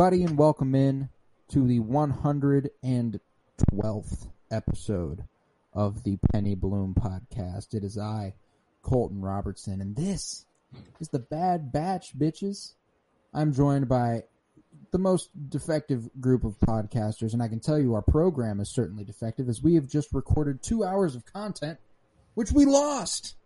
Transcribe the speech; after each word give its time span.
everybody, 0.00 0.24
and 0.24 0.38
welcome 0.38 0.74
in 0.74 1.10
to 1.46 1.66
the 1.66 1.78
112th 1.78 3.10
episode 4.50 5.24
of 5.74 6.02
the 6.04 6.18
Penny 6.32 6.54
Bloom 6.54 6.94
podcast. 6.94 7.74
It 7.74 7.84
is 7.84 7.98
I, 7.98 8.32
Colton 8.80 9.20
Robertson, 9.20 9.82
and 9.82 9.94
this 9.94 10.46
is 11.00 11.10
the 11.10 11.18
Bad 11.18 11.70
Batch, 11.70 12.18
bitches. 12.18 12.72
I'm 13.34 13.52
joined 13.52 13.90
by 13.90 14.22
the 14.90 14.98
most 14.98 15.28
defective 15.50 16.08
group 16.18 16.44
of 16.44 16.58
podcasters, 16.60 17.34
and 17.34 17.42
I 17.42 17.48
can 17.48 17.60
tell 17.60 17.78
you 17.78 17.92
our 17.92 18.00
program 18.00 18.58
is 18.60 18.70
certainly 18.70 19.04
defective 19.04 19.50
as 19.50 19.62
we 19.62 19.74
have 19.74 19.86
just 19.86 20.14
recorded 20.14 20.62
two 20.62 20.82
hours 20.82 21.14
of 21.14 21.26
content, 21.26 21.78
which 22.32 22.52
we 22.52 22.64
lost. 22.64 23.36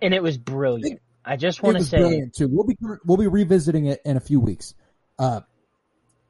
and 0.00 0.14
it 0.14 0.22
was 0.22 0.38
brilliant. 0.38 1.00
I 1.24 1.34
just 1.34 1.60
want 1.60 1.76
to 1.76 1.82
say, 1.82 1.98
brilliant 1.98 2.36
too. 2.36 2.46
We'll 2.48 2.66
be 2.66 2.76
we'll 3.04 3.16
be 3.16 3.26
revisiting 3.26 3.86
it 3.86 4.00
in 4.04 4.16
a 4.16 4.20
few 4.20 4.38
weeks, 4.38 4.76
uh, 5.18 5.40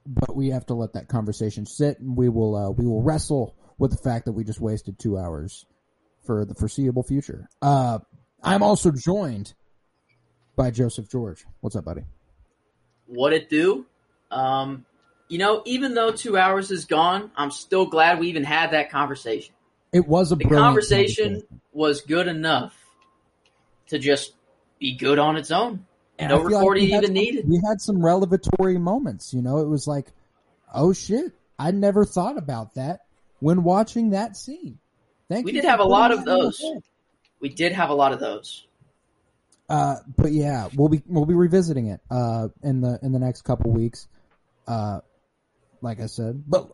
but 0.08 0.34
we 0.34 0.48
have 0.48 0.66
to 0.66 0.74
let 0.74 0.94
that 0.94 1.08
conversation 1.08 1.66
sit, 1.66 2.00
and 2.00 2.16
we 2.16 2.28
will 2.28 2.56
uh, 2.56 2.70
we 2.70 2.86
will 2.86 3.02
wrestle 3.02 3.54
with 3.78 3.90
the 3.90 3.98
fact 3.98 4.24
that 4.24 4.32
we 4.32 4.42
just 4.42 4.60
wasted 4.60 4.98
two 4.98 5.18
hours 5.18 5.66
for 6.26 6.44
the 6.44 6.54
foreseeable 6.54 7.02
future. 7.02 7.48
Uh, 7.62 7.98
I'm 8.42 8.62
also 8.62 8.90
joined 8.90 9.54
by 10.56 10.70
Joseph 10.70 11.08
George. 11.10 11.44
What's 11.60 11.76
up, 11.76 11.84
buddy? 11.84 12.04
what 13.08 13.32
it 13.32 13.50
do. 13.50 13.86
Um, 14.30 14.84
you 15.28 15.38
know, 15.38 15.62
even 15.64 15.94
though 15.94 16.12
two 16.12 16.38
hours 16.38 16.70
is 16.70 16.84
gone, 16.84 17.30
I'm 17.36 17.50
still 17.50 17.86
glad 17.86 18.20
we 18.20 18.28
even 18.28 18.44
had 18.44 18.70
that 18.70 18.90
conversation. 18.90 19.54
It 19.92 20.06
was 20.06 20.30
a 20.32 20.36
The 20.36 20.44
brilliant 20.44 20.66
conversation 20.66 21.42
was 21.72 22.02
good 22.02 22.28
enough 22.28 22.74
to 23.88 23.98
just 23.98 24.34
be 24.78 24.96
good 24.96 25.18
on 25.18 25.36
its 25.36 25.50
own. 25.50 25.86
And 26.18 26.30
no 26.30 26.38
like 26.38 26.46
recording 26.46 26.88
had 26.88 27.04
even 27.04 27.06
some- 27.06 27.14
needed. 27.14 27.48
We 27.48 27.60
had 27.68 27.80
some 27.80 28.04
revelatory 28.04 28.78
moments. 28.78 29.32
You 29.32 29.42
know, 29.42 29.58
it 29.58 29.68
was 29.68 29.86
like, 29.86 30.06
oh 30.74 30.92
shit, 30.92 31.32
I 31.58 31.70
never 31.70 32.04
thought 32.04 32.36
about 32.38 32.74
that 32.74 33.00
when 33.40 33.62
watching 33.62 34.10
that 34.10 34.36
scene. 34.36 34.78
Thank 35.28 35.42
you. 35.42 35.46
We 35.46 35.52
did 35.52 35.64
have 35.64 35.80
a 35.80 35.84
lot 35.84 36.10
of 36.10 36.24
those. 36.24 36.62
We 37.40 37.50
did 37.50 37.72
have 37.72 37.90
a 37.90 37.94
lot 37.94 38.12
of 38.12 38.20
those. 38.20 38.66
Uh, 39.68 39.96
but 40.16 40.32
yeah, 40.32 40.68
we'll 40.74 40.88
be 40.88 41.02
we'll 41.06 41.26
be 41.26 41.34
revisiting 41.34 41.88
it 41.88 42.00
uh 42.10 42.48
in 42.62 42.80
the 42.80 42.98
in 43.02 43.12
the 43.12 43.18
next 43.18 43.42
couple 43.42 43.70
weeks. 43.70 44.08
Uh, 44.66 45.00
like 45.82 46.00
I 46.00 46.06
said, 46.06 46.42
but 46.48 46.70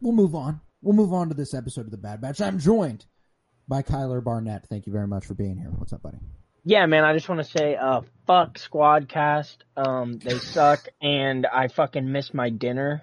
we'll 0.00 0.12
move 0.12 0.34
on. 0.34 0.60
We'll 0.80 0.94
move 0.94 1.12
on 1.12 1.28
to 1.30 1.34
this 1.34 1.54
episode 1.54 1.86
of 1.86 1.90
the 1.90 1.96
Bad 1.96 2.20
Batch. 2.20 2.40
I'm 2.40 2.58
joined 2.58 3.04
by 3.66 3.82
Kyler 3.82 4.22
Barnett. 4.22 4.66
Thank 4.68 4.86
you 4.86 4.92
very 4.92 5.08
much 5.08 5.26
for 5.26 5.34
being 5.34 5.58
here. 5.58 5.70
What's 5.70 5.92
up, 5.92 6.02
buddy? 6.02 6.18
Yeah, 6.64 6.86
man, 6.86 7.04
I 7.04 7.12
just 7.12 7.28
want 7.28 7.40
to 7.44 7.50
say, 7.58 7.76
uh, 7.76 8.00
fuck 8.26 8.58
Squadcast. 8.58 9.56
Um, 9.76 10.18
they 10.18 10.38
suck, 10.38 10.88
and 11.02 11.46
I 11.46 11.68
fucking 11.68 12.10
missed 12.10 12.32
my 12.34 12.48
dinner 12.50 13.02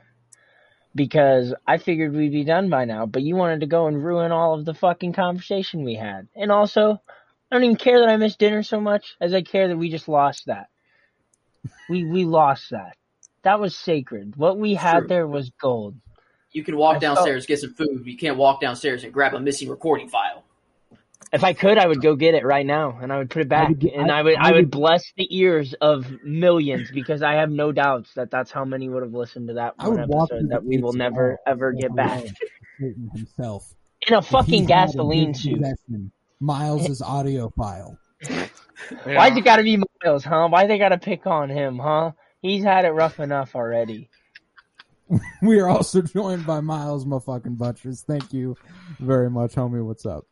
because 0.95 1.53
I 1.67 1.77
figured 1.77 2.13
we'd 2.13 2.31
be 2.31 2.43
done 2.43 2.69
by 2.69 2.85
now. 2.85 3.05
But 3.05 3.21
you 3.21 3.35
wanted 3.35 3.61
to 3.61 3.67
go 3.67 3.87
and 3.87 4.03
ruin 4.03 4.31
all 4.31 4.55
of 4.55 4.65
the 4.65 4.73
fucking 4.73 5.13
conversation 5.13 5.83
we 5.83 5.95
had, 5.95 6.27
and 6.35 6.51
also, 6.51 7.01
I 7.51 7.55
don't 7.55 7.63
even 7.63 7.75
care 7.75 7.99
that 7.99 8.09
I 8.09 8.17
missed 8.17 8.39
dinner 8.39 8.63
so 8.63 8.81
much 8.81 9.15
as 9.21 9.33
I 9.33 9.41
care 9.41 9.67
that 9.67 9.77
we 9.77 9.89
just 9.89 10.07
lost 10.07 10.47
that. 10.47 10.67
We 11.89 12.03
we 12.03 12.25
lost 12.25 12.71
that. 12.71 12.97
That 13.43 13.59
was 13.59 13.75
sacred. 13.75 14.35
What 14.37 14.57
we 14.57 14.73
had 14.73 14.99
True. 14.99 15.07
there 15.07 15.27
was 15.27 15.51
gold. 15.61 15.95
You 16.51 16.63
can 16.63 16.75
walk 16.77 16.97
I 16.97 16.99
felt- 16.99 17.17
downstairs, 17.17 17.45
get 17.45 17.59
some 17.59 17.73
food. 17.73 18.03
You 18.05 18.17
can't 18.17 18.37
walk 18.37 18.59
downstairs 18.61 19.03
and 19.03 19.13
grab 19.13 19.33
a 19.33 19.39
missing 19.39 19.69
recording 19.69 20.09
file. 20.09 20.40
If 21.33 21.43
I 21.45 21.53
could, 21.53 21.77
I 21.77 21.87
would 21.87 22.01
go 22.01 22.15
get 22.17 22.33
it 22.35 22.43
right 22.45 22.65
now, 22.65 22.99
and 23.01 23.11
I 23.13 23.17
would 23.17 23.29
put 23.29 23.41
it 23.43 23.47
back, 23.47 23.69
would 23.69 23.79
get- 23.79 23.93
and 23.93 24.11
I- 24.11 24.19
I, 24.19 24.21
would 24.21 24.35
I 24.35 24.49
I 24.49 24.51
would 24.51 24.57
would- 24.65 24.71
bless 24.71 25.13
the 25.15 25.27
ears 25.37 25.73
of 25.79 26.05
millions 26.23 26.91
because 26.91 27.21
I 27.23 27.35
have 27.35 27.49
no 27.49 27.71
doubts 27.71 28.13
that 28.15 28.31
that's 28.31 28.51
how 28.51 28.65
many 28.65 28.89
would 28.89 29.03
have 29.03 29.13
listened 29.13 29.47
to 29.47 29.53
that 29.55 29.77
one 29.77 29.99
would 30.01 30.09
walk 30.09 30.29
through 30.29 30.39
episode 30.39 30.51
that 30.51 30.65
we 30.65 30.79
will 30.79 30.93
never 30.93 31.33
of- 31.33 31.37
ever 31.47 31.71
get 31.73 31.95
back 31.95 32.23
Satan 32.79 33.09
himself. 33.13 33.73
in 34.07 34.13
a 34.15 34.21
fucking 34.21 34.65
gasoline 34.65 35.29
his 35.29 35.43
suit. 35.43 35.57
possession 35.61 36.11
Miles's 36.41 37.01
audio 37.01 37.49
file. 37.55 37.97
Why's 39.05 39.37
it 39.37 39.43
got 39.45 39.57
to 39.57 39.63
be 39.63 39.77
Miles, 40.03 40.23
huh? 40.25 40.47
Why 40.49 40.65
they 40.67 40.77
got 40.79 40.89
to 40.89 40.97
pick 40.97 41.27
on 41.27 41.49
him, 41.49 41.77
huh? 41.79 42.11
He's 42.41 42.63
had 42.63 42.83
it 42.85 42.89
rough 42.89 43.19
enough 43.19 43.55
already. 43.55 44.09
We 45.41 45.59
are 45.59 45.67
also 45.67 46.01
joined 46.01 46.45
by 46.47 46.61
Miles 46.61 47.05
my 47.05 47.19
fucking 47.19 47.55
Buttress. 47.55 48.01
Thank 48.01 48.31
you 48.33 48.55
very 48.99 49.29
much, 49.29 49.55
homie. 49.55 49.83
What's 49.85 50.05
up? 50.05 50.25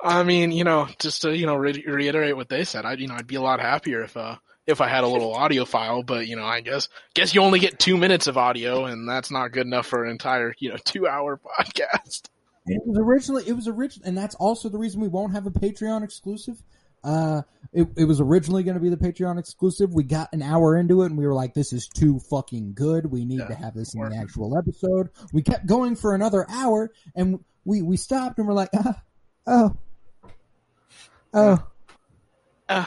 I 0.00 0.22
mean, 0.22 0.52
you 0.52 0.64
know, 0.64 0.88
just 0.98 1.22
to 1.22 1.36
you 1.36 1.46
know 1.46 1.56
re- 1.56 1.84
reiterate 1.86 2.36
what 2.36 2.48
they 2.48 2.64
said, 2.64 2.84
I 2.84 2.94
you 2.94 3.08
know 3.08 3.14
I'd 3.14 3.26
be 3.26 3.36
a 3.36 3.42
lot 3.42 3.60
happier 3.60 4.02
if 4.02 4.16
uh 4.16 4.36
if 4.66 4.80
I 4.80 4.88
had 4.88 5.04
a 5.04 5.08
little 5.08 5.34
audio 5.44 5.64
file, 5.64 6.02
but 6.02 6.26
you 6.26 6.36
know 6.36 6.44
I 6.44 6.60
guess 6.60 6.88
guess 7.14 7.34
you 7.34 7.42
only 7.42 7.58
get 7.58 7.78
two 7.78 7.96
minutes 7.96 8.26
of 8.26 8.36
audio, 8.36 8.84
and 8.84 9.08
that's 9.08 9.30
not 9.30 9.52
good 9.52 9.66
enough 9.66 9.86
for 9.86 10.04
an 10.04 10.10
entire 10.10 10.54
you 10.58 10.70
know 10.70 10.76
two 10.84 11.06
hour 11.06 11.38
podcast. 11.38 12.28
It 12.66 12.82
was 12.84 12.98
originally 12.98 13.44
it 13.46 13.54
was 13.54 13.68
original, 13.68 14.06
and 14.06 14.16
that's 14.16 14.34
also 14.34 14.68
the 14.68 14.78
reason 14.78 15.00
we 15.00 15.08
won't 15.08 15.32
have 15.32 15.46
a 15.46 15.50
Patreon 15.50 16.04
exclusive. 16.04 16.62
Uh, 17.02 17.40
it, 17.72 17.88
it 17.96 18.04
was 18.04 18.20
originally 18.20 18.62
going 18.62 18.74
to 18.74 18.80
be 18.80 18.90
the 18.90 18.96
Patreon 18.96 19.38
exclusive. 19.38 19.94
We 19.94 20.02
got 20.04 20.28
an 20.34 20.42
hour 20.42 20.76
into 20.76 21.02
it, 21.02 21.06
and 21.06 21.16
we 21.16 21.26
were 21.26 21.32
like, 21.32 21.54
"This 21.54 21.72
is 21.72 21.88
too 21.88 22.20
fucking 22.30 22.74
good. 22.74 23.06
We 23.06 23.24
need 23.24 23.38
Yeah, 23.38 23.46
to 23.46 23.54
have 23.54 23.74
this 23.74 23.94
in 23.94 24.02
the 24.02 24.16
actual 24.16 24.56
episode." 24.58 25.08
We 25.32 25.42
kept 25.42 25.66
going 25.66 25.96
for 25.96 26.14
another 26.14 26.44
hour, 26.50 26.90
and 27.14 27.40
we 27.64 27.80
we 27.80 27.96
stopped, 27.96 28.38
and 28.38 28.46
we're 28.46 28.54
like, 28.54 28.68
ah, 28.76 29.00
"Oh, 29.50 29.74
oh, 31.34 31.66
Uh, 32.68 32.86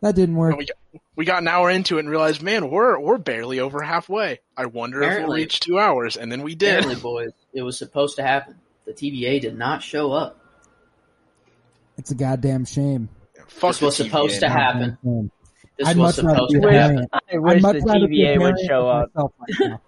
that 0.00 0.14
didn't 0.14 0.36
work." 0.36 0.56
we 0.56 0.64
got 0.66 0.76
we 1.16 1.24
got 1.24 1.42
an 1.42 1.48
hour 1.48 1.68
into 1.70 1.96
it 1.96 2.00
and 2.00 2.10
realized, 2.10 2.42
man, 2.42 2.70
we're 2.70 2.98
we're 2.98 3.18
barely 3.18 3.60
over 3.60 3.82
halfway. 3.82 4.40
I 4.56 4.66
wonder 4.66 5.02
if 5.02 5.18
we'll 5.26 5.36
reach 5.36 5.60
two 5.60 5.78
hours, 5.78 6.16
and 6.16 6.30
then 6.32 6.42
we 6.42 6.54
did. 6.54 6.78
Apparently, 6.78 7.00
boys, 7.02 7.32
it 7.52 7.62
was 7.62 7.76
supposed 7.78 8.16
to 8.16 8.22
happen. 8.22 8.54
The 8.86 8.92
TVA 8.94 9.40
did 9.40 9.58
not 9.58 9.82
show 9.82 10.12
up. 10.12 10.38
It's 11.98 12.10
a 12.10 12.14
goddamn 12.14 12.64
shame. 12.64 13.08
Fuck 13.48 13.72
This 13.72 13.82
was 13.82 13.96
the 13.98 14.04
supposed 14.04 14.36
TVA. 14.36 14.40
to 14.40 14.48
happen. 14.48 14.98
This 15.76 15.88
I'd 15.88 15.96
was 15.96 16.16
much 16.16 16.24
rather 16.24 16.36
supposed 16.36 16.52
to 16.54 16.60
happen. 16.70 16.70
variant. 16.96 17.08
I 17.12 17.18
I'd 17.32 17.38
wish 17.40 17.62
much 17.62 17.76
the 17.76 17.82
rather 17.82 18.08
be 18.08 18.22
a 18.24 18.26
TVA 18.26 18.38
would 18.40 18.54
variant 18.54 18.60
show 18.68 18.88
of 18.88 19.10
up. 19.16 19.82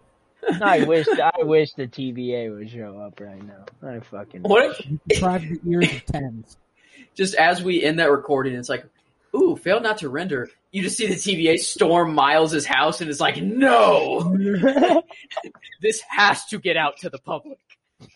Myself 0.48 0.60
right 0.60 0.60
now. 0.60 0.66
I 0.66 0.84
wish 0.88 1.06
I 1.08 1.42
wish 1.42 1.72
the 1.74 1.86
TVA 1.86 2.54
would 2.54 2.70
show 2.70 2.98
up 2.98 3.20
right 3.20 3.42
now. 3.42 3.64
I 3.88 4.00
fucking 4.00 4.42
What 4.42 4.78
if 4.78 4.98
Deprive 5.08 5.42
the 5.42 5.60
ears 5.70 5.92
of 5.92 6.04
tens. 6.06 6.56
just 7.14 7.34
as 7.34 7.62
we 7.62 7.82
end 7.82 7.98
that 7.98 8.10
recording, 8.10 8.54
it's 8.54 8.68
like, 8.68 8.84
ooh, 9.34 9.56
failed 9.56 9.82
not 9.82 9.98
to 9.98 10.08
render. 10.08 10.48
You 10.72 10.82
just 10.82 10.96
see 10.96 11.06
the 11.08 11.14
TVA 11.14 11.58
storm 11.58 12.14
Miles's 12.14 12.64
house, 12.66 13.00
and 13.00 13.10
it's 13.10 13.18
like, 13.20 13.42
no, 13.42 14.36
this 15.82 16.00
has 16.08 16.44
to 16.46 16.58
get 16.58 16.76
out 16.76 16.98
to 16.98 17.10
the 17.10 17.18
public. 17.18 17.58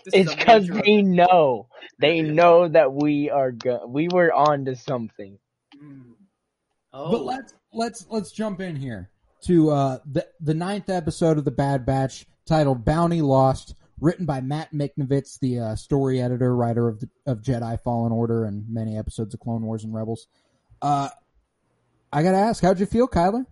This 0.04 0.14
It's 0.14 0.34
because 0.34 0.68
major 0.68 0.82
they 0.82 1.02
know. 1.02 1.66
They 1.98 2.22
know 2.22 2.68
that 2.68 2.92
we 2.94 3.28
are 3.30 3.50
go- 3.52 3.86
we 3.86 4.08
were 4.08 4.32
on 4.32 4.64
to 4.66 4.76
something. 4.76 5.38
Mm. 5.76 6.02
Oh, 6.92 7.10
But 7.10 7.24
let's 7.24 7.54
let's 7.72 8.06
let's 8.08 8.30
jump 8.32 8.60
in 8.60 8.76
here 8.76 9.10
to 9.46 9.70
uh, 9.70 9.98
the 10.10 10.26
the 10.40 10.54
ninth 10.54 10.88
episode 10.88 11.38
of 11.38 11.44
the 11.44 11.50
Bad 11.50 11.86
Batch, 11.86 12.26
titled 12.46 12.84
"Bounty 12.84 13.22
Lost," 13.22 13.74
written 14.00 14.26
by 14.26 14.40
Matt 14.40 14.72
Michnovetz, 14.72 15.38
the 15.38 15.60
uh, 15.60 15.76
story 15.76 16.20
editor, 16.20 16.54
writer 16.54 16.88
of 16.88 17.00
the, 17.00 17.08
of 17.26 17.40
Jedi 17.40 17.80
Fallen 17.80 18.12
Order 18.12 18.44
and 18.44 18.64
many 18.68 18.96
episodes 18.96 19.34
of 19.34 19.40
Clone 19.40 19.62
Wars 19.62 19.84
and 19.84 19.94
Rebels. 19.94 20.26
Uh, 20.82 21.08
I 22.12 22.22
gotta 22.22 22.38
ask, 22.38 22.62
how'd 22.62 22.78
you 22.78 22.86
feel, 22.86 23.08
Kyler? 23.08 23.46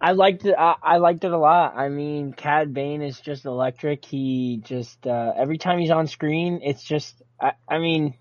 I 0.00 0.12
liked 0.12 0.44
it. 0.44 0.54
I, 0.56 0.76
I 0.82 0.96
liked 0.98 1.24
it 1.24 1.32
a 1.32 1.38
lot. 1.38 1.76
I 1.76 1.88
mean, 1.88 2.32
Cad 2.32 2.72
Bane 2.72 3.02
is 3.02 3.20
just 3.20 3.46
electric. 3.46 4.04
He 4.04 4.60
just 4.62 5.06
uh, 5.06 5.32
every 5.36 5.58
time 5.58 5.78
he's 5.78 5.90
on 5.90 6.06
screen, 6.06 6.60
it's 6.62 6.82
just. 6.84 7.20
I, 7.40 7.52
I 7.68 7.78
mean, 7.78 8.14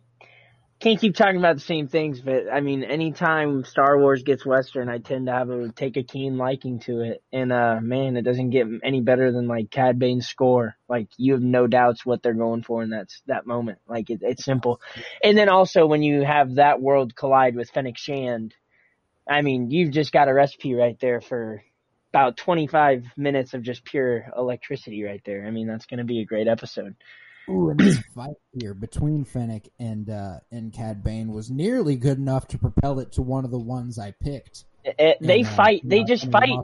can't 0.80 1.00
keep 1.00 1.16
talking 1.16 1.38
about 1.38 1.56
the 1.56 1.62
same 1.62 1.88
things, 1.88 2.22
but 2.22 2.44
I 2.52 2.62
mean, 2.62 2.84
anytime 2.84 3.64
Star 3.64 3.98
Wars 3.98 4.22
gets 4.22 4.46
Western, 4.46 4.90
I 4.90 5.00
tend 5.00 5.26
to 5.26 5.32
have 5.32 5.50
a 5.50 5.70
take 5.72 5.98
a 5.98 6.04
keen 6.04 6.38
liking 6.38 6.80
to 6.82 7.02
it. 7.02 7.24
And 7.34 7.52
uh, 7.52 7.80
man, 7.82 8.16
it 8.16 8.22
doesn't 8.22 8.52
get 8.52 8.68
any 8.84 9.02
better 9.02 9.32
than 9.32 9.48
like 9.48 9.72
Cad 9.72 9.98
Bane's 9.98 10.28
score. 10.28 10.76
Like 10.88 11.08
you 11.18 11.34
have 11.34 11.42
no 11.42 11.66
doubts 11.66 12.06
what 12.06 12.22
they're 12.22 12.36
going 12.36 12.62
for 12.62 12.84
in 12.84 12.92
that 12.92 13.08
that 13.26 13.48
moment. 13.48 13.80
Like 13.88 14.12
it, 14.12 14.20
it's 14.22 14.46
simple. 14.46 14.80
And 15.24 15.36
then 15.36 15.50
also 15.50 15.88
when 15.88 16.04
you 16.04 16.22
have 16.24 16.56
that 16.56 16.80
world 16.80 17.16
collide 17.16 17.56
with 17.56 17.72
Fennec 17.72 17.98
Shand, 17.98 18.54
I 19.28 19.42
mean, 19.42 19.72
you've 19.72 19.92
just 19.92 20.12
got 20.12 20.30
a 20.30 20.34
recipe 20.34 20.76
right 20.76 20.98
there 21.00 21.22
for 21.22 21.64
about 22.14 22.38
25 22.38 23.04
minutes 23.18 23.54
of 23.54 23.64
just 23.64 23.84
pure 23.84 24.28
electricity 24.38 25.04
right 25.04 25.22
there. 25.26 25.46
I 25.46 25.52
mean, 25.52 25.68
that's 25.68 25.88
going 25.88 25.98
to 26.00 26.04
be 26.04 26.22
a 26.22 26.26
great 26.26 26.48
episode. 26.48 26.96
Ooh, 27.50 27.70
and 27.70 27.80
this 27.80 27.98
fight 28.16 28.36
here 28.54 28.74
between 28.74 29.24
Fennec 29.24 29.70
and 29.80 30.10
uh, 30.10 30.40
and 30.52 30.74
Cad 30.74 31.04
Bane 31.04 31.32
was 31.32 31.50
nearly 31.50 31.96
good 31.96 32.18
enough 32.18 32.48
to 32.50 32.58
propel 32.58 33.00
it 33.00 33.14
to 33.14 33.22
one 33.22 33.46
of 33.46 33.52
the 33.52 33.60
ones 33.60 33.98
I 34.00 34.12
picked. 34.12 34.66
They 35.20 35.42
uh, 35.42 35.46
fight. 35.46 35.82
They 35.84 36.00
in 36.00 36.08
just 36.08 36.32
fight. 36.32 36.60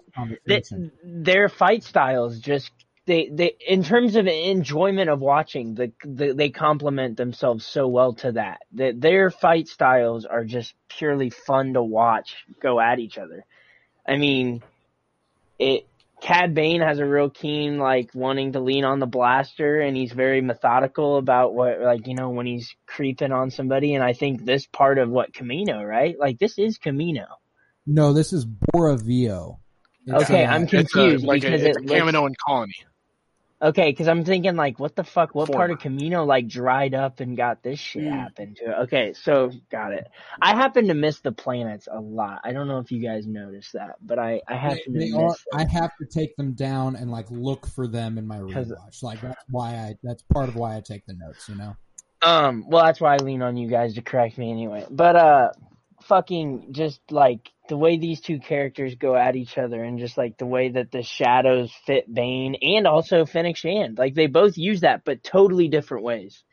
They, 0.45 0.61
their 1.03 1.49
fight 1.49 1.83
styles 1.83 2.39
just 2.39 2.71
they 3.05 3.29
they 3.31 3.55
in 3.67 3.83
terms 3.83 4.15
of 4.15 4.27
enjoyment 4.27 5.09
of 5.09 5.19
watching 5.19 5.75
the, 5.75 5.91
the 6.05 6.33
they 6.33 6.49
complement 6.49 7.17
themselves 7.17 7.65
so 7.65 7.87
well 7.87 8.13
to 8.13 8.33
that 8.33 8.61
that 8.73 8.99
their 8.99 9.29
fight 9.29 9.67
styles 9.67 10.25
are 10.25 10.45
just 10.45 10.73
purely 10.87 11.29
fun 11.29 11.73
to 11.73 11.83
watch 11.83 12.35
go 12.61 12.79
at 12.79 12.99
each 12.99 13.17
other. 13.17 13.45
I 14.07 14.17
mean, 14.17 14.63
it. 15.59 15.85
Cad 16.23 16.53
Bane 16.55 16.79
has 16.79 16.99
a 16.99 17.05
real 17.05 17.29
keen 17.29 17.77
like 17.79 18.11
wanting 18.13 18.53
to 18.53 18.61
lean 18.61 18.85
on 18.85 18.99
the 18.99 19.05
blaster, 19.05 19.81
and 19.81 19.95
he's 19.97 20.13
very 20.13 20.39
methodical 20.39 21.17
about 21.17 21.53
what 21.53 21.81
like 21.81 22.07
you 22.07 22.15
know 22.15 22.29
when 22.29 22.45
he's 22.45 22.73
creeping 22.85 23.33
on 23.33 23.51
somebody. 23.51 23.93
And 23.93 24.01
I 24.03 24.13
think 24.13 24.45
this 24.45 24.65
part 24.65 24.99
of 24.99 25.09
what 25.09 25.33
Kamino, 25.33 25.85
right? 25.85 26.17
Like 26.17 26.39
this 26.39 26.57
is 26.57 26.79
Kamino. 26.79 27.25
No, 27.85 28.13
this 28.13 28.31
is 28.31 28.45
Bora 28.45 28.95
Vio. 28.95 29.59
It's, 30.07 30.23
Okay, 30.29 30.45
uh, 30.45 30.51
I'm 30.55 30.63
It's 30.63 30.73
a, 30.73 30.77
confused 30.77 31.25
like 31.25 31.41
because 31.41 31.61
a, 31.61 31.69
it's 31.71 31.77
it 31.77 31.83
a 31.83 31.87
looks- 31.87 32.01
Kaminoan 32.01 32.33
colony. 32.47 32.73
Okay, 33.63 33.91
because 33.91 34.09
I'm 34.09 34.25
thinking 34.25 34.57
like, 34.57 34.77
what 34.77 34.93
the 34.93 35.05
fuck? 35.05 35.33
What 35.33 35.49
part 35.49 35.71
of 35.71 35.77
Kamino 35.79 36.27
like 36.27 36.49
dried 36.49 36.93
up 36.93 37.21
and 37.21 37.37
got 37.37 37.63
this 37.63 37.79
shit 37.79 38.03
Hmm. 38.03 38.09
happen 38.09 38.55
to 38.55 38.65
it? 38.65 38.75
Okay, 38.83 39.13
so 39.13 39.51
got 39.71 39.93
it. 39.93 40.05
I 40.41 40.53
happen 40.53 40.89
to 40.89 40.93
miss 40.93 41.21
the 41.21 41.31
planets 41.31 41.87
a 41.89 42.01
lot. 42.01 42.41
I 42.43 42.51
don't 42.51 42.67
know 42.67 42.79
if 42.79 42.91
you 42.91 43.01
guys 43.01 43.25
noticed 43.25 43.71
that, 43.73 43.95
but 44.01 44.19
I 44.19 44.41
I 44.49 44.55
They, 44.57 44.81
to 44.83 44.91
they 44.91 45.11
miss. 45.11 45.45
are. 45.53 45.59
I 45.59 45.65
have 45.71 45.91
to 46.01 46.05
take 46.11 46.35
them 46.35 46.51
down 46.55 46.97
and 46.97 47.09
like 47.09 47.27
look 47.31 47.65
for 47.67 47.87
them 47.87 48.17
in 48.17 48.27
my 48.27 48.39
rewatch. 48.39 49.01
Like 49.01 49.21
that's 49.21 49.43
why 49.49 49.75
I. 49.75 49.95
That's 50.03 50.23
part 50.23 50.49
of 50.49 50.57
why 50.57 50.75
I 50.75 50.81
take 50.81 51.05
the 51.05 51.13
notes. 51.13 51.47
You 51.47 51.55
know. 51.55 51.73
Um, 52.21 52.65
well, 52.67 52.83
that's 52.83 52.99
why 52.99 53.13
I 53.13 53.17
lean 53.17 53.41
on 53.41 53.55
you 53.55 53.69
guys 53.69 53.93
to 53.95 54.01
correct 54.01 54.37
me 54.37 54.51
anyway. 54.51 54.85
But 54.89 55.15
uh, 55.15 55.49
fucking 56.03 56.69
just 56.71 56.99
like 57.11 57.49
the 57.69 57.77
way 57.77 57.97
these 57.97 58.21
two 58.21 58.39
characters 58.39 58.95
go 58.95 59.15
at 59.15 59.35
each 59.35 59.57
other, 59.57 59.83
and 59.83 59.99
just 59.99 60.17
like 60.17 60.37
the 60.37 60.45
way 60.45 60.69
that 60.69 60.91
the 60.91 61.03
shadows 61.03 61.71
fit 61.85 62.11
Bane 62.13 62.55
and 62.61 62.87
also 62.87 63.25
Fennec 63.25 63.57
Shand, 63.57 63.97
like 63.97 64.13
they 64.13 64.27
both 64.27 64.57
use 64.57 64.81
that, 64.81 65.03
but 65.05 65.23
totally 65.23 65.67
different 65.67 66.03
ways. 66.03 66.43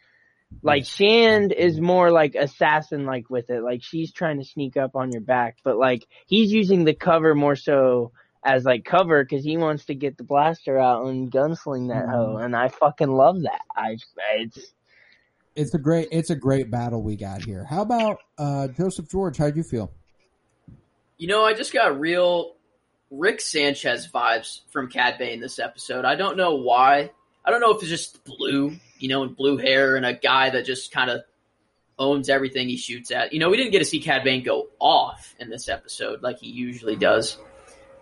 Like 0.62 0.84
Shand 0.84 1.52
is 1.52 1.80
more 1.80 2.10
like 2.10 2.34
assassin 2.34 3.06
like 3.06 3.30
with 3.30 3.50
it, 3.50 3.62
like 3.62 3.82
she's 3.82 4.12
trying 4.12 4.38
to 4.38 4.44
sneak 4.44 4.76
up 4.76 4.96
on 4.96 5.12
your 5.12 5.22
back, 5.22 5.58
but 5.62 5.76
like 5.76 6.06
he's 6.26 6.52
using 6.52 6.84
the 6.84 6.94
cover 6.94 7.34
more 7.34 7.56
so 7.56 8.12
as 8.44 8.64
like 8.64 8.84
cover 8.84 9.22
because 9.22 9.44
he 9.44 9.56
wants 9.56 9.86
to 9.86 9.94
get 9.94 10.16
the 10.16 10.24
blaster 10.24 10.78
out 10.78 11.06
and 11.06 11.30
gunsling 11.30 11.88
that 11.88 12.06
mm-hmm. 12.06 12.12
hoe, 12.12 12.36
and 12.36 12.56
I 12.56 12.68
fucking 12.68 13.10
love 13.10 13.42
that. 13.42 13.62
I 13.76 13.96
it's 14.36 14.72
It's 15.56 15.74
a 15.74 15.78
great. 15.78 16.08
It's 16.12 16.30
a 16.30 16.36
great 16.36 16.70
battle 16.70 17.02
we 17.02 17.16
got 17.16 17.44
here. 17.44 17.64
How 17.64 17.82
about 17.82 18.18
uh, 18.38 18.68
Joseph 18.68 19.10
George? 19.10 19.36
How'd 19.36 19.56
you 19.56 19.62
feel? 19.62 19.92
You 21.18 21.28
know, 21.28 21.44
I 21.44 21.54
just 21.54 21.72
got 21.72 21.98
real 22.00 22.54
Rick 23.10 23.40
Sanchez 23.40 24.08
vibes 24.08 24.60
from 24.70 24.88
Cad 24.88 25.18
Bane 25.18 25.40
this 25.40 25.58
episode. 25.58 26.04
I 26.04 26.14
don't 26.14 26.36
know 26.36 26.54
why. 26.54 27.10
I 27.44 27.50
don't 27.50 27.60
know 27.60 27.72
if 27.72 27.82
it's 27.82 27.90
just 27.90 28.24
blue, 28.24 28.76
you 28.98 29.08
know, 29.08 29.22
and 29.22 29.36
blue 29.36 29.56
hair 29.56 29.96
and 29.96 30.06
a 30.06 30.14
guy 30.14 30.50
that 30.50 30.64
just 30.64 30.92
kind 30.92 31.10
of 31.10 31.22
owns 31.98 32.28
everything 32.28 32.68
he 32.68 32.76
shoots 32.76 33.10
at. 33.10 33.32
You 33.32 33.40
know, 33.40 33.50
we 33.50 33.56
didn't 33.56 33.72
get 33.72 33.80
to 33.80 33.84
see 33.84 34.00
Cad 34.00 34.24
Bane 34.24 34.42
go 34.42 34.68
off 34.78 35.34
in 35.38 35.50
this 35.50 35.68
episode 35.68 36.22
like 36.22 36.38
he 36.38 36.48
usually 36.48 36.96
does. 36.96 37.36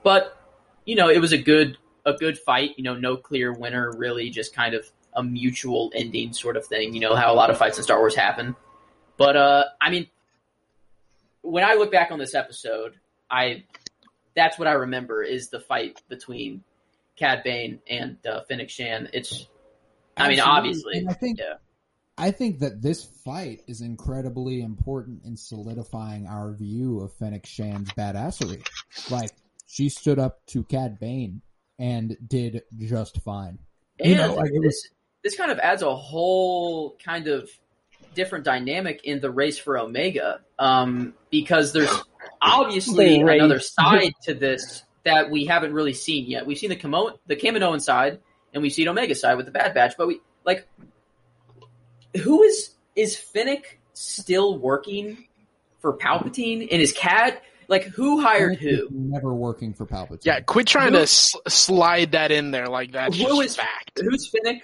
But, 0.03 0.37
you 0.85 0.95
know, 0.95 1.09
it 1.09 1.21
was 1.21 1.33
a 1.33 1.39
good 1.39 1.79
a 2.07 2.13
good 2.15 2.39
fight, 2.39 2.71
you 2.77 2.85
know, 2.85 2.95
no 2.95 3.17
clear 3.17 3.53
winner, 3.53 3.93
really 3.97 4.31
just 4.31 4.55
kind 4.55 4.75
of 4.75 4.91
a 5.19 5.23
mutual 5.23 5.93
ending 5.95 6.33
sort 6.33 6.57
of 6.57 6.67
thing, 6.67 6.95
you 6.95 7.01
know, 7.01 7.15
how 7.15 7.33
a 7.33 7.37
lot 7.37 7.51
of 7.51 7.59
fights 7.59 7.77
in 7.77 7.85
Star 7.85 7.99
Wars 7.99 8.15
happen. 8.15 8.57
But 9.17 9.37
uh 9.37 9.65
I 9.81 9.91
mean 9.91 10.09
when 11.43 11.65
I 11.65 11.75
look 11.75 11.93
back 11.93 12.11
on 12.11 12.19
this 12.19 12.35
episode, 12.35 12.95
I 13.31 13.65
that's 14.35 14.59
what 14.59 14.69
I 14.69 14.73
remember 14.73 15.23
is 15.23 15.49
the 15.49 15.61
fight 15.61 16.01
between 16.09 16.63
Cad 17.17 17.43
Bane 17.43 17.81
and 17.89 18.17
uh, 18.25 18.43
Fennec 18.49 18.71
Shand. 18.71 19.11
It's, 19.13 19.47
I 20.17 20.29
mean, 20.29 20.41
obviously, 20.41 20.99
And 20.99 21.11
I 21.11 21.15
think 21.15 21.39
yeah. 21.39 21.55
I 22.17 22.31
think 22.31 22.61
that 22.61 22.83
this 22.83 23.05
fight 23.25 23.63
is 23.67 23.81
incredibly 23.81 24.61
important 24.61 25.25
in 25.25 25.37
solidifying 25.37 26.27
our 26.27 26.53
view 26.53 27.01
of 27.01 27.13
Fennec 27.15 27.47
Shand's 27.47 27.93
badassery. 27.93 28.67
Like 29.11 29.31
she 29.67 29.89
stood 29.89 30.19
up 30.19 30.45
to 30.49 30.65
Cad 30.65 30.99
Bane 30.99 31.43
and 31.79 32.17
did 32.27 32.63
just 32.77 33.21
fine. 33.23 33.59
And 34.01 34.11
You 34.11 34.17
know, 34.17 34.35
like, 34.35 34.51
it 34.53 34.63
this 34.63 34.89
this 35.23 35.37
kind 35.37 35.51
of 35.51 35.59
adds 35.59 35.83
a 35.83 35.95
whole 35.95 36.97
kind 37.05 37.27
of 37.29 37.51
different 38.15 38.45
dynamic 38.45 39.05
in 39.05 39.21
the 39.21 39.31
race 39.31 39.59
for 39.59 39.79
Omega, 39.79 40.41
um, 40.59 41.15
because 41.31 41.73
there's 41.73 41.93
obviously 42.41 43.23
The 43.23 43.27
another 43.35 43.61
side 43.61 44.13
to 44.25 44.35
this 44.35 44.83
that 45.05 45.31
we 45.31 45.45
haven't 45.47 45.73
really 45.73 45.93
seen 45.93 46.27
yet. 46.27 46.47
We've 46.47 46.59
seen 46.59 46.71
the 46.71 46.77
Kamo- 46.77 47.19
the 47.27 47.37
Kaminoan 47.37 47.81
side, 47.81 48.21
and 48.53 48.63
we've 48.63 48.73
seen 48.73 48.89
Omega 48.89 49.15
side 49.15 49.35
with 49.37 49.47
the 49.47 49.53
Bad 49.53 49.75
Batch, 49.75 49.95
but 49.97 50.07
we 50.09 50.21
like 50.45 50.67
who 52.23 52.43
is 52.43 52.71
is 52.97 53.17
Fennec 53.17 53.79
still 53.93 54.59
working 54.59 55.27
for 55.81 55.97
Palpatine? 55.97 56.67
And 56.71 56.81
is 56.83 56.93
Cad 56.93 57.41
like 57.69 57.85
who 57.85 58.21
hired 58.21 58.59
who? 58.59 58.89
Never 58.91 59.33
working 59.35 59.73
for 59.75 59.87
Palpatine. 59.87 60.25
Yeah, 60.25 60.41
quit 60.41 60.67
trying 60.67 60.93
Who- 60.93 60.99
to 60.99 61.03
s- 61.03 61.35
slide 61.49 62.13
that 62.13 62.33
in 62.33 62.51
there 62.51 62.67
like 62.67 62.93
that. 62.93 63.15
Who 63.15 63.41
is 63.41 63.57
just 63.57 63.59
fact. 63.61 64.01
Who's 64.03 64.29
Fennec? 64.31 64.63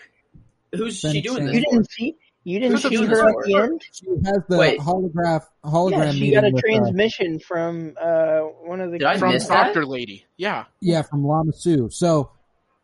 Who's 0.77 0.99
she 0.99 1.21
doing 1.21 1.47
this 1.47 1.55
you 1.55 1.61
didn't 1.71 1.91
see 1.91 2.17
you 2.45 2.59
didn't 2.61 2.73
Who's 2.83 2.89
see 2.91 3.07
her 3.07 3.29
at 3.31 3.35
the 3.47 3.55
end. 3.57 3.83
She 3.93 4.07
has 4.27 4.39
the 4.49 4.59
Wait. 4.59 4.79
holograph 4.79 5.45
hologram 5.65 5.93
Yeah, 6.07 6.13
she 6.13 6.31
got 6.33 6.45
a 6.45 6.51
with, 6.51 6.57
uh, 6.57 6.67
transmission 6.67 7.39
from 7.41 7.95
uh 8.01 8.41
one 8.41 8.81
of 8.81 8.91
the. 8.93 8.99
Did 8.99 9.07
I 9.07 9.19
From 9.19 9.33
miss 9.33 9.47
that? 9.47 9.65
Doctor 9.67 9.87
Lady. 9.87 10.25
Yeah. 10.37 10.65
yeah 10.81 11.03
from 11.03 11.25
Lama 11.25 11.53
Su. 11.55 11.89
So 11.91 12.31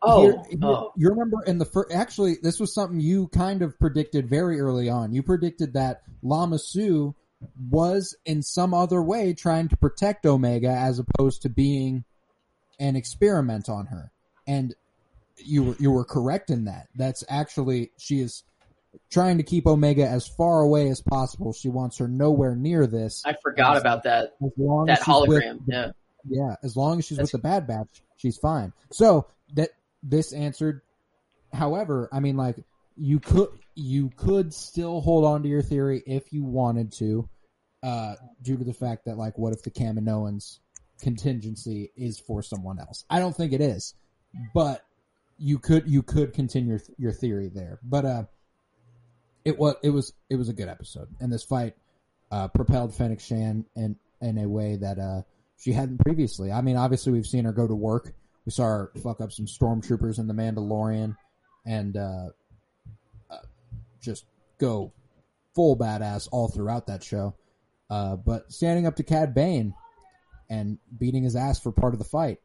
Oh, 0.03 0.23
Here- 0.23 0.43
here- 0.49 0.59
oh. 0.63 0.91
you 0.97 1.09
remember 1.09 1.37
in 1.45 1.59
the 1.59 1.65
first? 1.65 1.93
Actually, 1.93 2.37
this 2.41 2.59
was 2.59 2.73
something 2.73 2.99
you 2.99 3.27
kind 3.27 3.61
of 3.61 3.77
predicted 3.77 4.27
very 4.27 4.59
early 4.59 4.89
on. 4.89 5.13
You 5.13 5.21
predicted 5.21 5.73
that 5.73 6.01
Lama 6.23 6.57
Su 6.57 7.13
was 7.69 8.15
in 8.25 8.41
some 8.41 8.73
other 8.73 9.01
way 9.03 9.33
trying 9.35 9.67
to 9.67 9.77
protect 9.77 10.25
Omega 10.25 10.69
as 10.69 10.97
opposed 10.97 11.43
to 11.43 11.49
being 11.49 12.03
an 12.79 12.95
experiment 12.95 13.69
on 13.69 13.85
her, 13.87 14.11
and 14.47 14.73
you 15.45 15.63
were 15.63 15.75
you 15.79 15.91
were 15.91 16.05
correct 16.05 16.49
in 16.49 16.65
that. 16.65 16.87
That's 16.95 17.23
actually 17.29 17.91
she 17.97 18.19
is 18.19 18.43
trying 19.09 19.37
to 19.37 19.43
keep 19.43 19.65
Omega 19.67 20.07
as 20.07 20.27
far 20.27 20.61
away 20.61 20.89
as 20.89 21.01
possible. 21.01 21.53
She 21.53 21.69
wants 21.69 21.97
her 21.97 22.07
nowhere 22.07 22.55
near 22.55 22.87
this. 22.87 23.23
I 23.25 23.35
forgot 23.41 23.77
about 23.77 24.03
that 24.03 24.33
As 24.43 24.51
long 24.57 24.85
that 24.87 24.99
as 24.99 25.05
she's 25.05 25.27
with 25.27 25.43
hologram. 25.43 25.59
Yeah. 25.67 25.91
yeah, 26.27 26.55
as 26.63 26.75
long 26.75 26.99
as 26.99 27.05
she's 27.05 27.17
That's- 27.17 27.33
with 27.33 27.41
the 27.41 27.47
Bad 27.47 27.67
Batch, 27.67 28.01
she's 28.17 28.37
fine. 28.37 28.73
So 28.91 29.27
that 29.53 29.69
this 30.03 30.33
answered. 30.33 30.81
However, 31.53 32.07
I 32.11 32.19
mean, 32.21 32.37
like 32.37 32.57
you 32.95 33.19
could 33.19 33.49
you 33.75 34.09
could 34.15 34.53
still 34.53 35.01
hold 35.01 35.25
on 35.25 35.43
to 35.43 35.49
your 35.49 35.61
theory 35.61 36.01
if 36.05 36.31
you 36.33 36.43
wanted 36.43 36.91
to, 36.93 37.29
uh, 37.83 38.15
due 38.41 38.57
to 38.57 38.63
the 38.63 38.73
fact 38.73 39.05
that 39.05 39.17
like, 39.17 39.37
what 39.37 39.53
if 39.53 39.63
the 39.63 39.71
Kaminoans 39.71 40.59
contingency 41.01 41.91
is 41.95 42.19
for 42.19 42.41
someone 42.43 42.79
else? 42.79 43.05
I 43.09 43.19
don't 43.19 43.35
think 43.35 43.53
it 43.53 43.61
is, 43.61 43.95
but 44.53 44.81
you 45.41 45.57
could 45.57 45.89
you 45.89 46.03
could 46.03 46.33
continue 46.33 46.71
your, 46.71 46.81
your 46.97 47.11
theory 47.11 47.49
there. 47.53 47.79
But 47.83 48.05
uh, 48.05 48.23
it 49.43 49.57
was 49.57 49.75
it 49.83 49.89
was 49.89 50.13
it 50.29 50.35
was 50.35 50.49
a 50.49 50.53
good 50.53 50.69
episode, 50.69 51.07
and 51.19 51.33
this 51.33 51.43
fight 51.43 51.75
uh, 52.31 52.47
propelled 52.49 52.93
Fennec 52.93 53.19
Shand 53.19 53.65
in 53.75 53.95
in 54.21 54.37
a 54.37 54.47
way 54.47 54.75
that 54.75 54.99
uh, 54.99 55.21
she 55.57 55.73
hadn't 55.73 55.99
previously. 55.99 56.51
I 56.51 56.61
mean, 56.61 56.77
obviously 56.77 57.11
we've 57.11 57.25
seen 57.25 57.45
her 57.45 57.51
go 57.51 57.67
to 57.67 57.75
work. 57.75 58.13
We 58.45 58.51
saw 58.51 58.65
her 58.65 58.91
fuck 59.01 59.19
up 59.19 59.31
some 59.31 59.45
stormtroopers 59.45 60.19
in 60.19 60.27
the 60.27 60.33
Mandalorian, 60.33 61.15
and 61.65 61.97
uh, 61.97 62.29
uh, 63.29 63.37
just 63.99 64.25
go 64.59 64.93
full 65.55 65.75
badass 65.75 66.29
all 66.31 66.47
throughout 66.47 66.87
that 66.87 67.03
show. 67.03 67.35
Uh, 67.89 68.15
but 68.15 68.51
standing 68.51 68.85
up 68.85 68.95
to 68.95 69.03
Cad 69.03 69.33
Bane 69.33 69.73
and 70.49 70.77
beating 70.97 71.23
his 71.23 71.35
ass 71.35 71.59
for 71.59 71.71
part 71.71 71.93
of 71.93 71.99
the 71.99 72.05
fight, 72.05 72.37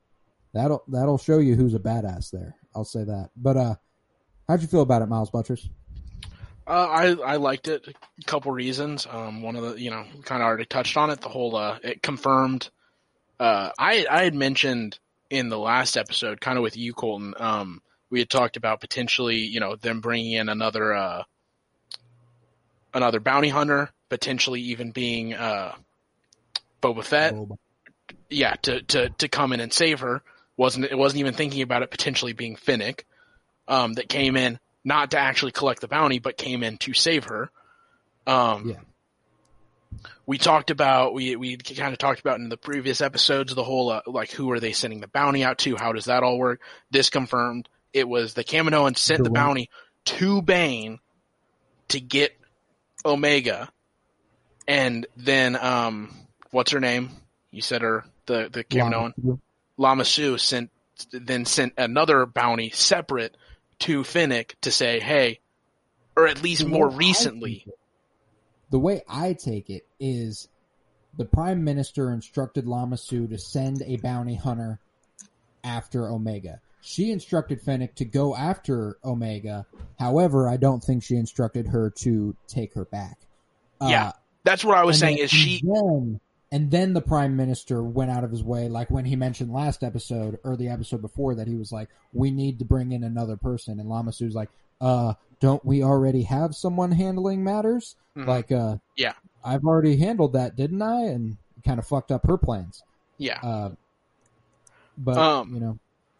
that'll 0.54 0.82
that'll 0.88 1.18
show 1.18 1.38
you 1.38 1.54
who's 1.56 1.74
a 1.74 1.78
badass 1.78 2.30
there. 2.30 2.56
I'll 2.76 2.84
say 2.84 3.04
that. 3.04 3.30
But 3.34 3.56
uh, 3.56 3.74
how'd 4.46 4.60
you 4.60 4.68
feel 4.68 4.82
about 4.82 5.02
it, 5.02 5.06
Miles 5.06 5.30
Butchers? 5.30 5.68
Uh, 6.66 6.70
I 6.70 7.06
I 7.14 7.36
liked 7.36 7.68
it. 7.68 7.88
A 7.88 8.24
couple 8.24 8.52
reasons. 8.52 9.06
Um, 9.10 9.42
one 9.42 9.56
of 9.56 9.62
the 9.62 9.80
you 9.80 9.90
know 9.90 10.04
kind 10.24 10.42
of 10.42 10.46
already 10.46 10.66
touched 10.66 10.96
on 10.96 11.10
it. 11.10 11.20
The 11.20 11.28
whole 11.28 11.56
uh, 11.56 11.78
it 11.82 12.02
confirmed. 12.02 12.68
Uh, 13.40 13.70
I 13.78 14.06
I 14.10 14.24
had 14.24 14.34
mentioned 14.34 14.98
in 15.30 15.48
the 15.48 15.58
last 15.58 15.96
episode, 15.96 16.40
kind 16.40 16.58
of 16.58 16.62
with 16.62 16.76
you, 16.76 16.92
Colton. 16.92 17.34
Um, 17.38 17.82
we 18.10 18.18
had 18.18 18.30
talked 18.30 18.56
about 18.56 18.80
potentially 18.80 19.36
you 19.36 19.60
know 19.60 19.76
them 19.76 20.00
bringing 20.00 20.32
in 20.32 20.48
another 20.48 20.92
uh 20.92 21.22
another 22.92 23.20
bounty 23.20 23.48
hunter, 23.48 23.90
potentially 24.08 24.60
even 24.62 24.90
being 24.90 25.34
uh 25.34 25.72
Boba 26.82 27.04
Fett. 27.04 27.34
Boba. 27.34 27.58
Yeah, 28.28 28.54
to 28.62 28.82
to 28.82 29.10
to 29.10 29.28
come 29.28 29.52
in 29.52 29.60
and 29.60 29.72
save 29.72 30.00
her. 30.00 30.22
Wasn't 30.56 30.84
It 30.84 30.96
wasn't 30.96 31.20
even 31.20 31.34
thinking 31.34 31.62
about 31.62 31.82
it 31.82 31.90
potentially 31.90 32.32
being 32.32 32.56
Fennec. 32.56 33.04
Um, 33.68 33.94
that 33.94 34.08
came 34.08 34.36
in 34.36 34.60
not 34.84 35.10
to 35.10 35.18
actually 35.18 35.50
collect 35.50 35.80
the 35.80 35.88
bounty, 35.88 36.20
but 36.20 36.36
came 36.36 36.62
in 36.62 36.78
to 36.78 36.94
save 36.94 37.24
her. 37.24 37.50
Um, 38.26 38.68
Yeah. 38.68 38.76
We 40.26 40.38
talked 40.38 40.70
about 40.70 41.14
we 41.14 41.36
we 41.36 41.56
kind 41.56 41.92
of 41.92 41.98
talked 41.98 42.20
about 42.20 42.38
in 42.38 42.48
the 42.48 42.56
previous 42.56 43.00
episodes 43.00 43.54
the 43.54 43.64
whole 43.64 43.90
uh, 43.90 44.02
like 44.06 44.30
who 44.30 44.50
are 44.50 44.60
they 44.60 44.72
sending 44.72 45.00
the 45.00 45.08
bounty 45.08 45.42
out 45.42 45.58
to? 45.58 45.76
How 45.76 45.92
does 45.92 46.06
that 46.06 46.22
all 46.22 46.38
work? 46.38 46.60
This 46.90 47.10
confirmed 47.10 47.68
it 47.92 48.08
was 48.08 48.34
the 48.34 48.44
Kaminoans 48.44 48.98
sent 48.98 49.18
the 49.18 49.24
The 49.24 49.30
bounty 49.30 49.70
to 50.06 50.42
Bane 50.42 50.98
to 51.88 52.00
get 52.00 52.36
Omega, 53.04 53.70
and 54.68 55.06
then 55.16 55.56
um, 55.56 56.14
what's 56.50 56.72
her 56.72 56.80
name? 56.80 57.10
You 57.50 57.62
said 57.62 57.82
her 57.82 58.04
the 58.26 58.48
the 58.52 58.64
Kaminoan. 58.64 59.38
Lama- 59.76 60.04
Lama 60.04 60.38
sent 60.38 60.70
then 61.10 61.44
sent 61.44 61.74
another 61.76 62.24
bounty 62.26 62.70
separate 62.70 63.36
to 63.80 64.02
Fennec 64.02 64.56
to 64.62 64.70
say, 64.70 64.98
hey, 65.00 65.40
or 66.16 66.26
at 66.26 66.42
least 66.42 66.62
The 66.62 66.68
more 66.68 66.88
recently. 66.88 67.64
it- 67.66 67.78
the 68.70 68.78
way 68.78 69.02
I 69.08 69.34
take 69.34 69.68
it 69.70 69.86
is 70.00 70.48
the 71.16 71.24
prime 71.26 71.62
minister 71.64 72.10
instructed 72.12 72.66
Lama 72.66 72.96
Su 72.96 73.26
to 73.28 73.38
send 73.38 73.82
a 73.82 73.96
bounty 73.96 74.34
hunter 74.34 74.80
after 75.62 76.08
Omega. 76.10 76.60
She 76.80 77.10
instructed 77.10 77.60
Fennec 77.62 77.94
to 77.96 78.04
go 78.04 78.34
after 78.36 78.96
Omega. 79.04 79.66
However, 79.98 80.48
I 80.48 80.56
don't 80.56 80.82
think 80.82 81.02
she 81.02 81.16
instructed 81.16 81.66
her 81.68 81.90
to 82.02 82.34
take 82.46 82.74
her 82.74 82.84
back. 82.86 83.18
Uh, 83.80 83.88
Yeah, 83.90 84.12
That's 84.44 84.64
what 84.64 84.78
I 84.78 84.84
was 84.84 84.98
saying. 84.98 85.16
then- 85.16 85.24
Is 85.24 85.30
she? 85.30 85.60
then, 85.64 86.20
and 86.52 86.70
then 86.70 86.92
the 86.92 87.00
prime 87.00 87.36
minister 87.36 87.82
went 87.82 88.10
out 88.10 88.24
of 88.24 88.30
his 88.30 88.42
way, 88.42 88.68
like 88.68 88.90
when 88.90 89.04
he 89.04 89.16
mentioned 89.16 89.52
last 89.52 89.82
episode 89.82 90.38
or 90.44 90.56
the 90.56 90.68
episode 90.68 91.02
before 91.02 91.34
that 91.34 91.48
he 91.48 91.56
was 91.56 91.72
like, 91.72 91.88
"We 92.12 92.30
need 92.30 92.58
to 92.60 92.64
bring 92.64 92.92
in 92.92 93.02
another 93.04 93.36
person," 93.36 93.80
and 93.80 93.88
Lama 93.88 94.12
Su's 94.12 94.34
like, 94.34 94.50
"Uh, 94.80 95.14
don't 95.40 95.64
we 95.64 95.82
already 95.82 96.22
have 96.22 96.54
someone 96.54 96.92
handling 96.92 97.42
matters? 97.44 97.96
Mhm. 98.16 98.26
Like, 98.26 98.52
uh, 98.52 98.76
Yeah. 98.96 99.12
I've 99.44 99.64
already 99.64 99.96
handled 99.96 100.32
that, 100.34 100.56
didn't 100.56 100.82
I?" 100.82 101.02
And 101.06 101.36
kind 101.64 101.78
of 101.78 101.86
fucked 101.86 102.12
up 102.12 102.26
her 102.26 102.36
plans. 102.38 102.82
yeah, 103.18 103.40
Uh, 103.42 103.70
but 104.98 105.16
Um, 105.18 105.54
you 105.54 105.60
know, 105.60 105.78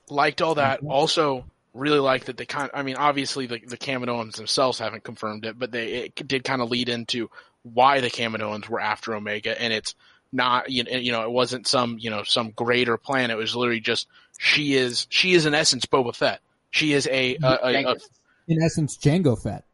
liked 0.09 0.43
all 0.43 0.55
that. 0.57 0.81
Also, 0.85 1.45
really 1.75 1.99
liked 1.99 2.27
that 2.27 2.37
they 2.37 2.47
kind. 2.47 2.71
I 2.75 2.83
mean, 2.83 2.97
obviously 2.97 3.47
the 3.47 3.61
the 3.67 3.77
Kaminoans 3.77 4.37
themselves 4.37 4.79
haven't 4.79 5.05
confirmed 5.05 5.45
it, 5.45 5.59
but 5.59 5.71
they 5.73 5.87
it 6.07 6.27
did 6.29 6.43
kind 6.45 6.63
of 6.63 6.71
lead 6.71 6.89
into 6.89 7.31
why 7.63 8.01
the 8.01 8.11
Kaminoans 8.11 8.69
were 8.69 8.81
after 8.81 9.15
Omega, 9.15 9.61
and 9.61 9.73
it's 9.73 9.95
not 10.33 10.71
you 10.71 11.13
know, 11.13 11.23
it 11.23 11.31
wasn't 11.31 11.67
some 11.67 11.97
you 11.99 12.11
know 12.11 12.23
some 12.25 12.51
greater 12.51 12.97
plan. 12.97 13.31
It 13.31 13.37
was 13.37 13.55
literally 13.57 13.81
just 13.81 14.07
she 14.39 14.75
is 14.75 15.07
she 15.11 15.33
is 15.35 15.47
in 15.47 15.55
essence 15.55 15.87
Boba 15.87 16.15
Fett. 16.15 16.41
She 16.71 16.93
is 16.93 17.07
a, 17.11 17.37
a, 17.43 17.47
a, 17.47 17.85
a 17.93 17.97
in 18.49 18.63
essence, 18.63 18.97
Django 18.99 19.41
Fett. 19.41 19.65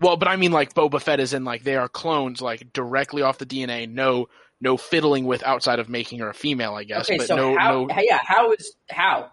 well, 0.00 0.16
but 0.16 0.28
I 0.28 0.36
mean 0.36 0.52
like 0.52 0.74
Boba 0.74 1.00
Fett 1.00 1.20
is 1.20 1.32
in 1.32 1.44
like 1.44 1.62
they 1.62 1.76
are 1.76 1.88
clones 1.88 2.42
like 2.42 2.72
directly 2.72 3.22
off 3.22 3.38
the 3.38 3.46
DNA. 3.46 3.88
No 3.90 4.28
no 4.60 4.76
fiddling 4.76 5.24
with 5.26 5.42
outside 5.44 5.78
of 5.78 5.88
making 5.88 6.18
her 6.18 6.28
a 6.30 6.34
female, 6.34 6.74
I 6.74 6.84
guess. 6.84 7.08
Okay, 7.08 7.18
but 7.18 7.28
so 7.28 7.36
no 7.36 7.56
how? 7.58 7.84
no 7.86 7.94
Yeah, 8.00 8.18
how 8.22 8.52
is 8.52 8.74
how? 8.90 9.30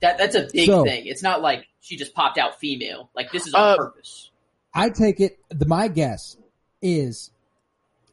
That 0.00 0.18
that's 0.18 0.34
a 0.34 0.48
big 0.52 0.66
So- 0.66 0.84
thing. 0.84 1.06
It's 1.06 1.22
not 1.22 1.42
like 1.42 1.66
she 1.80 1.96
just 1.96 2.14
popped 2.14 2.38
out 2.38 2.58
female. 2.58 3.10
Like 3.14 3.30
this 3.32 3.46
is 3.46 3.54
Uh, 3.54 3.58
on 3.72 3.76
purpose. 3.76 4.30
I 4.72 4.88
take 4.90 5.20
it. 5.20 5.38
The, 5.50 5.66
my 5.66 5.88
guess 5.88 6.36
is 6.80 7.30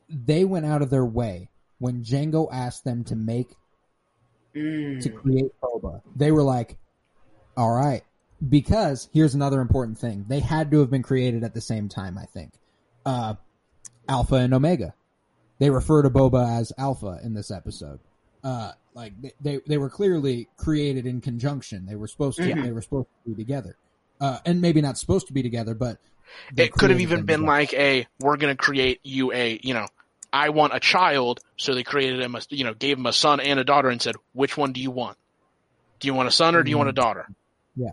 they 0.09 0.43
went 0.43 0.65
out 0.65 0.81
of 0.81 0.89
their 0.89 1.05
way 1.05 1.49
when 1.79 2.03
Django 2.03 2.47
asked 2.51 2.83
them 2.83 3.03
to 3.05 3.15
make 3.15 3.55
Mm. 4.55 5.01
to 5.03 5.09
create 5.09 5.51
Boba. 5.61 6.01
They 6.15 6.31
were 6.31 6.41
like, 6.41 6.77
"All 7.55 7.71
right," 7.71 8.01
because 8.49 9.07
here's 9.13 9.35
another 9.35 9.61
important 9.61 9.99
thing: 9.99 10.25
they 10.27 10.39
had 10.39 10.71
to 10.71 10.79
have 10.79 10.89
been 10.89 11.03
created 11.03 11.43
at 11.43 11.53
the 11.53 11.61
same 11.61 11.89
time. 11.89 12.17
I 12.17 12.25
think 12.25 12.53
uh, 13.05 13.35
Alpha 14.09 14.35
and 14.35 14.53
Omega. 14.53 14.93
They 15.59 15.69
refer 15.69 16.01
to 16.03 16.09
Boba 16.09 16.59
as 16.59 16.71
Alpha 16.77 17.19
in 17.23 17.33
this 17.33 17.51
episode. 17.51 17.99
Uh, 18.43 18.71
like 18.93 19.13
they, 19.21 19.31
they 19.41 19.59
they 19.67 19.77
were 19.77 19.89
clearly 19.89 20.47
created 20.57 21.05
in 21.05 21.21
conjunction. 21.21 21.85
They 21.85 21.95
were 21.95 22.07
supposed 22.07 22.37
to 22.37 22.43
Mhm. 22.43 22.63
they 22.63 22.71
were 22.71 22.81
supposed 22.81 23.07
to 23.25 23.29
be 23.31 23.35
together, 23.43 23.75
uh, 24.21 24.39
and 24.45 24.59
maybe 24.61 24.81
not 24.81 24.97
supposed 24.97 25.27
to 25.27 25.33
be 25.33 25.43
together, 25.43 25.75
but 25.75 25.99
it 26.55 26.71
could 26.73 26.89
have 26.89 26.99
even 27.01 27.25
been 27.25 27.41
together. 27.41 27.47
like 27.47 27.73
a 27.73 28.07
we're 28.19 28.37
going 28.37 28.55
to 28.55 28.57
create 28.57 28.99
you 29.03 29.31
a 29.33 29.59
you 29.61 29.73
know 29.73 29.87
i 30.31 30.49
want 30.49 30.75
a 30.75 30.79
child 30.79 31.39
so 31.57 31.73
they 31.73 31.83
created 31.83 32.19
him 32.19 32.35
a 32.35 32.41
you 32.49 32.63
know 32.63 32.73
gave 32.73 32.97
him 32.97 33.05
a 33.05 33.13
son 33.13 33.39
and 33.39 33.59
a 33.59 33.63
daughter 33.63 33.89
and 33.89 34.01
said 34.01 34.15
which 34.33 34.57
one 34.57 34.73
do 34.73 34.81
you 34.81 34.91
want 34.91 35.17
do 35.99 36.07
you 36.07 36.13
want 36.13 36.27
a 36.27 36.31
son 36.31 36.55
or 36.55 36.63
do 36.63 36.69
you 36.69 36.77
want 36.77 36.89
a 36.89 36.91
mm-hmm. 36.91 37.01
daughter 37.01 37.27
Yeah, 37.75 37.91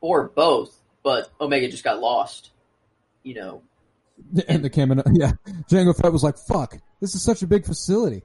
or 0.00 0.28
both, 0.28 0.74
but 1.02 1.30
Omega 1.40 1.68
just 1.68 1.84
got 1.84 2.00
lost. 2.00 2.50
You 3.22 3.34
know, 3.34 3.62
And 4.48 4.64
the 4.64 4.70
Kamino, 4.70 5.02
yeah, 5.12 5.32
Django 5.70 5.96
Fett 5.96 6.12
was 6.12 6.22
like, 6.22 6.38
"Fuck, 6.38 6.78
this 7.00 7.14
is 7.14 7.22
such 7.22 7.42
a 7.42 7.46
big 7.46 7.64
facility. 7.66 8.22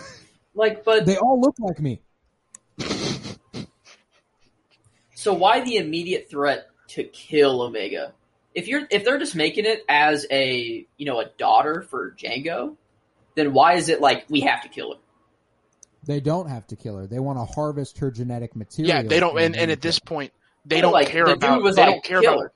like, 0.54 0.84
but 0.84 1.06
They 1.06 1.16
all 1.16 1.40
look 1.40 1.56
like 1.58 1.80
me." 1.80 2.00
so 5.14 5.34
why 5.34 5.60
the 5.60 5.76
immediate 5.76 6.30
threat 6.30 6.68
to 6.88 7.04
kill 7.04 7.62
Omega? 7.62 8.12
If 8.54 8.66
you're 8.68 8.82
if 8.90 9.04
they're 9.04 9.18
just 9.18 9.36
making 9.36 9.66
it 9.66 9.84
as 9.88 10.26
a 10.30 10.86
you 10.96 11.06
know 11.06 11.20
a 11.20 11.26
daughter 11.38 11.82
for 11.82 12.12
Django, 12.12 12.76
then 13.34 13.52
why 13.52 13.74
is 13.74 13.88
it 13.88 14.00
like 14.00 14.24
we 14.28 14.40
have 14.40 14.62
to 14.62 14.68
kill 14.68 14.94
her? 14.94 15.00
They 16.04 16.20
don't 16.20 16.48
have 16.48 16.66
to 16.68 16.76
kill 16.76 16.96
her. 16.96 17.06
They 17.06 17.18
want 17.18 17.38
to 17.38 17.44
harvest 17.44 17.98
her 17.98 18.10
genetic 18.10 18.56
material. 18.56 18.88
yeah 18.96 19.02
they 19.02 19.20
don't 19.20 19.38
and, 19.38 19.54
and 19.56 19.70
at 19.70 19.80
this 19.82 19.98
point 19.98 20.32
they 20.64 20.76
But, 20.76 20.82
don't 20.82 20.92
like, 20.92 21.08
care 21.08 21.24
the 21.26 21.32
about 21.32 21.62
was 21.62 21.76
they 21.76 21.82
like, 21.82 21.90
don't 21.92 22.04
care 22.04 22.20
about 22.20 22.40
her. 22.40 22.52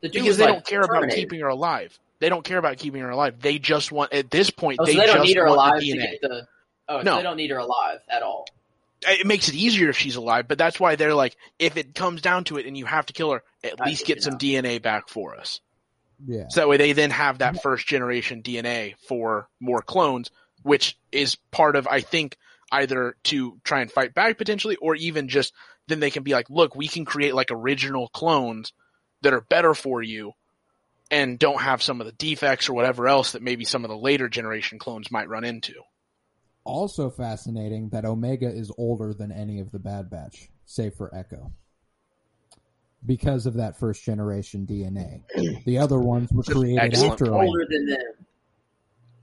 The 0.00 0.08
dude 0.08 0.22
because 0.22 0.36
they 0.36 0.44
like, 0.44 0.54
don't 0.54 0.66
care 0.66 0.80
about 0.82 1.10
keeping 1.10 1.40
her 1.40 1.48
alive 1.48 1.98
they 2.18 2.28
don't 2.28 2.44
care 2.44 2.58
about 2.58 2.76
keeping 2.78 3.00
her 3.02 3.10
alive 3.10 3.36
they 3.40 3.58
just 3.58 3.92
want 3.92 4.12
at 4.12 4.30
this 4.30 4.50
point 4.50 4.78
Oh, 4.80 4.84
they, 4.86 4.92
so 4.94 5.00
they 5.00 5.06
don't 5.06 5.16
just 5.16 5.26
need 5.28 5.36
her 5.36 5.44
alive 5.46 5.80
the 5.80 5.92
to 5.92 5.96
get 5.98 6.20
the. 6.22 6.46
Oh, 6.88 6.98
so 6.98 7.02
No. 7.04 7.16
they 7.16 7.22
don't 7.22 7.36
need 7.36 7.50
her 7.50 7.58
alive 7.58 7.98
at 8.08 8.22
all. 8.22 8.46
it 9.06 9.26
makes 9.26 9.48
it 9.48 9.54
easier 9.54 9.88
if 9.88 9.96
she's 9.96 10.16
alive 10.16 10.46
but 10.48 10.58
that's 10.58 10.78
why 10.80 10.96
they're 10.96 11.14
like 11.14 11.36
if 11.58 11.76
it 11.76 11.94
comes 11.94 12.20
down 12.22 12.44
to 12.44 12.56
it 12.58 12.66
and 12.66 12.76
you 12.76 12.84
have 12.86 13.06
to 13.06 13.12
kill 13.12 13.30
her 13.32 13.42
at 13.62 13.80
I 13.80 13.86
least 13.86 14.06
get 14.06 14.18
now. 14.18 14.22
some 14.30 14.38
dna 14.38 14.80
back 14.82 15.08
for 15.08 15.36
us 15.36 15.60
Yeah, 16.26 16.48
So 16.48 16.60
that 16.60 16.68
way 16.68 16.76
they 16.76 16.92
then 16.92 17.10
have 17.10 17.38
that 17.38 17.62
first 17.62 17.86
generation 17.86 18.42
DNA 18.42 18.94
for 19.08 19.48
more 19.58 19.82
clones, 19.82 20.30
which 20.62 20.98
is 21.10 21.36
part 21.50 21.76
of, 21.76 21.86
I 21.86 22.00
think, 22.00 22.36
either 22.70 23.16
to 23.24 23.58
try 23.64 23.80
and 23.80 23.90
fight 23.90 24.14
back 24.14 24.38
potentially, 24.38 24.76
or 24.76 24.94
even 24.94 25.28
just 25.28 25.52
then 25.88 26.00
they 26.00 26.10
can 26.10 26.22
be 26.22 26.32
like, 26.32 26.48
look, 26.50 26.76
we 26.76 26.88
can 26.88 27.04
create 27.04 27.34
like 27.34 27.50
original 27.50 28.08
clones 28.08 28.72
that 29.22 29.32
are 29.32 29.40
better 29.40 29.74
for 29.74 30.02
you 30.02 30.32
and 31.10 31.38
don't 31.38 31.60
have 31.60 31.82
some 31.82 32.00
of 32.00 32.06
the 32.06 32.12
defects 32.12 32.68
or 32.68 32.74
whatever 32.74 33.08
else 33.08 33.32
that 33.32 33.42
maybe 33.42 33.64
some 33.64 33.84
of 33.84 33.90
the 33.90 33.96
later 33.96 34.28
generation 34.28 34.78
clones 34.78 35.10
might 35.10 35.28
run 35.28 35.44
into. 35.44 35.74
also 36.64 37.10
fascinating 37.10 37.88
that 37.88 38.04
Omega 38.04 38.46
is 38.48 38.70
older 38.78 39.12
than 39.12 39.32
any 39.32 39.58
of 39.60 39.72
the 39.72 39.78
Bad 39.78 40.10
Batch, 40.10 40.50
save 40.64 40.94
for 40.94 41.12
Echo, 41.14 41.52
because 43.06 43.46
of 43.46 43.54
that 43.54 43.78
first 43.78 44.04
generation 44.04 44.66
DNA. 44.66 45.22
The 45.64 45.78
other 45.78 45.98
ones 45.98 46.30
were 46.32 46.42
created 46.42 46.78
Excellent 46.82 47.12
after 47.12 47.26
point. 47.26 47.36
her. 47.42 47.46
Older 47.46 47.66
than 47.68 47.86
them. 47.86 48.26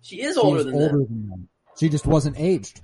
She 0.02 0.22
is 0.22 0.38
older 0.38 0.58
was 0.58 0.66
than 0.66 0.76
older 0.76 0.88
them. 1.00 1.06
than 1.10 1.30
them. 1.30 1.50
She 1.80 1.90
just 1.90 2.06
wasn't 2.08 2.40
aged. 2.40 2.82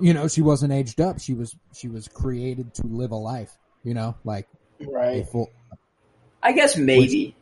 You 0.00 0.14
know, 0.14 0.28
she 0.28 0.40
wasn't 0.42 0.72
aged 0.72 1.00
up. 1.00 1.20
She 1.20 1.34
was 1.34 1.54
she 1.74 1.88
was 1.88 2.08
created 2.08 2.74
to 2.74 2.86
live 2.86 3.10
a 3.10 3.16
life. 3.16 3.50
You 3.82 3.94
know, 3.94 4.14
like 4.24 4.48
Right. 4.80 5.26
full. 5.28 5.50
I 6.42 6.52
guess 6.52 6.76
maybe 6.76 7.34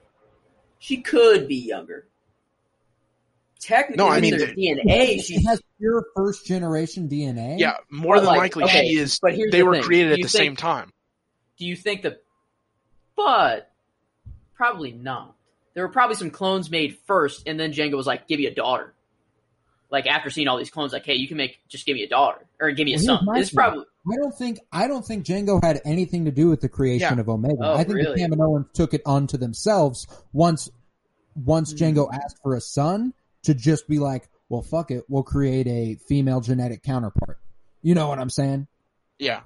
she 0.79 0.99
could 1.03 1.47
be 1.49 1.57
younger. 1.57 2.07
Technically, 3.61 3.97
No, 4.05 4.09
I 4.11 4.21
mean, 4.21 4.37
their 4.39 4.47
the- 4.47 4.55
DNA, 4.55 5.21
She 5.23 5.43
has 5.45 5.61
pure 5.79 6.05
first 6.15 6.47
generation 6.47 7.09
DNA. 7.09 7.59
Yeah, 7.59 7.75
more 7.91 8.15
But, 8.17 8.21
than 8.21 8.29
like, 8.29 8.39
likely 8.39 8.65
okay, 8.65 8.89
she 8.89 8.99
is. 8.99 9.19
but 9.21 9.35
here's 9.35 9.51
They 9.51 9.59
the 9.59 9.67
were 9.67 9.75
thing. 9.75 9.83
created 9.83 10.09
Do 10.09 10.13
at 10.15 10.17
the 10.23 10.23
think- 10.29 10.31
same 10.45 10.57
time. 10.57 10.93
do 11.59 11.67
you 11.67 11.75
think 11.77 12.03
that? 12.03 12.23
But 13.19 13.73
probably 14.55 14.93
not. 14.93 15.35
There 15.75 15.85
were 15.85 15.93
probably 15.93 16.15
some 16.15 16.31
clones 16.31 16.71
made 16.71 16.99
first, 17.07 17.49
and 17.49 17.59
then 17.59 17.73
Django 17.73 17.97
was 17.97 18.07
like, 18.07 18.29
"Give 18.29 18.39
me 18.39 18.47
a 18.47 18.55
daughter." 18.55 18.95
Like 19.91 20.07
after 20.07 20.31
seeing 20.31 20.47
all 20.47 20.57
these 20.57 20.71
clones, 20.71 20.93
like, 20.93 21.05
"Hey, 21.05 21.17
you 21.17 21.27
can 21.27 21.37
make 21.37 21.59
just 21.69 21.85
give 21.85 21.95
me 21.95 22.05
a 22.05 22.09
daughter 22.09 22.47
or 22.61 22.71
give 22.71 22.85
me 22.85 22.95
a 22.95 22.99
Well, 22.99 23.01
here's 23.01 23.19
son." 23.19 23.25
my 23.27 23.39
It's 23.41 23.51
probably 23.51 23.85
I 24.11 24.17
don't 24.23 24.33
think 24.33 24.61
I 24.71 24.87
don't 24.87 25.05
think 25.05 25.27
Django 25.27 25.63
had 25.63 25.81
anything 25.85 26.27
to 26.27 26.31
do 26.31 26.49
with 26.49 26.61
the 26.61 26.69
creation 26.69 27.17
Yeah. 27.17 27.21
of 27.21 27.29
Omega. 27.29 27.57
Oh, 27.61 27.75
I 27.75 27.83
think 27.83 27.97
really? 27.97 28.23
the 28.23 28.29
Kaminoans 28.29 28.73
took 28.73 28.95
it 28.95 29.03
onto 29.05 29.37
themselves 29.37 30.07
once 30.33 30.71
once 31.35 31.73
hmm. 31.73 31.77
Django 31.77 32.09
asked 32.13 32.39
for 32.41 32.55
a 32.55 32.61
son 32.61 33.13
to 33.43 33.53
just 33.53 33.89
be 33.89 33.99
like, 33.99 34.29
well, 34.49 34.63
fuck 34.63 34.93
it, 34.93 35.05
we'll 35.09 35.25
create 35.25 35.67
a 35.67 35.97
female 36.07 36.41
genetic 36.41 36.85
counterpart. 36.85 37.39
You 37.83 37.97
know 37.97 38.09
what 38.09 38.21
I'm 38.21 38.31
saying? 38.31 38.69
Yeah. 39.19 39.41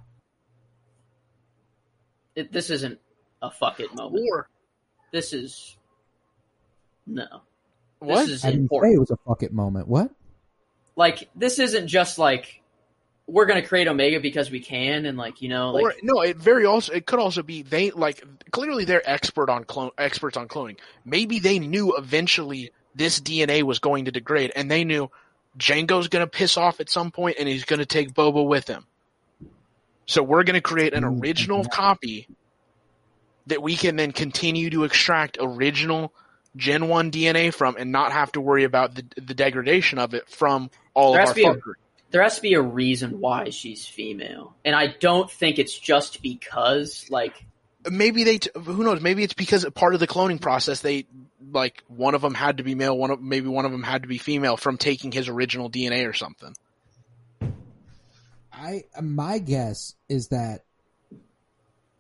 It, 2.35 2.53
this 2.53 2.71
isn't 2.71 2.99
a 3.43 3.51
fuck 3.51 3.81
it 3.81 3.95
moment. 3.95 4.25
Or 4.31 4.49
This 5.11 5.33
is 5.33 5.77
no. 7.07 7.27
what? 7.99 8.27
This 8.27 8.37
is 8.37 8.45
I 8.45 8.53
didn't 8.53 8.71
say 8.71 8.93
it 8.93 9.01
was 9.01 9.11
a 9.11 9.19
fuck 9.27 9.43
it 9.43 9.53
moment. 9.53 9.89
What? 9.89 10.11
Like 10.97 11.29
this 11.35 11.59
isn't 11.59 11.89
just 11.89 12.19
like 12.19 12.63
we're 13.27 13.47
gonna 13.47 13.67
create 13.67 13.89
Omega 13.89 14.21
because 14.21 14.51
we 14.51 14.61
can, 14.61 15.07
and 15.07 15.19
like 15.19 15.43
you 15.43 15.49
know, 15.49 15.73
like 15.73 15.83
or 15.83 15.95
no, 16.03 16.21
it 16.23 16.37
very 16.37 16.65
also 16.65 16.93
it 16.93 17.07
could 17.07 17.19
also 17.19 17.43
be 17.43 17.63
they 17.63 17.91
like 17.91 18.23
clearly 18.51 18.85
they're 18.85 19.09
expert 19.09 19.51
on 19.51 19.65
clone 19.65 19.91
experts 19.99 20.37
on 20.37 20.49
cloning. 20.49 20.79
Maybe 21.05 21.39
they 21.39 21.59
knew 21.59 21.97
eventually 21.97 22.71
this 22.95 23.21
DNA 23.21 23.63
was 23.63 23.79
going 23.79 24.05
to 24.05 24.11
degrade, 24.11 24.53
and 24.55 24.71
they 24.71 24.85
knew 24.85 25.11
Django's 25.59 26.09
going 26.09 26.25
to 26.25 26.31
piss 26.31 26.57
off 26.57 26.81
at 26.81 26.91
some 26.91 27.11
point, 27.11 27.37
and 27.39 27.49
he's 27.49 27.65
going 27.65 27.81
to 27.81 27.87
take 27.87 28.13
Boba 28.13 28.47
with 28.47 28.69
him. 28.69 28.87
So 30.07 30.23
we're 30.23 30.45
going 30.45 30.55
to 30.55 30.61
create 30.61 30.95
an 30.95 31.05
Ooh, 31.05 31.19
original 31.19 31.59
yeah. 31.59 31.69
copy 31.73 32.29
that 33.47 33.63
we 33.63 33.77
can 33.77 33.97
then 33.97 34.13
continue 34.13 34.71
to 34.71 34.85
extract 34.85 35.39
original 35.41 36.13
Gen 36.57 36.89
One 36.89 37.11
DNA 37.11 37.53
from, 37.53 37.77
and 37.79 37.93
not 37.93 38.13
have 38.13 38.33
to 38.33 38.41
worry 38.41 38.65
about 38.65 38.95
the 38.95 39.05
the 39.17 39.35
degradation 39.35 39.99
of 39.99 40.15
it 40.15 40.29
from 40.29 40.71
all 40.95 41.13
There 41.13 41.23
of 41.23 41.29
has 41.29 41.45
our 41.45 41.55
to 41.55 41.61
fuckery. 41.61 41.75
there 42.11 42.23
has 42.23 42.37
to 42.37 42.43
be 42.43 42.55
a 42.55 42.61
reason 42.63 43.21
why 43.21 43.51
she's 43.51 43.87
female, 43.87 44.55
and 44.65 44.77
I 44.77 44.89
don't 44.89 45.31
think 45.31 45.59
it's 45.59 45.77
just 45.79 46.23
because 46.23 47.07
like 47.11 47.45
maybe 47.91 48.25
they 48.25 48.39
t- 48.39 48.51
who 48.55 48.85
knows? 48.85 49.01
Maybe 49.01 49.23
it's 49.23 49.33
because 49.35 49.65
part 49.75 49.95
of 49.95 50.01
the 50.01 50.07
cloning 50.07 50.41
process 50.41 50.81
they 50.83 51.07
like 51.53 51.83
one 51.89 52.15
of 52.15 52.23
them 52.23 52.35
had 52.35 52.59
to 52.59 52.63
be 52.63 52.75
male 52.75 52.97
one 52.97 53.11
of 53.11 53.21
maybe 53.21 53.49
one 53.49 53.65
of 53.65 53.73
them 53.73 53.83
had 53.83 54.03
to 54.03 54.09
be 54.09 54.19
female 54.19 54.57
from 54.57 54.77
taking 54.77 55.11
his 55.11 55.29
original 55.29 55.71
dna 55.71 56.09
or 56.09 56.13
something. 56.13 56.55
I 58.53 58.85
my 59.01 59.39
guess 59.39 59.95
is 60.09 60.29
that 60.29 60.65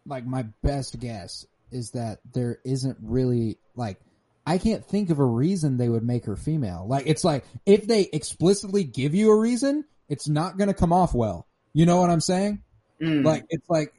like 0.06 0.26
my 0.26 0.44
best 0.62 0.98
guess 0.98 1.46
is 1.70 1.90
that 1.92 2.18
there 2.32 2.58
isn't 2.64 2.98
really 3.00 3.58
like 3.76 3.98
I 4.46 4.58
can't 4.58 4.84
think 4.84 5.10
of 5.10 5.18
a 5.20 5.24
reason 5.24 5.76
they 5.76 5.88
would 5.88 6.02
make 6.02 6.24
her 6.26 6.36
female. 6.36 6.84
Like 6.88 7.06
it's 7.06 7.24
like 7.24 7.44
if 7.64 7.86
they 7.86 8.08
explicitly 8.12 8.84
give 8.84 9.14
you 9.14 9.30
a 9.30 9.38
reason, 9.38 9.84
it's 10.08 10.28
not 10.28 10.58
going 10.58 10.68
to 10.68 10.74
come 10.74 10.92
off 10.92 11.14
well. 11.14 11.46
You 11.72 11.86
know 11.86 12.00
what 12.00 12.10
I'm 12.10 12.20
saying? 12.20 12.62
mm, 13.00 13.24
Like 13.24 13.44
it's 13.48 13.68
like 13.70 13.94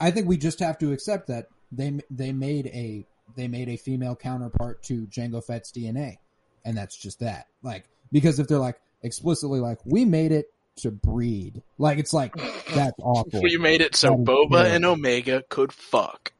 I 0.00 0.10
think 0.10 0.28
we 0.28 0.36
just 0.36 0.60
have 0.60 0.78
to 0.78 0.92
accept 0.92 1.28
that 1.28 1.46
they 1.72 2.00
they 2.10 2.32
made 2.32 2.66
a 2.66 3.06
they 3.36 3.48
made 3.48 3.68
a 3.68 3.76
female 3.76 4.16
counterpart 4.16 4.82
to 4.84 5.06
Django 5.06 5.44
Fett's 5.44 5.72
DNA, 5.72 6.16
and 6.64 6.76
that's 6.76 6.96
just 6.96 7.20
that. 7.20 7.46
Like 7.62 7.88
because 8.12 8.38
if 8.38 8.46
they're 8.46 8.58
like 8.58 8.80
explicitly 9.02 9.60
like 9.60 9.78
we 9.84 10.04
made 10.04 10.32
it 10.32 10.46
to 10.82 10.90
breed, 10.90 11.62
like 11.78 11.98
it's 11.98 12.12
like 12.12 12.34
that's 12.74 12.98
awful. 13.02 13.42
we 13.42 13.56
made 13.56 13.80
it 13.80 13.94
so 13.96 14.10
That 14.10 14.20
is 14.20 14.26
boba 14.26 14.50
terrible. 14.50 14.74
and 14.74 14.84
omega 14.84 15.42
could 15.48 15.72
fuck 15.72 16.32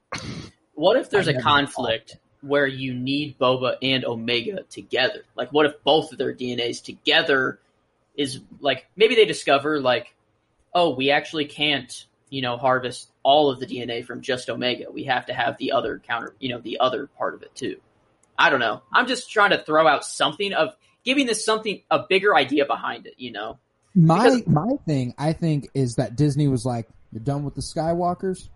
what 0.79 0.97
if 0.97 1.11
there's 1.11 1.27
I 1.27 1.33
a 1.33 1.35
never 1.35 1.43
conflict 1.43 2.19
where 2.41 2.67
you 2.67 2.95
need 2.95 3.37
Boba 3.39 3.77
and 3.83 4.05
Omega 4.05 4.63
together? 4.71 5.25
Like, 5.35 5.53
what 5.53 5.67
if 5.67 5.73
both 5.83 6.13
of 6.13 6.19
their 6.19 6.33
DNAs 6.33 6.83
together 6.85 7.59
is 8.17 8.41
like 8.61 8.87
maybe 8.97 9.17
they 9.17 9.25
discover 9.25 9.81
like, 9.81 10.15
oh, 10.73 10.95
we 10.95 11.11
actually 11.11 11.47
can't 11.47 12.07
you 12.31 12.43
know 12.43 12.57
harvest 12.57 13.11
all 13.25 13.51
of 13.51 13.59
the 13.59 13.67
DNA 13.67 14.05
from 14.05 14.21
just 14.21 14.49
Omega. 14.49 14.91
We 14.91 15.05
have 15.05 15.27
to 15.27 15.35
have 15.35 15.59
the 15.59 15.73
other 15.73 15.99
counter, 15.99 16.35
you 16.39 16.51
know, 16.51 16.61
the 16.61 16.79
other 16.79 17.09
part 17.09 17.35
of 17.35 17.43
it 17.43 17.55
too. 17.57 17.81
I 18.39 18.51
don't 18.51 18.61
know. 18.61 18.83
I'm 18.93 19.09
just 19.09 19.31
trying 19.33 19.51
to 19.51 19.59
throw 19.59 19.89
out 19.89 20.05
something 20.05 20.53
of 20.53 20.77
giving 21.05 21.27
this 21.27 21.45
something 21.45 21.83
a 21.91 22.05
bigger 22.09 22.37
idea 22.37 22.67
behind 22.67 23.07
it. 23.09 23.15
You 23.19 23.33
know. 23.33 23.59
My 23.99 24.31
Because- 24.31 24.47
my 24.47 24.77
thing, 24.87 25.15
I 25.19 25.33
think, 25.33 25.71
is 25.75 25.97
that 25.97 26.15
Disney 26.17 26.47
was 26.47 26.65
like, 26.65 26.89
"You're 27.11 27.23
done 27.23 27.43
with 27.43 27.55
the 27.55 27.63
Skywalkers, 27.63 28.49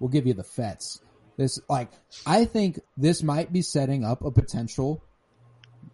we'll 0.00 0.10
give 0.10 0.26
you 0.26 0.34
the 0.34 0.42
Fetts." 0.42 1.00
This, 1.36 1.60
like, 1.68 1.90
I 2.26 2.46
think 2.46 2.80
this 2.96 3.22
might 3.22 3.52
be 3.52 3.62
setting 3.62 4.04
up 4.04 4.24
a 4.24 4.30
potential 4.30 5.02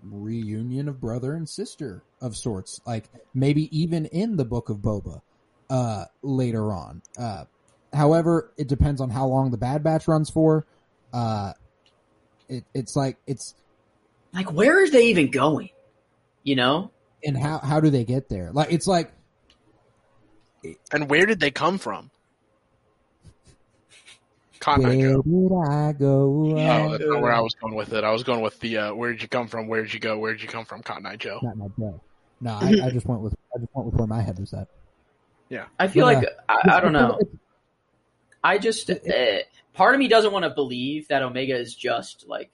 reunion 0.03 0.89
of 0.89 1.01
brother 1.01 1.35
and 1.35 1.49
sister 1.49 2.03
of 2.21 2.37
sorts. 2.37 2.81
Like, 2.87 3.11
maybe 3.35 3.69
even 3.77 4.07
in 4.07 4.37
the 4.37 4.45
Book 4.45 4.69
of 4.71 4.79
Boba 4.79 5.21
uh, 5.69 6.05
later 6.23 6.73
on. 6.73 7.03
Uh, 7.19 7.45
however, 7.93 8.53
it 8.57 8.69
depends 8.69 9.01
on 9.01 9.11
how 9.11 9.27
long 9.27 9.51
the 9.51 9.59
Bad 9.59 9.83
Batch 9.83 10.09
runs 10.09 10.31
for. 10.31 10.65
Uh, 11.13 11.53
it, 12.49 12.65
it's 12.73 12.97
like 12.97 13.19
it's 13.27 13.55
Like, 14.33 14.51
where 14.53 14.83
are 14.83 14.89
they 14.89 15.09
even 15.09 15.31
going? 15.31 15.71
You 16.43 16.57
know. 16.57 16.91
And 17.25 17.37
how 17.37 17.59
how 17.59 17.81
do 17.81 17.91
they 17.91 18.05
get 18.05 18.29
there? 18.29 18.51
Like, 18.53 18.73
it's 18.73 18.87
like 18.87 19.13
and 20.93 21.09
where 21.11 21.27
did 21.27 21.41
they 21.41 21.51
come 21.51 21.79
from 21.79 22.11
Cotton 24.61 24.85
where 24.85 24.95
Joe. 24.95 25.23
did 25.23 25.73
I 25.73 25.93
go? 25.93 26.53
Oh, 26.53 26.89
that's 26.91 27.05
not 27.05 27.21
where 27.21 27.33
I 27.33 27.41
was 27.41 27.55
going 27.61 27.75
with 27.75 27.93
it. 27.93 28.05
I 28.05 28.13
was 28.13 28.23
going 28.23 28.43
with 28.43 28.61
the 28.61 28.79
uh, 28.79 28.95
where'd 28.95 29.21
you 29.21 29.27
come 29.27 29.49
from? 29.49 29.67
Where'd 29.67 29.93
you 29.93 29.99
go? 29.99 30.19
Where'd 30.19 30.41
you 30.41 30.47
come 30.47 30.65
from? 30.65 30.83
Cotton 30.83 31.05
Eye 31.05 31.17
Joe. 31.17 31.41
Not 31.43 31.57
my 31.57 31.67
Joe. 31.77 32.01
No, 32.41 32.53
I, 32.53 32.87
I 32.87 32.91
just 32.91 33.07
went 33.07 33.23
with 33.23 33.35
I 33.55 33.59
just 33.59 33.75
went 33.75 33.87
with 33.87 33.97
where 33.97 34.07
my 34.07 34.23
head 34.23 34.39
was 34.39 34.55
at. 34.55 34.69
Yeah, 35.49 35.65
I 35.79 35.89
feel 35.89 36.07
But, 36.07 36.15
like 36.15 36.29
I, 36.49 36.77
I 36.77 36.81
don't 36.81 36.93
know. 36.93 37.19
I 38.45 38.59
just 38.59 38.89
uh, 38.89 38.95
part 39.75 39.95
of 39.95 39.99
me 39.99 40.07
doesn't 40.07 40.33
want 40.33 40.45
to 40.45 40.51
believe 40.51 41.09
that 41.09 41.23
Omega 41.23 41.57
is 41.57 41.75
just 41.75 42.27
like. 42.29 42.51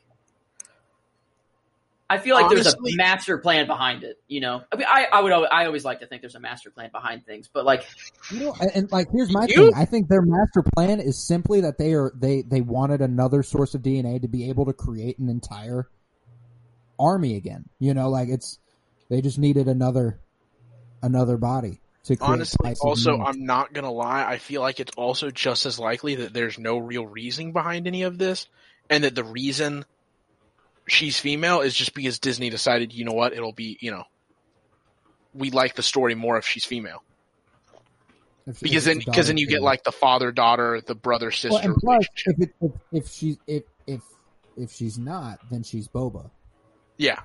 I 2.11 2.19
feel 2.19 2.37
like 2.37 2.49
there's 2.49 2.67
a 2.67 2.77
master 2.97 3.37
plan 3.39 3.67
behind 3.67 4.03
it. 4.03 4.17
You 4.29 4.41
know, 4.41 4.63
I 4.73 4.77
mean, 4.77 4.87
I, 4.89 5.07
I 5.13 5.21
would 5.21 5.33
al- 5.33 5.49
I 5.51 5.67
always 5.67 5.85
like 5.85 6.01
to 6.01 6.07
think 6.07 6.23
there's 6.23 6.35
a 6.35 6.41
master 6.41 6.71
plan 6.71 6.91
behind 6.91 7.27
things, 7.27 7.51
but 7.53 7.67
like, 7.67 7.85
You 8.33 8.41
know, 8.41 8.55
and, 8.59 8.71
and, 8.75 8.93
like 8.93 9.09
here's 9.13 9.31
my 9.31 9.47
You- 9.47 9.71
thing. 9.71 9.73
I 9.77 9.85
think 9.85 10.09
their 10.09 10.23
master 10.23 10.63
plan 10.75 11.01
is 11.01 11.19
simply 11.19 11.61
that 11.63 11.77
they 11.77 11.93
are 11.93 12.13
they 12.19 12.43
they 12.43 12.63
wanted 12.63 13.03
another 13.03 13.43
source 13.43 13.75
of 13.75 13.83
DNA 13.83 14.23
to 14.23 14.29
be 14.29 14.49
able 14.49 14.65
to 14.67 14.73
create 14.73 15.19
an 15.19 15.29
entire 15.29 15.89
army 16.99 17.37
again. 17.37 17.69
You 17.79 17.93
know, 17.93 18.09
like 18.09 18.29
it's 18.29 18.59
they 19.11 19.21
just 19.21 19.39
needed 19.39 19.69
another 19.69 20.19
another 21.03 21.37
body 21.37 21.81
to. 22.05 22.17
Honestly, 22.21 22.75
also. 22.81 23.19
I'm 23.21 23.45
not 23.45 23.75
gonna 23.75 23.93
lie. 23.93 24.25
I 24.25 24.39
feel 24.39 24.63
like 24.63 24.81
it's 24.81 24.93
also 24.97 25.31
just 25.31 25.67
as 25.67 25.79
likely 25.79 26.17
that 26.17 26.33
there's 26.33 26.59
no 26.59 26.79
real 26.79 27.07
reasoning 27.07 27.53
behind 27.53 27.87
any 27.87 28.03
of 28.05 28.17
this, 28.17 28.49
and 28.89 29.05
that 29.05 29.15
the 29.15 29.25
reason 29.25 29.85
she's 30.89 31.19
female 31.19 31.61
is 31.61 31.75
just 31.75 31.95
because 31.95 32.19
Disney 32.19 32.51
decided, 32.51 32.93
you 32.93 33.05
know 33.05 33.13
what, 33.13 33.33
it'll 33.33 33.53
be, 33.53 33.79
you 33.81 33.91
know, 33.91 34.05
we 35.35 35.51
like 35.51 35.75
the 35.75 35.83
story 35.83 36.15
more 36.15 36.37
if 36.39 36.47
she's 36.47 36.65
female. 36.65 37.03
If- 38.47 38.57
if 38.57 38.61
Because 38.61 38.87
it's 38.87 39.05
then, 39.05 39.13
because 39.13 39.27
then 39.27 39.37
you 39.37 39.47
get 39.47 39.61
like 39.63 39.85
the 39.85 39.93
father 39.93 40.33
daughter, 40.33 40.81
the 40.81 40.95
brother 40.95 41.31
sister 41.31 41.61
and 41.63 41.75
plus, 41.77 42.07
if, 42.27 42.41
it, 42.41 42.55
if 42.63 42.73
if 42.93 43.09
she's 43.11 43.37
if 43.47 43.63
if 43.87 44.01
if 44.57 44.73
she's 44.73 44.99
not, 44.99 45.39
then 45.51 45.63
she's 45.63 45.87
Boba. 45.87 46.31
Yeah, 46.97 47.21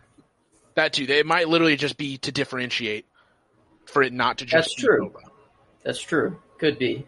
that 0.75 0.91
too. 0.93 1.05
They 1.07 1.23
might 1.23 1.47
literally 1.47 1.77
just 1.77 1.95
be 1.97 2.17
to 2.19 2.31
differentiate 2.33 3.05
for 3.85 4.03
it 4.03 4.11
not 4.11 4.39
to 4.39 4.45
just 4.45 4.67
That's 4.67 4.75
be 4.75 4.81
true. 4.83 5.09
Boba. 5.11 5.29
that's 5.83 6.01
true. 6.01 6.37
Could 6.59 6.77
be. 6.77 7.07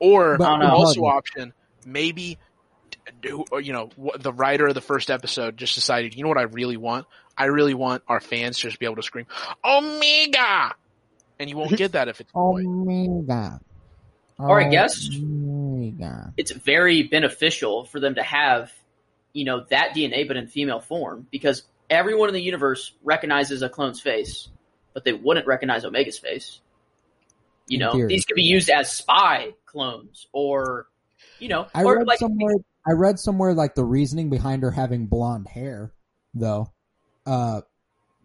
Or 0.00 0.36
But- 0.36 0.44
I 0.46 0.50
don't 0.50 0.60
know. 0.68 0.74
also 0.74 1.04
option, 1.04 1.52
maybe, 1.86 2.34
do- 2.34 2.36
or, 2.36 2.43
you 3.22 3.72
know, 3.72 3.90
the 4.18 4.32
writer 4.32 4.66
of 4.66 4.74
the 4.74 4.80
first 4.80 5.10
episode 5.10 5.56
just 5.56 5.74
decided, 5.74 6.14
you 6.14 6.22
know 6.22 6.28
what 6.28 6.38
I 6.38 6.42
really 6.42 6.76
want? 6.76 7.06
I 7.36 7.46
really 7.46 7.74
want 7.74 8.02
our 8.08 8.20
fans 8.20 8.58
to 8.60 8.68
just 8.68 8.78
be 8.78 8.86
able 8.86 8.96
to 8.96 9.02
scream, 9.02 9.26
Omega! 9.64 10.74
And 11.38 11.50
you 11.50 11.56
won't 11.56 11.76
get 11.76 11.92
that 11.92 12.08
if 12.08 12.20
it's 12.20 12.30
a 12.30 12.34
boy. 12.34 12.62
Omega. 12.64 13.60
Or 14.38 14.60
I 14.60 14.68
guess- 14.68 15.08
Omega. 15.14 16.32
It's 16.36 16.52
very 16.52 17.02
beneficial 17.04 17.84
for 17.84 18.00
them 18.00 18.14
to 18.16 18.22
have, 18.22 18.72
you 19.32 19.44
know, 19.44 19.64
that 19.70 19.94
DNA 19.94 20.26
but 20.26 20.36
in 20.36 20.46
female 20.46 20.80
form 20.80 21.26
because 21.30 21.64
everyone 21.90 22.28
in 22.28 22.34
the 22.34 22.42
universe 22.42 22.92
recognizes 23.02 23.62
a 23.62 23.68
clone's 23.68 24.00
face, 24.00 24.48
but 24.92 25.04
they 25.04 25.12
wouldn't 25.12 25.46
recognize 25.46 25.84
Omega's 25.84 26.18
face. 26.18 26.60
You 27.66 27.76
In 27.76 27.80
know, 27.80 27.92
theory. 27.92 28.08
these 28.08 28.24
could 28.24 28.34
be 28.36 28.42
used 28.42 28.70
as 28.70 28.92
spy 28.92 29.50
clones 29.66 30.26
or, 30.32 30.86
you 31.38 31.48
know, 31.48 31.66
I 31.74 31.82
or 31.82 31.98
read 31.98 32.06
like 32.06 32.18
somewhere. 32.18 32.54
I 32.86 32.92
read 32.92 33.18
somewhere 33.18 33.54
like 33.54 33.74
the 33.74 33.84
reasoning 33.84 34.30
behind 34.30 34.62
her 34.62 34.70
having 34.70 35.06
blonde 35.06 35.48
hair, 35.48 35.92
though, 36.34 36.72
uh, 37.26 37.62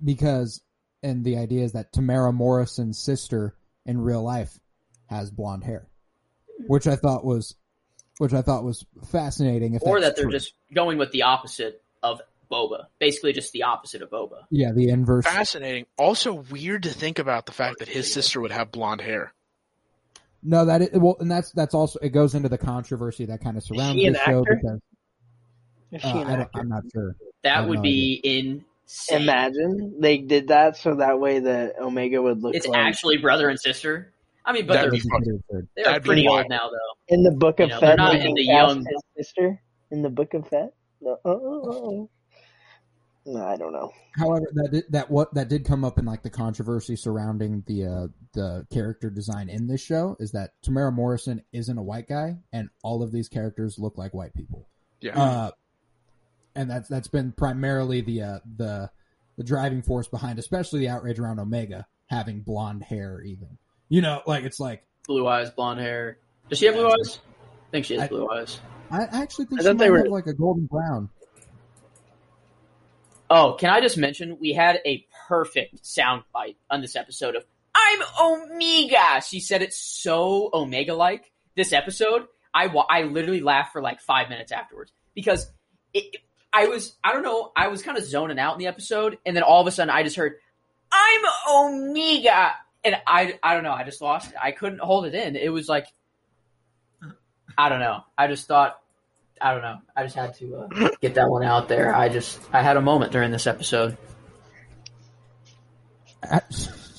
because 0.03 0.61
and 1.01 1.23
the 1.23 1.37
idea 1.37 1.63
is 1.63 1.73
that 1.73 1.93
Temuera 1.93 2.33
Morrison's 2.33 2.99
sister 2.99 3.55
in 3.85 3.99
real 3.99 4.23
life 4.23 4.59
has 5.07 5.31
blonde 5.31 5.63
hair, 5.63 5.87
which 6.67 6.87
I 6.87 6.95
thought 6.95 7.23
was, 7.23 7.55
which 8.17 8.33
I 8.33 8.41
thought 8.41 8.63
was 8.63 8.85
fascinating. 9.11 9.75
If 9.75 9.83
or 9.83 9.99
that's 9.99 10.09
that 10.09 10.15
they're 10.17 10.25
true. 10.25 10.33
just 10.33 10.53
going 10.73 10.97
with 10.97 11.11
the 11.11 11.23
opposite 11.23 11.81
of 12.03 12.21
Boba, 12.51 12.85
basically 12.99 13.31
just 13.31 13.53
the 13.53 13.63
opposite 13.63 14.01
of 14.01 14.09
Boba. 14.09 14.43
yeah 14.49 14.71
the 14.71 14.89
inverse. 14.89 15.25
Fascinating. 15.25 15.85
Also 15.97 16.33
weird 16.33 16.83
to 16.83 16.89
think 16.89 17.19
about 17.19 17.45
the 17.45 17.51
fact 17.51 17.79
that 17.79 17.87
his 17.87 18.11
sister 18.11 18.41
would 18.41 18.51
have 18.51 18.71
blonde 18.71 19.01
hair. 19.01 19.33
No, 20.43 20.65
that 20.65 20.81
is, 20.81 20.89
well, 20.93 21.17
and 21.19 21.29
that's 21.29 21.51
that's 21.51 21.73
also 21.73 21.99
it 22.01 22.09
goes 22.09 22.33
into 22.35 22.49
the 22.49 22.57
controversy 22.57 23.25
that 23.25 23.41
kind 23.41 23.57
of 23.57 23.63
surrounds 23.63 24.01
the 24.01 24.13
show 24.25 24.43
because 24.43 24.79
Is 25.91 26.03
Uh, 26.05 26.11
she 26.13 26.17
an 26.19 26.27
I 26.27 26.33
actor? 26.41 26.59
I'm 26.59 26.69
not 26.69 26.83
sure. 26.93 27.15
That 27.43 27.67
would 27.67 27.77
no 27.79 27.83
be 27.83 28.19
in. 28.23 28.63
Imagine 29.11 29.95
they 29.99 30.17
did 30.17 30.47
that 30.47 30.75
so 30.75 30.95
that 30.95 31.19
way 31.19 31.39
that 31.39 31.75
Omega 31.79 32.19
would 32.21 32.41
look 32.41 32.55
It's 32.55 32.65
like 32.65 32.79
actually 32.79 33.17
brother 33.17 33.47
and 33.49 33.59
sister. 33.59 34.11
I 34.45 34.51
mean, 34.51 34.65
but 34.65 34.73
That'd 34.75 34.91
they're, 34.93 34.99
be 34.99 35.09
That'd 35.09 35.25
be 35.25 35.31
fucking- 35.31 35.43
pretty 35.49 35.67
they're 35.75 35.85
that'd 35.85 36.03
pretty 36.03 36.25
wild. 36.27 36.39
old 36.39 36.49
now, 36.49 36.69
though. 36.71 37.15
in 37.15 37.21
the 37.21 37.31
Book 37.31 37.59
of 37.59 37.69
You 37.69 37.75
know, 37.75 37.81
they're 37.81 37.95
not 37.97 38.15
in 38.15 38.33
the 38.33 38.43
young- 38.43 38.83
sister 39.15 39.61
in 39.91 40.01
the 40.01 40.09
Book 40.09 40.33
of 40.33 40.47
Fett. 40.47 40.73
No, 41.01 41.17
oh, 41.23 41.29
oh, 41.31 41.71
oh. 41.71 42.09
No, 43.25 43.45
I 43.45 43.57
don't 43.57 43.73
know. 43.73 43.91
However, 44.15 44.47
that 44.53 44.71
did, 44.71 44.83
that 44.89 45.11
what 45.11 45.33
that 45.35 45.49
did 45.49 45.65
come 45.65 45.83
up 45.85 45.99
in 45.99 46.05
like 46.05 46.23
the 46.23 46.29
controversy 46.29 46.95
surrounding 46.95 47.63
the 47.67 47.85
uh, 47.85 48.07
the 48.33 48.65
character 48.71 49.09
design 49.09 49.49
in 49.49 49.67
this 49.67 49.81
show 49.81 50.15
is 50.19 50.31
that 50.31 50.51
Temuera 50.65 50.93
Morrison 50.93 51.43
isn't 51.51 51.77
a 51.77 51.83
white 51.83 52.07
guy, 52.07 52.37
and 52.53 52.69
all 52.83 53.03
of 53.03 53.11
these 53.11 53.27
characters 53.29 53.77
look 53.77 53.97
like 53.97 54.13
white 54.13 54.33
people. 54.33 54.67
Yeah. 55.01 55.21
Uh, 55.21 55.51
and 56.55 56.69
that's 56.71 56.89
that's 56.89 57.07
been 57.07 57.31
primarily 57.33 58.01
the 58.01 58.21
uh, 58.23 58.39
the 58.57 58.89
the 59.37 59.43
driving 59.43 59.81
force 59.83 60.07
behind, 60.07 60.39
especially 60.39 60.79
the 60.79 60.89
outrage 60.89 61.19
around 61.19 61.39
Omega 61.39 61.85
having 62.07 62.41
blonde 62.41 62.83
hair. 62.83 63.21
Even 63.21 63.57
you 63.89 64.01
know, 64.01 64.21
like 64.25 64.43
it's 64.43 64.59
like 64.59 64.83
Blue 65.07 65.27
eyes, 65.27 65.49
blonde 65.51 65.79
hair. 65.81 66.17
Does 66.49 66.57
she 66.59 66.65
have 66.65 66.75
blue 66.75 66.87
eyes? 66.87 67.19
I 67.67 67.71
think 67.71 67.85
she 67.85 67.93
has 67.95 68.03
I- 68.03 68.07
blue 68.07 68.27
eyes. 68.29 68.59
I 68.89 69.03
I 69.03 69.21
actually 69.21 69.45
think 69.45 69.61
I 69.61 69.63
she 69.65 69.69
might 69.69 69.77
they 69.77 69.91
were- 69.91 69.97
have 69.99 70.07
like 70.07 70.27
a 70.27 70.33
golden 70.33 70.65
brown. 70.65 71.09
Oh, 73.29 73.53
can 73.59 73.69
I 73.69 73.79
just 73.79 73.97
mention 73.97 74.39
we 74.39 74.53
had 74.53 74.79
a 74.85 75.05
perfect 75.27 75.85
sound 75.85 76.23
bite 76.33 76.57
on 76.69 76.81
this 76.81 76.95
episode 76.95 77.35
of 77.35 77.45
"I'm 77.75 77.99
Omega." 78.21 79.21
She 79.27 79.39
said 79.39 79.61
it 79.61 79.73
so 79.73 80.49
Omega 80.53 80.95
like. 80.95 81.31
This 81.55 81.73
episode, 81.73 82.27
I 82.53 82.67
I 82.89 83.03
literally 83.03 83.41
laughed 83.41 83.73
for 83.73 83.81
like 83.81 84.01
five 84.01 84.29
minutes 84.29 84.51
afterwards 84.51 84.91
because 85.13 85.51
it. 85.93 86.17
I 86.51 86.65
was 86.65 86.95
I 87.03 87.13
don't 87.13 87.21
know 87.21 87.51
I 87.55 87.67
was 87.67 87.83
kind 87.83 87.97
of 87.97 88.03
zoning 88.03 88.39
out 88.39 88.53
in 88.53 88.59
the 88.59 88.67
episode, 88.67 89.19
and 89.25 89.35
then 89.35 89.43
all 89.43 89.61
of 89.61 89.67
a 89.67 89.71
sudden 89.71 89.91
I 89.91 90.01
just 90.01 90.15
heard 90.15 90.33
"I'm 90.91 91.21
Omega," 91.47 92.53
and 92.83 92.95
I 93.05 93.37
I 93.43 93.53
don't 93.53 93.63
know 93.63 93.71
I 93.71 93.83
just 93.83 94.01
lost 94.01 94.31
it. 94.31 94.37
I 94.41 94.51
couldn't 94.51 94.79
hold 94.79 95.05
it 95.05 95.13
in. 95.13 95.35
It 95.35 95.49
was 95.49 95.69
like 95.69 95.85
I 97.55 97.69
don't 97.69 97.79
know. 97.79 98.03
I 98.17 98.27
just 98.27 98.47
thought 98.47 98.79
I 99.41 99.53
don't 99.53 99.61
know. 99.61 99.77
I 99.95 100.03
just 100.03 100.15
had 100.15 100.33
to 100.35 100.55
uh, 100.57 100.89
get 101.01 101.15
that 101.15 101.29
one 101.29 101.43
out 101.43 101.67
there. 101.69 101.95
I 101.95 102.09
just 102.09 102.39
I 102.51 102.61
had 102.61 102.77
a 102.77 102.81
moment 102.81 103.11
during 103.11 103.31
this 103.31 103.47
episode. 103.47 103.97
Uh, 106.29 106.39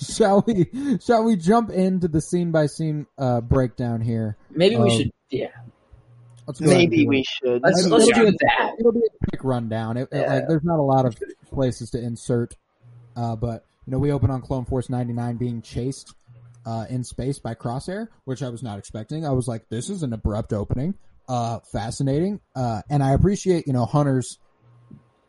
Shall 0.01 0.43
we 0.47 0.67
shall 1.01 1.25
we 1.25 1.37
jump 1.37 1.71
into 1.71 2.09
the 2.09 2.21
scene 2.21 2.51
by 2.51 2.67
scene 2.67 3.07
uh, 3.19 3.41
breakdown 3.43 4.01
here? 4.01 4.37
Maybe 4.51 4.77
we 4.77 4.91
Um, 4.91 4.97
should. 4.99 5.11
Yeah, 5.31 5.47
Let's 6.47 6.59
go 6.59 6.67
ahead 6.67 6.81
and 6.83 6.91
Maybe 6.91 7.07
we 7.07 7.23
should. 7.23 7.63
let's 7.63 7.85
I- 7.85 7.89
let's 7.89 8.09
it'll 8.09 8.25
do 8.25 8.31
be- 8.33 8.39
that. 8.41 8.75
It'll 8.81 8.93
be 8.93 9.01
a 9.01 9.27
quick 9.29 9.45
rundown. 9.45 9.97
It, 9.99 10.09
it- 10.11 10.21
Yeah. 10.21 10.35
like, 10.35 10.49
there's 10.49 10.65
not 10.65 10.79
a 10.79 10.83
lot 10.83 11.05
of 11.07 11.17
places 11.51 11.91
to 11.91 12.03
insert, 12.03 12.55
uh, 13.15 13.37
but 13.37 13.65
you 13.87 13.93
know, 13.93 13.99
we 13.99 14.11
open 14.11 14.31
on 14.31 14.41
Clone 14.41 14.65
Force 14.65 14.89
99 14.89 15.37
being 15.37 15.63
chased 15.63 16.15
uh, 16.67 16.87
in 16.91 17.05
space 17.05 17.39
by 17.39 17.55
Crosshair, 17.55 18.09
which 18.25 18.43
I 18.43 18.49
was 18.49 18.63
not 18.63 18.79
expecting. 18.79 19.25
I 19.27 19.31
was 19.31 19.47
like, 19.47 19.69
this 19.69 19.91
is 19.91 20.03
an 20.03 20.13
abrupt 20.13 20.53
opening, 20.53 20.95
uh, 21.31 21.61
fascinating, 21.61 22.41
uh, 22.57 22.83
and 22.91 23.05
I 23.05 23.13
appreciate 23.13 23.69
you 23.69 23.73
know 23.73 23.87
Hunter's 23.87 24.39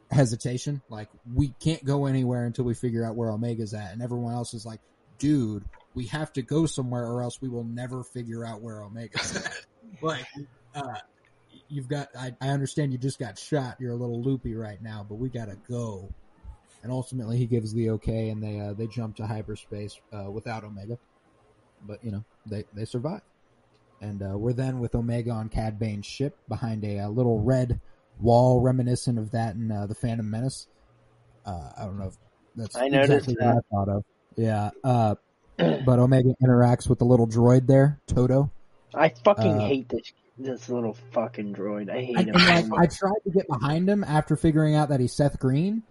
hesitation. 0.10 0.82
Like, 0.90 1.10
we 1.32 1.54
can't 1.60 1.86
go 1.86 2.08
anywhere 2.08 2.46
until 2.46 2.66
we 2.66 2.74
figure 2.74 3.06
out 3.06 3.16
where 3.16 3.30
Omega's 3.30 3.76
at, 3.76 3.94
and 3.94 4.02
everyone 4.02 4.34
else 4.34 4.54
is 4.54 4.66
like, 4.66 4.82
dude. 5.20 5.64
We 5.94 6.06
have 6.06 6.32
to 6.34 6.42
go 6.42 6.66
somewhere, 6.68 7.06
or 7.06 7.22
else 7.22 7.42
we 7.42 7.50
will 7.50 7.66
never 7.66 8.02
figure 8.02 8.46
out 8.46 8.62
where 8.62 8.82
Omega's 8.82 9.36
at. 9.36 9.66
like, 10.02 10.26
uh, 10.74 10.94
you've 11.68 11.90
got 11.90 12.08
I, 12.18 12.34
I 12.40 12.50
understand 12.50 12.92
you 12.92 12.98
just 12.98 13.20
got 13.20 13.38
shot 13.38 13.78
you're 13.80 13.92
a 13.92 13.96
little 13.96 14.22
loopy 14.22 14.56
right 14.56 14.82
now 14.82 15.06
but 15.08 15.16
we 15.16 15.30
gotta 15.30 15.58
go 15.70 16.10
and 16.84 16.92
ultimately 16.92 17.38
he 17.38 17.46
gives 17.46 17.74
the 17.74 17.92
okay 17.92 18.30
and 18.30 18.44
they 18.44 18.60
uh, 18.60 18.74
they 18.74 18.88
jump 18.88 19.16
to 19.18 19.26
hyperspace 19.26 20.00
uh, 20.14 20.30
without 20.30 20.64
omega 20.64 20.98
but 21.88 22.04
you 22.04 22.12
know 22.12 22.24
they 22.46 22.66
they 22.74 22.86
survive 22.86 23.22
and 24.02 24.22
uh, 24.24 24.38
we're 24.38 24.54
then 24.54 24.80
with 24.80 24.96
omega 24.96 25.32
on 25.32 25.48
cad 25.50 25.80
bane's 25.80 26.06
ship 26.06 26.38
behind 26.50 26.84
a, 26.84 27.00
uh 27.00 27.08
little 27.10 27.40
red 27.40 27.80
wall 28.20 28.60
reminiscent 28.62 29.18
of 29.18 29.32
that 29.32 29.56
in 29.56 29.72
uh, 29.72 29.86
the 29.88 29.96
phantom 29.96 30.30
menace 30.30 30.68
uh, 31.46 31.70
i 31.78 31.86
don't 31.86 31.98
know 31.98 32.08
if 32.08 32.18
that's 32.56 32.76
I 32.76 32.88
noticed 32.90 33.30
exactly 33.30 33.36
what 33.36 33.56
that. 33.56 33.64
i 33.72 33.76
thought 33.76 33.90
of 33.90 34.04
yeah 34.36 34.70
uh, 34.84 35.16
but 35.86 36.00
omega 36.00 36.36
interacts 36.44 36.90
with 36.90 37.00
the 37.00 37.06
little 37.06 37.28
droid 37.28 37.68
there 37.68 38.00
todo 38.08 38.52
I 38.94 39.14
fucking 39.24 39.54
Uh, 39.54 39.68
hate 39.68 39.88
this 39.88 40.12
this 40.38 40.68
little 40.68 40.98
fucking 41.14 41.54
droid. 41.56 41.90
I 41.90 42.02
hate 42.02 42.18
I, 42.18 42.22
him. 42.24 42.36
and, 42.36 42.68
so. 42.68 42.78
I 42.78 42.88
tried 42.88 43.22
to 43.24 43.30
get 43.32 43.48
behind 43.48 43.88
him 43.90 44.04
after 44.04 44.36
figuring 44.36 44.76
out 44.76 44.90
that 44.90 45.00
he's 45.00 45.14
Seth 45.16 45.40
Green. 45.40 45.84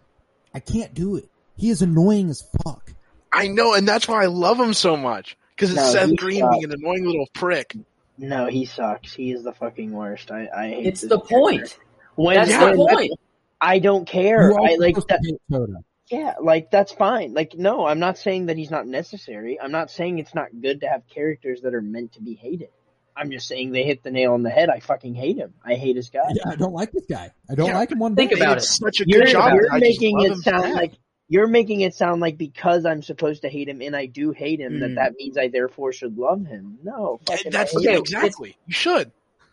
I 0.53 0.61
can't 0.61 0.93
do 0.93 1.17
it. 1.17 1.27
He 1.57 1.71
is 1.71 1.81
annoying 1.81 2.29
as 2.29 2.43
fuck. 2.63 2.93
I 3.33 3.49
know, 3.49 3.73
and 3.73 3.89
that's 3.89 4.07
why 4.07 4.23
I 4.23 4.27
love 4.27 4.59
him 4.61 4.75
so 4.75 4.99
much. 4.99 5.39
Because 5.57 5.71
it's 5.71 5.81
No, 5.81 5.87
Seth 5.93 6.17
Green 6.17 6.41
sucks. 6.41 6.51
being 6.59 6.65
an 6.65 6.73
annoying 6.73 7.07
little 7.07 7.29
prick. 7.33 7.75
No, 8.21 8.47
he 8.47 8.65
sucks. 8.67 9.13
He 9.15 9.33
is 9.33 9.43
the 9.43 9.53
fucking 9.53 9.93
worst. 9.93 10.31
I, 10.31 10.49
I 10.55 10.69
hate. 10.69 10.87
It's 10.87 11.01
the 11.01 11.19
character. 11.21 11.35
point. 11.35 11.79
When, 12.17 12.37
That's 12.37 12.51
Yeah, 12.51 12.71
the 12.73 12.79
when- 12.79 12.95
point. 12.97 13.13
I 13.61 13.79
don't 13.79 14.07
care. 14.07 14.53
I 14.59 14.77
like 14.79 14.97
that. 15.09 15.21
to. 15.51 15.67
Yeah, 16.11 16.35
like 16.41 16.71
that's 16.71 16.93
fine. 16.93 17.35
Like 17.35 17.55
no, 17.55 17.85
I'm 17.87 17.99
not 17.99 18.17
saying 18.19 18.47
that 18.47 18.57
he's 18.57 18.71
not 18.71 18.87
necessary. 18.87 19.61
I'm 19.61 19.71
not 19.71 19.91
saying 19.91 20.19
it's 20.19 20.35
not 20.35 20.49
good 20.61 20.81
to 20.81 20.89
have 20.89 21.03
characters 21.09 21.61
that 21.63 21.75
are 21.75 21.83
meant 21.83 22.13
to 22.15 22.23
be 22.23 22.35
hated. 22.35 22.71
I'm 23.17 23.31
just 23.31 23.47
saying 23.47 23.73
they 23.73 23.83
hit 23.85 24.03
the 24.03 24.11
nail 24.11 24.33
on 24.33 24.43
the 24.43 24.51
head. 24.51 24.71
I 24.71 24.81
fucking 24.81 25.15
hate 25.15 25.37
him. 25.37 25.53
I 25.65 25.75
hate 25.75 25.95
his 25.97 26.09
guy. 26.11 26.31
Yeah, 26.35 26.51
I 26.53 26.57
don't 26.57 26.73
like 26.73 26.91
this 26.91 27.05
guy. 27.07 27.31
I 27.51 27.55
don't 27.55 27.67
Yeah, 27.67 27.75
like 27.79 27.91
him 27.93 27.99
one 27.99 28.15
bit. 28.15 28.31
think 28.31 28.41
about 28.41 28.57
it. 28.59 28.63
such 28.63 29.01
a 29.01 29.05
You're, 29.07 29.25
good 29.25 29.33
job. 29.33 29.53
you're 29.55 29.79
making 29.79 30.21
it 30.23 30.37
sound 30.39 30.63
bad. 30.63 30.75
like 30.75 30.93
you're 31.33 31.47
making 31.47 31.81
it 31.81 31.95
sound 31.95 32.21
like 32.21 32.37
because 32.37 32.85
I'm 32.85 33.03
supposed 33.03 33.43
to 33.43 33.49
hate 33.49 33.69
him 33.69 33.81
and 33.81 33.95
I 33.97 34.05
do 34.07 34.33
hate 34.33 34.61
him 34.61 34.75
Mm. 34.75 34.81
that 34.81 34.95
that 34.97 35.15
means 35.15 35.39
I 35.39 35.47
therefore 35.49 35.93
should 35.93 36.19
love 36.19 36.45
him. 36.45 36.79
No, 36.83 37.21
that's 37.25 37.47
I 37.47 37.59
hate 37.61 37.73
yeah, 37.81 37.91
him. 37.93 38.01
exactly. 38.01 38.57
You 38.67 38.73
should. 38.75 39.13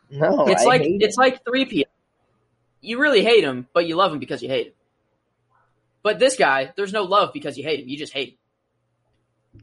No, 0.09 0.47
It's 0.47 0.63
I 0.63 0.65
like 0.65 0.81
hate 0.81 1.01
it's 1.03 1.15
him. 1.17 1.21
like 1.21 1.45
three 1.45 1.65
P. 1.65 1.85
You 2.81 2.99
really 2.99 3.23
hate 3.23 3.43
him, 3.43 3.67
but 3.73 3.85
you 3.85 3.95
love 3.95 4.11
him 4.11 4.19
because 4.19 4.41
you 4.41 4.49
hate 4.49 4.67
him. 4.67 4.73
But 6.03 6.17
this 6.19 6.35
guy, 6.35 6.73
there's 6.75 6.93
no 6.93 7.03
love 7.03 7.31
because 7.33 7.57
you 7.57 7.63
hate 7.63 7.81
him. 7.81 7.87
You 7.89 7.97
just 7.97 8.13
hate 8.13 8.37
him. 9.53 9.61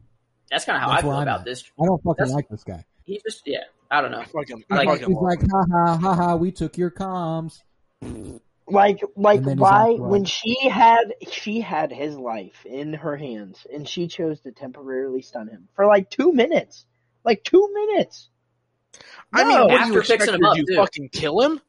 That's 0.51 0.65
kind 0.65 0.77
of 0.77 0.83
how 0.83 0.89
That's 0.91 0.99
I 1.01 1.03
feel 1.03 1.11
I'm 1.13 1.23
about 1.23 1.41
at. 1.41 1.45
this. 1.47 1.65
I 1.81 1.85
don't 1.87 1.99
fucking 2.03 2.15
That's- 2.19 2.35
like 2.35 2.49
this 2.49 2.63
guy. 2.65 2.85
He 3.07 3.21
just 3.27 3.43
yeah. 3.47 3.65
I 3.91 4.01
don't 4.01 4.11
know. 4.13 4.21
I 4.21 4.25
fucking, 4.27 4.65
Like- 4.71 4.89
I 4.89 4.93
fucking 4.93 5.07
He's 5.09 5.15
love 5.17 5.23
like, 5.25 5.41
ha 5.51 5.65
ha 5.71 5.97
ha 5.97 6.15
ha, 6.15 6.37
we 6.37 6.53
took 6.53 6.77
your 6.79 6.91
comms. 6.91 7.61
Like 8.67 9.01
like 9.17 9.39
And 9.39 9.47
then 9.47 9.57
he's 9.59 9.61
why 9.63 9.93
when 9.95 10.25
she 10.25 10.69
had 10.69 11.15
she 11.31 11.61
had 11.61 11.93
his 11.93 12.17
life 12.17 12.65
in 12.65 12.95
her 12.95 13.17
hands 13.17 13.67
and 13.73 13.87
she 13.89 14.09
chose 14.09 14.41
to 14.41 14.53
temporarily 14.53 15.21
stun 15.23 15.49
him 15.49 15.69
for 15.75 15.87
like 15.87 16.09
two 16.11 16.33
minutes, 16.33 16.87
like 17.25 17.45
two 17.45 17.69
minutes. 17.73 18.29
I 19.33 19.45
mean, 19.45 19.55
No. 19.55 19.67
what 19.67 19.71
do 19.71 19.77
After 19.77 19.93
you 19.93 19.99
expect 20.01 20.23
fixing 20.23 20.33
her 20.35 20.39
him 20.39 20.45
up, 20.47 20.57
to 20.57 20.63
do? 20.63 20.73
too. 20.73 20.77
Fucking 20.77 21.09
kill 21.11 21.41
him? 21.41 21.61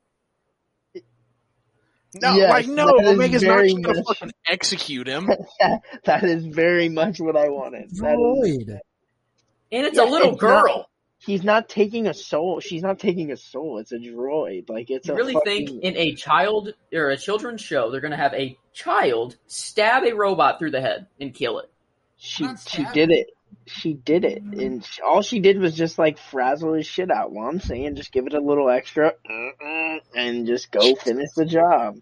No, 2.21 2.33
Yes, 2.33 2.49
like 2.49 2.67
no, 2.67 2.85
that 2.97 3.03
is 3.07 3.09
Omega's 3.11 3.43
not 3.43 3.55
very 3.55 3.69
just 3.73 3.81
gonna 3.83 3.97
much- 3.97 4.07
fucking 4.07 4.31
execute 4.47 5.07
him. 5.07 5.29
that 6.05 6.23
is 6.23 6.45
very 6.45 6.87
much 6.87 7.19
what 7.19 7.35
I 7.35 7.49
wanted. 7.49 7.89
That 7.97 8.13
is, 8.13 8.67
Droid. 8.67 8.79
And 9.73 9.85
it's 9.85 9.97
Yeah, 9.97 10.03
a 10.03 10.09
little 10.09 10.33
it's 10.33 10.41
not- 10.41 10.63
girl. 10.63 10.89
He's 11.25 11.43
not 11.43 11.69
taking 11.69 12.07
a 12.07 12.13
soul. 12.13 12.59
She's 12.59 12.81
not 12.81 12.99
taking 12.99 13.31
a 13.31 13.37
soul. 13.37 13.79
It's 13.79 13.91
a 13.91 13.97
droid. 13.97 14.69
Like 14.69 14.89
it's 14.89 15.07
you 15.07 15.13
a 15.13 15.17
really 15.17 15.33
fucking, 15.33 15.67
think 15.67 15.83
in 15.83 15.97
a 15.97 16.15
child 16.15 16.73
or 16.93 17.09
a 17.09 17.17
children's 17.17 17.61
show 17.61 17.91
they're 17.91 18.01
gonna 18.01 18.17
have 18.17 18.33
a 18.33 18.57
child 18.73 19.35
stab 19.47 20.03
a 20.03 20.13
robot 20.13 20.59
through 20.59 20.71
the 20.71 20.81
head 20.81 21.07
and 21.19 21.33
kill 21.33 21.59
it? 21.59 21.69
she 22.17 22.47
she 22.67 22.85
did 22.93 23.11
it. 23.11 23.27
She 23.67 23.93
did 23.93 24.25
it, 24.25 24.43
and 24.43 24.85
she, 24.85 25.01
all 25.01 25.21
she 25.21 25.39
did 25.39 25.59
was 25.59 25.75
just 25.75 25.97
like 25.97 26.17
frazzle 26.17 26.73
his 26.73 26.85
shit 26.85 27.09
out. 27.09 27.31
Well, 27.31 27.47
I'm 27.47 27.59
saying 27.59 27.95
just 27.95 28.11
give 28.11 28.27
it 28.27 28.33
a 28.33 28.39
little 28.39 28.69
extra, 28.69 29.07
uh-uh, 29.07 29.99
and 30.15 30.45
just 30.45 30.71
go 30.71 30.95
finish 30.95 31.31
the 31.35 31.45
job. 31.45 31.97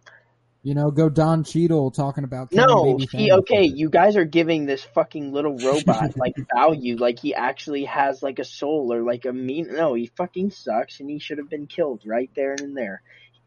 You 0.63 0.73
know, 0.75 0.91
go 0.91 1.09
Don 1.09 1.43
Cheadle 1.43 1.91
talking 1.91 2.23
about 2.23 2.53
No, 2.53 2.95
baby 2.97 3.07
he 3.11 3.31
okay. 3.33 3.63
You 3.65 3.89
guys 3.89 4.15
are 4.15 4.23
giving 4.23 4.65
this 4.65 4.81
fucking 4.81 5.33
little 5.33 5.57
robot 5.57 6.15
like 6.17 6.35
value, 6.55 6.95
like 6.95 7.19
he 7.19 7.35
actually 7.35 7.83
has 7.83 8.23
like 8.23 8.39
a 8.39 8.45
soul 8.45 8.93
or 8.93 9.03
like 9.03 9.25
a 9.25 9.33
mean. 9.33 9.67
No, 9.71 9.93
he 9.93 10.07
fucking 10.15 10.51
sucks, 10.51 11.01
and 11.01 11.09
he 11.09 11.19
should 11.19 11.37
have 11.37 11.49
been 11.49 11.67
killed 11.67 12.03
right 12.05 12.29
there 12.35 12.53
and 12.57 12.77
there. 12.77 13.01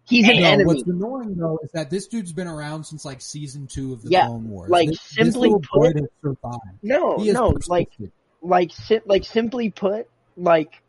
He's 0.09 0.29
an 0.29 0.37
No, 0.37 0.43
uh, 0.43 0.47
enemy. 0.51 0.65
what's 0.67 0.83
annoying 0.83 1.35
though 1.37 1.59
is 1.65 1.71
that 1.73 1.89
this 1.91 2.07
dude's 2.07 2.35
been 2.35 2.47
around 2.47 2.85
since 2.85 3.05
like 3.05 3.23
season 3.23 3.67
two 3.67 3.95
of 3.95 4.03
the 4.03 4.11
Yeah, 4.11 4.27
Clone 4.27 4.51
Wars. 4.51 4.71
like, 4.71 4.89
this, 4.91 5.01
simply 5.01 5.49
this 5.49 5.67
put- 5.73 5.95
droid 5.97 6.01
has 6.01 6.09
survived. 6.23 6.79
No, 6.83 7.17
no, 7.17 7.57
like 7.67 7.91
like 8.43 8.71
like 9.07 9.25
simply 9.25 9.71
put, 9.71 10.07
like 10.37 10.83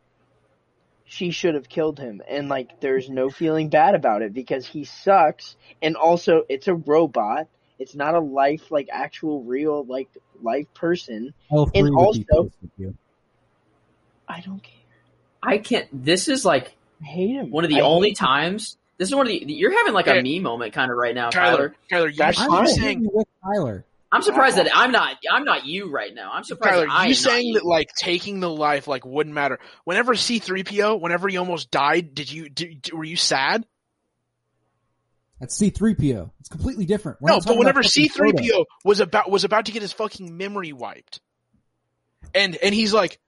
she 1.07 1.31
should 1.31 1.55
have 1.55 1.69
killed 1.69 1.97
him, 1.99 2.21
and 2.29 2.49
like 2.49 2.79
there's 2.81 3.09
no 3.09 3.29
feeling 3.29 3.69
bad 3.69 3.95
about 3.95 4.21
it 4.21 4.33
because 4.33 4.65
he 4.67 4.83
sucks, 4.83 5.55
and 5.81 5.95
also 5.95 6.43
it's 6.49 6.67
a 6.67 6.75
robot. 6.75 7.47
It's 7.79 7.95
not 7.95 8.13
a 8.15 8.19
life 8.19 8.71
like 8.71 8.89
actual 8.91 9.43
real 9.43 9.85
like 9.85 10.09
life 10.41 10.65
person. 10.73 11.33
L3 11.51 11.71
and 11.75 11.95
also- 11.95 12.19
pissed 12.19 12.57
with 12.61 12.71
you. 12.77 12.97
I 14.27 14.41
don't 14.41 14.61
care. 14.61 14.73
I 15.41 15.57
can't. 15.59 15.87
This 15.93 16.27
is 16.27 16.43
like 16.43 16.75
I 17.01 17.05
hate 17.05 17.29
him. 17.29 17.51
one 17.51 17.63
of 17.63 17.69
the 17.69 17.77
I 17.81 17.83
only 17.85 18.13
times 18.13 18.77
This 18.97 19.07
is 19.09 19.15
one 19.15 19.27
of 19.27 19.29
the. 19.29 19.43
You're 19.47 19.71
having 19.77 19.93
like 19.93 20.07
a 20.07 20.15
Yeah. 20.15 20.21
me 20.21 20.39
moment 20.39 20.73
kind 20.73 20.91
of 20.91 20.97
right 20.97 21.13
now, 21.15 21.29
Tyler, 21.29 21.57
Tyler. 21.57 21.75
Tyler, 21.89 22.07
you, 22.09 22.15
That's 22.17 22.37
you 22.39 22.43
I'm 22.45 22.65
fine. 22.65 22.67
saying 22.67 23.09
with 23.13 23.27
Tyler. 23.43 23.85
I'm 24.11 24.21
surprised 24.21 24.57
that 24.57 24.69
I'm 24.73 24.91
not. 24.91 25.17
I'm 25.29 25.43
not 25.43 25.65
you 25.65 25.91
right 25.91 26.13
now. 26.13 26.31
I'm 26.31 26.43
surprised 26.43 26.73
Tyler, 26.73 26.87
that 26.87 26.93
I 26.93 27.03
you 27.05 27.09
am 27.09 27.15
saying 27.15 27.53
not 27.53 27.63
that 27.63 27.67
like 27.67 27.89
taking 27.97 28.39
the 28.39 28.49
life 28.49 28.87
like 28.87 29.05
wouldn't 29.05 29.33
matter. 29.33 29.59
Whenever 29.83 30.13
C3PO, 30.13 31.01
whenever 31.01 31.27
he 31.27 31.37
almost 31.37 31.71
died, 31.71 32.15
did 32.15 32.31
you 32.31 32.49
did, 32.49 32.89
were 32.93 33.03
you 33.03 33.17
sad? 33.17 33.65
That's 35.39 35.59
C3PO. 35.59 36.31
It's 36.39 36.49
completely 36.49 36.85
different. 36.85 37.21
We're 37.21 37.31
no, 37.31 37.41
but 37.45 37.57
whenever 37.57 37.81
about 37.81 37.91
fucking 37.91 38.09
Frodo. 38.09 38.39
C3PO 38.39 38.65
was 38.85 38.99
about 39.01 39.29
was 39.29 39.43
about 39.43 39.65
to 39.65 39.71
get 39.71 39.81
his 39.81 39.93
fucking 39.93 40.37
memory 40.37 40.71
wiped. 40.71 41.19
And 42.33 42.55
and 42.55 42.73
he's 42.73 42.93
like, 42.93 43.19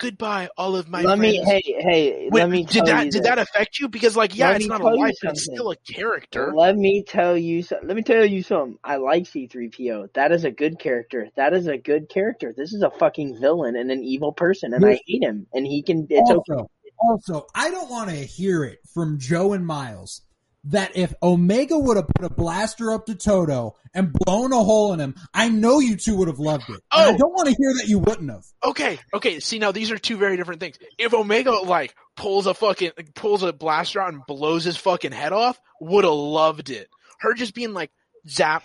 "Goodbye 0.00 0.48
all 0.56 0.74
of 0.76 0.88
my 0.88 1.02
let 1.02 1.18
friends." 1.18 1.38
me, 1.38 1.44
hey, 1.44 1.62
hey, 1.78 2.28
Wait, 2.30 2.40
let 2.40 2.50
me 2.50 2.64
did 2.64 2.86
that 2.86 3.04
you 3.06 3.10
did 3.12 3.22
this. 3.22 3.28
that 3.28 3.38
affect 3.38 3.78
you? 3.78 3.88
Because 3.88 4.16
like, 4.16 4.36
yeah, 4.36 4.48
Let 4.48 4.56
it's 4.56 4.66
not 4.66 4.80
a 4.80 4.84
tell 4.84 4.98
life, 4.98 5.14
but 5.22 5.30
it's 5.32 5.44
still 5.44 5.70
a 5.70 5.76
character. 5.76 6.52
Let 6.54 6.76
me 6.76 7.04
tell 7.06 7.36
you. 7.36 7.62
So, 7.62 7.78
let 7.82 7.94
me 7.96 8.02
tell 8.02 8.24
you 8.24 8.42
something. 8.42 8.78
I 8.82 8.96
like 8.96 9.26
C-3PO. 9.26 10.12
That 10.14 10.32
is 10.32 10.44
a 10.44 10.50
good 10.50 10.78
character. 10.78 11.28
That 11.36 11.52
is 11.52 11.66
a 11.66 11.76
good 11.78 12.08
character. 12.08 12.52
This 12.56 12.72
is 12.72 12.82
a 12.82 12.90
fucking 12.90 13.38
villain 13.40 13.76
and 13.76 13.90
an 13.90 14.02
evil 14.02 14.32
person, 14.32 14.72
and 14.74 14.82
Yeah. 14.82 14.90
I 14.90 15.00
hate 15.06 15.22
him. 15.22 15.46
And 15.52 15.66
he 15.66 15.82
can. 15.82 16.06
It's 16.10 16.30
okay. 16.30 16.52
also, 16.54 16.70
also, 16.98 17.46
I 17.54 17.70
don't 17.70 17.90
want 17.90 18.10
to 18.10 18.16
hear 18.16 18.64
it 18.64 18.78
from 18.92 19.18
Joe 19.18 19.52
and 19.52 19.66
Miles 19.66 20.22
that 20.64 20.94
if 20.96 21.14
Omega 21.22 21.78
would 21.78 21.96
have 21.96 22.06
put 22.08 22.24
a 22.30 22.34
blaster 22.34 22.92
up 22.92 23.06
to 23.06 23.14
Todo 23.14 23.76
and 23.94 24.12
blown 24.12 24.52
a 24.52 24.62
hole 24.62 24.92
in 24.92 25.00
him, 25.00 25.14
I 25.32 25.48
know 25.48 25.78
you 25.80 25.96
two 25.96 26.16
would 26.18 26.28
have 26.28 26.38
loved 26.38 26.64
it. 26.68 26.80
And 26.92 27.10
I 27.10 27.12
Oh. 27.14 27.16
don't 27.16 27.32
want 27.32 27.48
to 27.48 27.54
hear 27.58 27.72
that 27.78 27.88
you 27.88 27.98
wouldn't 27.98 28.30
have. 28.30 28.44
Okay, 28.62 28.98
okay. 29.14 29.40
See 29.40 29.58
now, 29.58 29.72
these 29.72 29.90
are 29.90 29.96
two 29.98 30.16
very 30.18 30.36
different 30.36 30.60
things. 30.60 30.78
If 30.98 31.14
Omega 31.14 31.52
like 31.52 31.94
pulls 32.16 32.46
a 32.46 32.52
fucking 32.54 32.90
pulls 33.14 33.42
a 33.42 33.52
blaster 33.52 34.00
out 34.00 34.12
and 34.12 34.22
blows 34.26 34.64
his 34.64 34.76
fucking 34.76 35.12
head 35.12 35.32
off, 35.32 35.58
would 35.80 36.04
have 36.04 36.12
loved 36.12 36.68
it. 36.70 36.88
Her 37.20 37.32
just 37.34 37.54
being 37.54 37.72
like 37.72 37.90
zap 38.28 38.62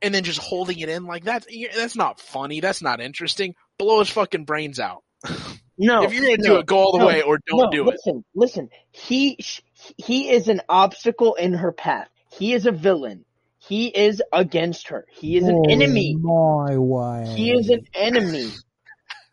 and 0.00 0.14
then 0.14 0.24
just 0.24 0.40
holding 0.40 0.78
it 0.78 0.88
in 0.88 1.04
like 1.04 1.24
that. 1.24 1.46
That's 1.76 1.96
not 1.96 2.20
funny. 2.20 2.60
That's 2.60 2.80
not 2.82 3.00
interesting. 3.00 3.54
Blow 3.78 3.98
his 4.00 4.08
fucking 4.10 4.44
brains 4.44 4.80
out. 4.80 5.02
No, 5.76 6.04
if 6.04 6.12
you're 6.12 6.22
gonna 6.22 6.36
no, 6.38 6.44
do 6.54 6.56
it, 6.60 6.66
go 6.66 6.76
all 6.78 6.92
the 6.92 6.98
no, 7.00 7.06
way 7.08 7.22
or 7.22 7.40
don't 7.48 7.64
no, 7.64 7.68
do 7.68 7.88
it. 7.88 7.94
listen, 7.94 8.24
Listen, 8.32 8.68
he 8.92 9.34
sh- 9.40 9.60
he 9.98 10.30
is 10.30 10.48
an 10.48 10.62
obstacle 10.68 11.34
in 11.34 11.54
her 11.54 11.72
path. 11.72 12.08
He 12.30 12.54
is 12.54 12.66
a 12.66 12.72
villain. 12.72 13.24
He 13.58 13.88
is 13.88 14.22
against 14.32 14.88
her. 14.88 15.06
He 15.12 15.36
is 15.36 15.48
an 15.48 15.58
Oh, 15.58 15.66
enemy. 15.68 16.20
My 16.22 16.78
way. 16.78 17.22
He 17.22 17.52
is 17.52 17.70
an 17.70 17.82
enemy. 17.94 18.62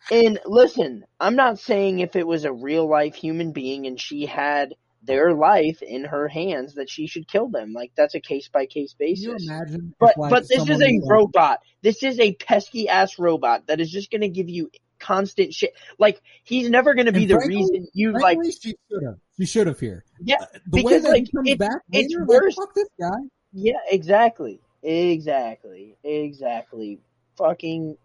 And 0.10 0.40
listen, 0.46 1.06
I'm 1.20 1.36
not 1.36 1.60
saying 1.60 2.00
if 2.00 2.16
it 2.16 2.28
was 2.28 2.46
a 2.46 2.54
real 2.54 2.90
life 2.90 3.16
human 3.16 3.54
being 3.54 3.88
and 3.88 4.00
she 4.00 4.26
had 4.28 4.76
their 5.04 5.34
life 5.36 5.82
in 5.84 6.06
her 6.06 6.30
hands 6.30 6.76
that 6.76 6.90
she 6.90 7.08
should 7.08 7.28
kill 7.28 7.50
them. 7.50 7.74
Like 7.74 7.94
that's 7.98 8.16
a 8.16 8.22
case 8.22 8.50
by 8.50 8.68
case 8.68 8.96
basis. 9.00 9.54
But 10.00 10.12
if, 10.12 10.18
like, 10.18 10.30
but 10.30 10.50
this 10.50 10.70
is 10.70 10.82
a 10.82 11.02
robot. 11.08 11.60
This 11.84 12.04
is 12.04 12.20
a 12.20 12.36
pesky 12.36 12.90
ass 12.90 13.20
robot 13.20 13.68
that 13.68 13.82
is 13.82 13.92
just 13.92 14.12
gonna 14.12 14.30
give 14.30 14.50
you 14.50 14.72
constant 15.02 15.54
shit. 15.54 15.74
Like 16.00 16.22
he's 16.44 16.70
never 16.70 16.94
gonna 16.94 17.12
be 17.12 17.24
And 17.24 17.32
the 17.32 17.36
frankly- 17.36 17.56
reason 17.58 17.88
you 17.94 18.12
like. 18.14 18.38
Frankly, 18.38 18.52
she 18.52 18.76
should 18.90 19.04
have. 19.06 19.18
She 19.38 19.46
should 19.46 19.68
have 19.68 19.80
here. 19.80 20.06
Yeah, 20.24 20.36
Uh, 20.42 20.46
the 20.68 20.84
way 20.84 20.84
because, 20.84 21.04
that 21.04 21.10
like, 21.10 21.24
he 21.26 21.32
comes 21.32 21.50
it's- 21.50 21.70
back 21.70 21.82
it's 21.92 22.14
later, 22.14 22.26
worse. 22.26 22.58
like, 22.58 22.68
fuck 22.68 22.76
this 22.76 22.90
guy. 23.00 23.18
Yeah, 23.54 23.74
exactly, 23.90 24.62
exactly, 24.84 25.98
exactly. 26.04 27.00
Fucking 27.38 27.98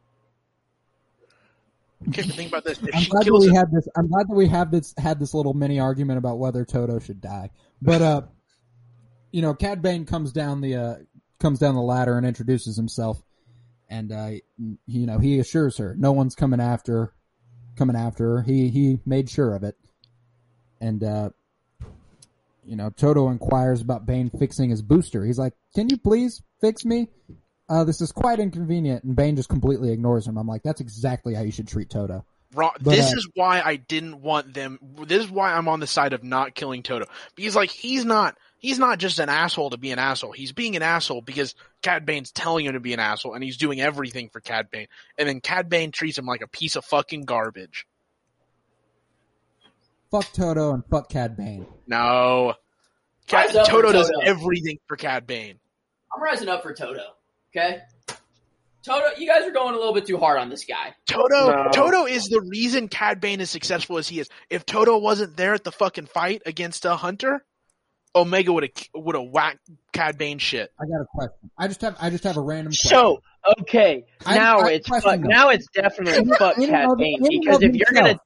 Okay, 2.09 2.23
but 2.23 2.35
think 2.35 2.49
about 2.51 2.65
this. 2.65 2.79
If 2.83 2.95
I'm 2.95 3.05
glad 3.05 3.25
that 3.25 3.33
we 3.35 3.47
him, 3.49 3.55
had 3.55 3.71
this. 3.73 3.89
I'm 3.97 4.09
glad 4.09 4.29
that 4.29 4.35
we 4.35 4.49
have 4.49 4.71
this 4.71 4.95
had 4.99 5.19
this 5.19 5.35
little 5.35 5.55
mini 5.55 5.81
argument 5.81 6.19
about 6.19 6.39
whether 6.39 6.65
Todo 6.65 6.99
should 6.99 7.21
die. 7.21 7.51
But 7.83 8.03
uh, 8.03 8.23
you 9.33 9.43
know, 9.43 9.55
Cad 9.55 9.83
Bane 9.83 10.05
comes 10.05 10.33
down 10.33 10.61
the 10.61 10.77
uh 10.77 10.95
comes 11.41 11.59
down 11.59 11.75
the 11.75 11.81
ladder 11.83 12.17
and 12.17 12.27
introduces 12.27 12.77
himself, 12.77 13.21
and 13.89 14.13
uh, 14.13 14.31
you 14.87 15.07
know, 15.07 15.19
he 15.19 15.39
assures 15.39 15.77
her 15.79 15.95
no 15.99 16.13
one's 16.13 16.35
coming 16.35 16.61
after 16.61 17.13
coming 17.77 17.97
after 17.97 18.37
her. 18.37 18.43
He 18.43 18.69
he 18.69 18.99
made 19.07 19.31
sure 19.31 19.55
of 19.55 19.63
it, 19.63 19.77
and 20.81 21.03
uh, 21.03 21.31
you 22.65 22.77
know, 22.77 22.91
Todo 22.91 23.29
inquires 23.29 23.81
about 23.81 24.07
Bane 24.07 24.31
fixing 24.31 24.71
his 24.71 24.83
booster. 24.83 25.25
He's 25.25 25.39
like, 25.39 25.55
"Can 25.75 25.89
you 25.89 25.99
please 25.99 26.43
fix 26.61 26.85
me?" 26.85 27.09
Uh, 27.69 27.85
this 27.85 28.01
is 28.01 28.13
quite 28.13 28.39
inconvenient, 28.39 29.05
and 29.05 29.17
Bane 29.17 29.37
just 29.37 29.49
completely 29.49 29.93
ignores 29.93 30.27
him. 30.27 30.37
I'm 30.39 30.47
like, 30.47 30.63
that's 30.63 30.81
exactly 30.81 31.35
how 31.35 31.43
you 31.43 31.51
should 31.51 31.67
treat 31.67 31.91
Todo. 31.91 32.25
Wrong. 32.55 32.71
But, 32.81 32.91
this 32.91 33.13
uh, 33.13 33.17
is 33.17 33.29
why 33.35 33.61
I 33.61 33.77
didn't 33.77 34.23
want 34.23 34.55
them. 34.55 34.79
This 35.05 35.25
is 35.25 35.31
why 35.31 35.53
I'm 35.53 35.67
on 35.69 35.81
the 35.81 35.87
side 35.87 36.13
of 36.13 36.23
not 36.23 36.55
killing 36.55 36.83
Todo 36.83 37.07
because 37.35 37.57
like 37.57 37.71
he's 37.71 38.05
not. 38.05 38.37
He's 38.59 38.79
not 38.79 38.99
just 38.99 39.19
an 39.19 39.29
asshole 39.29 39.71
to 39.71 39.77
be 39.77 39.91
an 39.91 39.99
asshole. 39.99 40.33
He's 40.33 40.53
being 40.53 40.77
an 40.77 40.83
asshole 40.83 41.21
because 41.21 41.55
Cad 41.83 42.07
Bane's 42.07 42.33
telling 42.33 42.65
him 42.67 42.73
to 42.73 42.81
be 42.81 42.95
an 42.95 43.01
asshole, 43.01 43.35
and 43.35 43.45
he's 43.45 43.59
doing 43.59 43.81
everything 43.81 44.31
for 44.31 44.41
Cad 44.41 44.71
Bane. 44.71 44.87
And 45.19 45.29
then 45.29 45.41
Cad 45.41 45.69
Bane 45.69 45.93
treats 45.93 46.17
him 46.17 46.27
like 46.27 46.41
a 46.41 46.49
piece 46.49 46.75
of 46.77 46.85
fucking 46.85 47.27
garbage. 47.27 47.87
Fuck 50.11 50.33
Todo 50.33 50.73
and 50.73 50.85
fuck 50.87 51.11
Cad 51.11 51.37
Bane. 51.37 51.67
No, 51.87 52.55
Cad, 53.27 53.47
Rise 53.47 53.57
up 53.57 53.67
for 53.67 53.73
Todo 53.73 53.93
does 53.93 54.11
everything 54.25 54.79
for 54.87 54.97
Cad 54.97 55.27
Bane. 55.27 55.59
I'm 56.15 56.23
rising 56.23 56.49
up 56.49 56.63
for 56.63 56.73
Todo. 56.73 57.03
Okay, 57.55 57.81
Todo, 58.83 59.05
you 59.19 59.27
guys 59.27 59.45
are 59.45 59.51
going 59.51 59.75
a 59.75 59.77
little 59.79 59.95
bit 59.95 60.07
too 60.07 60.17
hard 60.17 60.39
on 60.39 60.49
this 60.49 60.65
guy. 60.65 60.95
Todo, 61.07 61.29
No. 61.29 61.71
Todo 61.73 62.07
is 62.07 62.25
the 62.27 62.41
reason 62.41 62.89
Cad 62.89 63.21
Bane 63.21 63.41
is 63.41 63.51
successful 63.51 63.99
as 63.99 64.09
he 64.09 64.21
is. 64.21 64.29
If 64.49 64.65
Todo 64.65 64.97
wasn't 64.99 65.37
there 65.37 65.55
at 65.55 65.65
the 65.65 65.73
fucking 65.73 66.07
fight 66.07 66.43
against 66.47 66.85
a 66.85 66.95
Hunter, 66.95 67.45
Omega 68.17 68.53
would 68.53 68.63
have 68.65 68.73
would 69.05 69.15
have 69.15 69.29
whacked 69.29 69.69
Cad 69.93 70.17
Bane 70.19 70.39
shit. 70.39 70.73
I 70.81 70.85
got 70.87 71.03
a 71.03 71.07
question. 71.07 71.51
I 71.59 71.69
just 71.69 71.81
have 71.83 71.97
I 72.01 72.11
just 72.11 72.25
have 72.25 72.37
a 72.37 72.41
random 72.41 72.73
question. 72.73 72.89
so 72.89 73.23
okay. 73.61 74.05
I- 74.25 74.37
Now 74.37 74.61
I 74.61 74.71
it's 74.73 74.89
question 74.89 75.11
fuck, 75.11 75.21
now 75.21 75.51
it's 75.51 75.67
definitely 75.75 76.33
fuck 76.37 76.57
In 76.57 76.65
and 76.65 76.73
Cat 76.73 76.91
of- 76.91 76.99
Bane 76.99 77.19
because 77.29 77.63
if 77.63 77.75
you're 77.75 77.93
gonna 77.93 78.19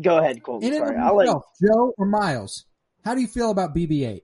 go 0.00 0.18
ahead, 0.18 0.42
Cole. 0.42 0.60
in 0.60 0.74
Sorry, 0.74 0.96
I'll 0.98 1.16
let 1.16 1.26
Joe 1.26 1.94
or 1.96 2.06
Miles, 2.06 2.66
how 3.04 3.14
do 3.14 3.20
you 3.20 3.28
feel 3.28 3.50
about 3.52 3.74
BB-8? 3.74 4.22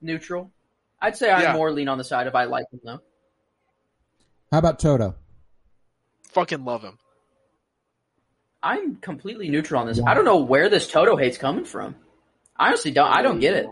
Neutral. 0.00 0.52
I'd 1.00 1.16
say 1.16 1.30
I 1.30 1.42
Yeah. 1.42 1.52
more 1.54 1.72
lean 1.72 1.88
on 1.88 1.98
the 1.98 2.04
side 2.04 2.26
if 2.26 2.34
I 2.34 2.44
like 2.44 2.66
him 2.72 2.80
though. 2.84 3.00
How 4.52 4.58
about 4.58 4.78
Todo? 4.78 5.16
Fucking 6.30 6.64
love 6.64 6.82
him. 6.82 6.98
I'm 8.68 8.96
completely 8.96 9.48
neutral 9.48 9.80
on 9.80 9.86
this. 9.86 10.00
I 10.04 10.14
don't 10.14 10.24
know 10.24 10.38
where 10.38 10.68
this 10.68 10.88
Todo 10.88 11.16
hate's 11.16 11.38
coming 11.38 11.64
from. 11.64 11.94
I 12.56 12.68
honestly 12.68 12.90
don't. 12.90 13.08
I 13.10 13.22
don't 13.22 13.38
get 13.40 13.54
it. 13.54 13.66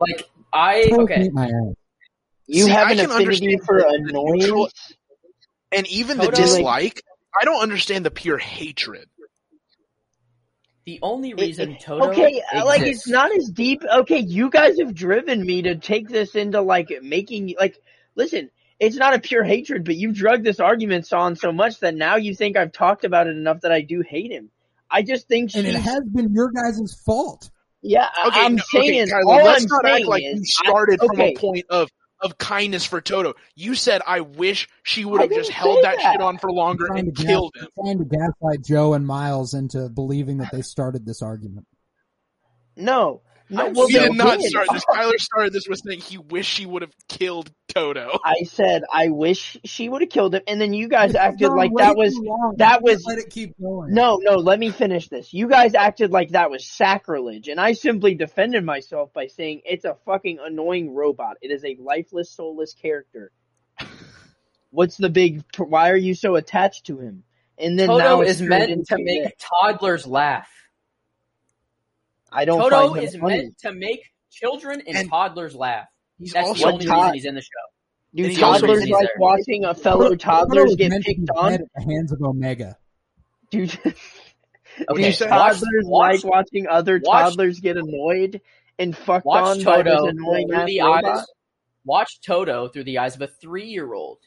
Like 0.00 0.28
I 0.52 0.84
Todo 0.88 1.02
okay. 1.02 1.28
my 1.32 1.46
ass. 1.46 1.74
you 2.46 2.64
See, 2.64 2.70
have 2.70 2.88
I 2.88 2.92
an 2.92 2.96
can 2.98 3.10
affinity 3.10 3.58
for 3.66 3.78
the- 3.80 3.88
the 3.88 4.08
annoyance. 4.10 4.42
neutral- 4.44 4.68
And 5.72 5.86
even 5.88 6.18
the 6.18 6.24
Todo- 6.26 6.36
dislike, 6.36 7.02
I 7.40 7.44
don't 7.44 7.60
understand 7.62 8.04
the 8.06 8.10
pure 8.10 8.38
hatred. 8.38 9.06
The 10.86 10.98
only 11.02 11.34
reason 11.34 11.72
it- 11.72 11.80
Todo 11.80 12.08
okay, 12.10 12.42
uh, 12.54 12.64
like 12.64 12.82
it's 12.82 13.06
not 13.06 13.30
as 13.36 13.50
deep. 13.50 13.82
Okay, 13.84 14.18
you 14.20 14.50
guys 14.50 14.78
have 14.80 14.94
driven 14.94 15.44
me 15.44 15.62
to 15.62 15.76
take 15.76 16.08
this 16.08 16.34
into 16.34 16.60
like 16.62 16.90
making 17.02 17.54
like. 17.58 17.76
Listen, 18.16 18.50
it's 18.80 18.96
not 18.96 19.14
a 19.14 19.20
pure 19.20 19.44
hatred, 19.44 19.84
but 19.84 19.94
you've 19.96 20.14
drugged 20.16 20.42
this 20.44 20.58
argument 20.58 21.12
on 21.12 21.36
so 21.36 21.52
much 21.52 21.78
that 21.80 21.94
now 21.94 22.16
you 22.16 22.34
think 22.34 22.56
I've 22.56 22.72
talked 22.72 23.04
about 23.04 23.26
it 23.26 23.36
enough 23.36 23.60
that 23.60 23.70
I 23.72 23.82
do 23.82 24.00
hate 24.00 24.32
him. 24.32 24.50
I 24.90 25.02
just 25.02 25.28
think 25.28 25.54
And 25.54 25.66
it 25.66 25.74
has 25.76 26.02
been 26.12 26.32
your 26.32 26.50
guys' 26.50 27.00
fault. 27.06 27.50
Yeah, 27.82 28.08
I- 28.16 28.28
Okay, 28.28 28.40
I'm 28.40 28.56
no, 28.56 28.62
saying 28.72 29.02
okay, 29.02 29.10
Tyler, 29.10 29.22
all 29.26 29.44
let's 29.44 29.62
I'm 29.64 29.68
not 29.68 29.84
saying 29.84 29.96
act 30.02 30.06
like 30.06 30.22
is 30.24 30.38
you 30.40 30.44
started 30.44 30.98
I- 31.02 31.06
from 31.06 31.20
a 31.20 31.34
point 31.36 31.66
of 31.70 31.88
of 32.22 32.36
kindness 32.36 32.84
for 32.84 33.00
Todo. 33.00 33.32
You 33.54 33.74
said, 33.74 34.02
"I 34.06 34.20
wish 34.20 34.68
she 34.82 35.06
would 35.06 35.22
have 35.22 35.30
just 35.30 35.50
held 35.50 35.82
that, 35.84 35.96
that. 35.96 36.12
shit 36.12 36.20
on 36.20 36.36
for 36.36 36.52
longer 36.52 36.86
Trying 36.88 37.06
and 37.08 37.16
to, 37.16 37.24
killed 37.24 37.54
him." 37.56 37.68
trying 37.82 37.98
to 37.98 38.04
gaslight 38.04 38.62
Joe 38.62 38.92
and 38.92 39.06
Miles 39.06 39.54
into 39.54 39.88
believing 39.88 40.36
that 40.38 40.52
they 40.52 40.60
started 40.60 41.06
this 41.06 41.22
argument. 41.22 41.66
No, 42.76 43.22
no. 43.50 43.68
Well, 43.70 43.86
He 43.88 43.94
so 43.94 44.00
did 44.08 44.14
not 44.14 44.38
did. 44.38 44.48
start 44.50 44.68
this. 44.72 44.84
Tyler 44.94 45.18
started 45.18 45.52
this 45.52 45.66
with 45.68 45.80
saying 45.84 46.00
he 46.00 46.18
wished 46.18 46.50
she 46.50 46.66
would 46.66 46.82
have 46.82 46.94
killed 47.08 47.50
Todo. 47.68 48.18
I 48.24 48.44
said 48.44 48.82
I 48.92 49.08
wish 49.10 49.56
she 49.64 49.88
would 49.88 50.00
have 50.02 50.10
killed 50.10 50.34
him, 50.34 50.42
and 50.46 50.60
then 50.60 50.72
you 50.72 50.88
guys 50.88 51.10
It's 51.10 51.18
acted 51.18 51.48
gone 51.48 51.56
like 51.56 51.70
that 51.76 51.96
was 51.96 52.14
long. 52.16 52.54
that 52.58 52.82
was- 52.82 53.04
let 53.06 53.18
it 53.18 53.30
keep 53.30 53.54
going. 53.60 53.92
No, 53.94 54.18
no, 54.22 54.36
let 54.36 54.58
me 54.58 54.70
finish 54.70 55.08
this. 55.08 55.32
You 55.34 55.48
guys 55.48 55.74
acted 55.74 56.10
like 56.10 56.30
that 56.30 56.50
was 56.50 56.66
sacrilege, 56.66 57.48
and 57.48 57.60
I 57.60 57.72
simply 57.74 58.14
defended 58.14 58.64
myself 58.64 59.12
by 59.12 59.26
saying 59.26 59.62
it's 59.64 59.84
a 59.84 59.96
fucking 60.06 60.38
annoying 60.40 60.94
robot. 60.94 61.36
It 61.42 61.50
is 61.50 61.64
a 61.64 61.76
lifeless, 61.80 62.30
soulless 62.32 62.74
character. 62.74 63.30
What's 64.70 64.96
the 64.96 65.08
big? 65.08 65.42
Why 65.56 65.90
are 65.90 65.96
you 65.96 66.14
so 66.14 66.36
attached 66.36 66.86
to 66.86 66.98
him? 66.98 67.24
And 67.58 67.78
then 67.78 67.88
now 67.88 67.98
Todo 67.98 68.20
it's 68.22 68.40
is 68.40 68.42
meant 68.42 68.86
to 68.86 68.96
make 68.98 69.24
this. 69.24 69.32
toddlers 69.38 70.06
laugh. 70.06 70.48
I 72.32 72.44
don't 72.44 72.58
Todo 72.60 72.88
find 72.88 72.98
him 72.98 73.04
is 73.04 73.16
funny. 73.16 73.36
meant 73.38 73.58
to 73.58 73.72
make 73.72 74.12
children 74.30 74.82
and, 74.86 74.96
And- 74.96 75.10
toddlers 75.10 75.54
laugh. 75.54 75.86
He's 76.18 76.32
That's 76.32 76.48
also 76.48 76.66
the 76.66 76.72
only 76.74 76.86
Todd- 76.86 77.02
reason 77.12 77.14
he's 77.14 77.24
in 77.24 77.34
the 77.34 77.40
show. 77.40 77.48
Do 78.14 78.24
and 78.24 78.32
he's 78.32 78.42
also 78.42 78.66
toddlers 78.66 78.88
like 78.88 79.02
there. 79.06 79.10
watching 79.18 79.64
a 79.64 79.74
fellow 79.74 80.08
Todo 80.10 80.16
toddlers 80.16 80.70
is 80.70 80.76
get 80.76 80.90
meant 80.90 81.04
to 81.04 81.14
picked 81.14 81.30
on? 81.36 81.52
at 81.54 81.60
the 81.74 81.82
hands 81.82 82.12
of 82.12 82.20
Omega. 82.22 82.76
Dude, 83.50 83.70
Okay, 84.88 85.08
you 85.08 85.12
toddlers 85.14 85.64
watch, 85.84 86.22
like 86.22 86.24
watching 86.24 86.66
other 86.68 87.00
watch- 87.02 87.30
toddlers 87.30 87.60
get 87.60 87.76
annoyed 87.76 88.40
and 88.78 88.96
fucked 88.96 89.26
watch 89.26 89.58
on 89.58 89.64
by 89.64 89.82
this 89.82 89.92
Todo 89.94 90.06
annoying 90.06 90.48
through 90.48 90.66
the 90.66 90.80
robot. 90.80 91.04
eyes. 91.04 91.26
Watch 91.84 92.20
Todo 92.20 92.68
through 92.68 92.84
the 92.84 92.98
eyes 92.98 93.14
of 93.16 93.22
a 93.22 93.26
three-year-old. 93.26 94.18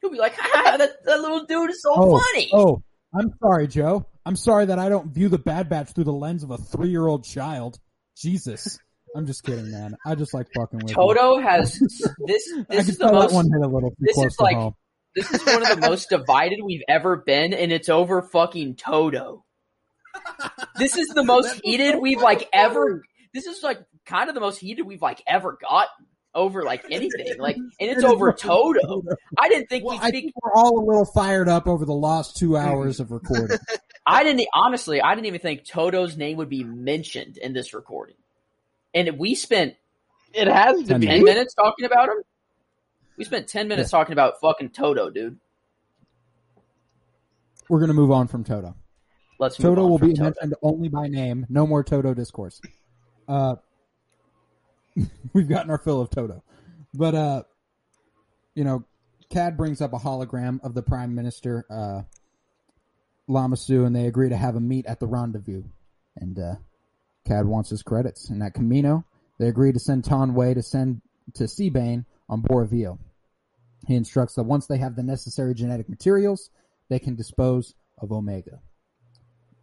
He'll 0.00 0.10
be 0.10 0.18
like, 0.18 0.34
"Ha, 0.36 0.76
that, 0.78 0.90
that 1.04 1.20
little 1.20 1.44
dude 1.44 1.70
is 1.70 1.82
so 1.82 1.92
Oh, 1.94 2.18
funny." 2.18 2.50
oh, 2.52 2.82
I'm 3.18 3.32
sorry, 3.42 3.66
Joe. 3.68 4.06
I'm 4.24 4.36
sorry 4.36 4.66
that 4.66 4.78
I 4.78 4.88
don't 4.88 5.12
view 5.12 5.28
the 5.28 5.38
Bad 5.38 5.68
Batch 5.68 5.90
through 5.92 6.04
the 6.04 6.12
lens 6.12 6.42
of 6.42 6.50
a 6.50 6.58
three 6.58 6.90
year 6.90 7.06
old 7.06 7.24
child. 7.24 7.78
Jesus. 8.16 8.78
I'm 9.14 9.26
just 9.26 9.44
kidding, 9.44 9.70
man. 9.70 9.96
I 10.04 10.14
just 10.14 10.34
like 10.34 10.46
fucking 10.54 10.80
with 10.80 10.90
you. 10.90 10.94
Todo 10.94 11.38
has 11.40 11.78
this. 12.26 12.52
This 12.68 12.88
is 12.88 12.98
the 12.98 13.10
most. 13.10 13.32
one 13.32 13.46
hit 13.46 13.62
a 13.62 13.68
little 13.68 13.94
this 13.98 14.14
close 14.14 14.32
is 14.32 14.40
like- 14.40 14.56
home. 14.56 14.74
This 15.14 15.32
is 15.32 15.46
one 15.46 15.62
of 15.62 15.80
the 15.80 15.88
most 15.88 16.08
divided 16.10 16.58
we've 16.62 16.82
ever 16.88 17.16
been, 17.16 17.54
and 17.54 17.72
it's 17.72 17.88
over 17.88 18.20
fucking 18.20 18.76
Todo. 18.76 19.44
This 20.76 20.96
is 20.98 21.08
the 21.08 21.24
most 21.24 21.58
heated 21.64 21.96
we've 21.98 22.20
like 22.20 22.46
ever. 22.52 23.02
This 23.32 23.46
is 23.46 23.62
like 23.62 23.78
kind 24.04 24.28
of 24.28 24.34
the 24.34 24.42
most 24.42 24.58
heated 24.58 24.84
we've 24.86 25.00
like 25.00 25.22
ever 25.26 25.56
gotten 25.58 26.06
over 26.36 26.62
like 26.62 26.84
anything. 26.90 27.26
Like, 27.40 27.56
and 27.56 27.72
it's 27.80 28.04
over 28.04 28.32
Todo. 28.32 29.02
I 29.36 29.48
didn't 29.48 29.68
think 29.68 29.84
Well, 29.84 29.96
we'd 29.96 30.04
I 30.04 30.08
speak. 30.10 30.24
think 30.26 30.34
we're 30.42 30.52
all 30.54 30.78
a 30.78 30.84
little 30.86 31.04
fired 31.04 31.48
up 31.48 31.66
over 31.66 31.84
the 31.84 31.92
last 31.94 32.36
two 32.36 32.56
hours 32.56 33.00
of 33.00 33.10
recording. 33.10 33.58
I 34.06 34.22
didn't 34.22 34.46
honestly. 34.54 35.00
I 35.02 35.14
didn't 35.16 35.26
even 35.26 35.40
think 35.40 35.64
Todo's 35.66 36.16
name 36.16 36.36
would 36.36 36.48
be 36.48 36.62
mentioned 36.62 37.38
in 37.38 37.52
this 37.52 37.74
recording, 37.74 38.14
and 38.94 39.18
we 39.18 39.34
spent 39.34 39.74
It 40.32 40.46
has 40.46 40.78
to 40.82 40.86
Ten 40.86 41.00
be. 41.00 41.06
ten 41.08 41.24
minutes 41.24 41.54
talking 41.54 41.84
about 41.86 42.08
him. 42.10 42.22
We 43.16 43.24
spent 43.24 43.48
ten 43.48 43.66
minutes 43.66 43.90
talking 43.90 44.12
about 44.12 44.40
fucking 44.40 44.70
Todo, 44.70 45.10
dude. 45.10 45.38
We're 47.68 47.80
gonna 47.80 47.94
move 47.94 48.12
on 48.12 48.28
from 48.28 48.44
Todo. 48.44 48.74
Let's 49.38 49.58
move 49.58 49.74
Todo 49.74 49.84
on 49.84 49.90
will 49.90 49.98
from 49.98 50.08
be 50.10 50.14
Todo. 50.14 50.24
mentioned 50.24 50.54
only 50.62 50.88
by 50.88 51.08
name. 51.08 51.46
No 51.48 51.66
more 51.66 51.82
Todo 51.82 52.14
discourse. 52.14 52.60
Uh, 53.28 53.56
we've 55.32 55.48
gotten 55.48 55.70
our 55.70 55.78
fill 55.78 56.00
of 56.00 56.10
Todo, 56.10 56.42
but 56.94 57.14
uh, 57.14 57.42
you 58.56 58.64
know, 58.64 58.84
Cad 59.30 59.56
brings 59.56 59.80
up 59.80 59.92
a 59.92 59.98
hologram 59.98 60.58
of 60.64 60.74
the 60.74 60.82
Prime 60.82 61.14
Minister, 61.14 61.66
uh, 61.70 62.02
Lama 63.28 63.56
Su, 63.56 63.84
and 63.84 63.94
they 63.94 64.06
agree 64.06 64.30
to 64.30 64.36
have 64.36 64.56
a 64.56 64.60
meet 64.60 64.86
at 64.86 64.98
the 64.98 65.06
rendezvous. 65.06 65.62
And 66.16 66.38
uh, 66.38 66.54
Cad 67.26 67.46
wants 67.46 67.70
his 67.70 67.82
credits. 67.82 68.30
And 68.30 68.42
at 68.42 68.54
Kamino, 68.54 69.04
they 69.38 69.48
agree 69.48 69.72
to 69.72 69.78
send 69.78 70.04
Taun 70.04 70.34
We 70.34 70.54
to 70.54 70.62
send 70.62 71.02
to 71.34 71.44
Seabane 71.44 72.04
on 72.28 72.40
Bora 72.40 72.66
Vio. 72.66 72.98
He 73.86 73.94
instructs 73.94 74.34
that 74.34 74.44
once 74.44 74.66
they 74.66 74.78
have 74.78 74.96
the 74.96 75.02
necessary 75.02 75.54
genetic 75.54 75.88
materials, 75.88 76.50
they 76.88 76.98
can 76.98 77.14
dispose 77.14 77.74
of 78.00 78.12
Omega. 78.12 78.60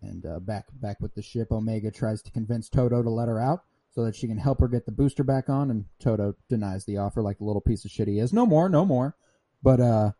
And 0.01 0.25
uh, 0.25 0.39
back 0.39 0.65
back 0.73 0.99
with 0.99 1.15
the 1.15 1.21
ship, 1.21 1.51
Omega 1.51 1.89
tries 1.89 2.21
to 2.23 2.31
convince 2.31 2.69
Todo 2.69 3.01
to 3.01 3.09
let 3.09 3.29
her 3.29 3.39
out 3.39 3.63
so 3.93 4.03
that 4.05 4.15
she 4.15 4.27
can 4.27 4.37
help 4.37 4.59
her 4.59 4.67
get 4.67 4.85
the 4.85 4.91
booster 4.91 5.23
back 5.23 5.49
on, 5.49 5.69
and 5.71 5.85
Todo 5.99 6.35
denies 6.49 6.85
the 6.85 6.97
offer 6.97 7.21
like 7.21 7.37
the 7.37 7.43
little 7.45 7.61
piece 7.61 7.85
of 7.85 7.91
shit 7.91 8.07
he 8.07 8.19
is. 8.19 8.33
No 8.33 8.45
more, 8.45 8.67
no 8.69 8.85
more. 8.85 9.15
But 9.61 9.79
uh, 9.79 10.11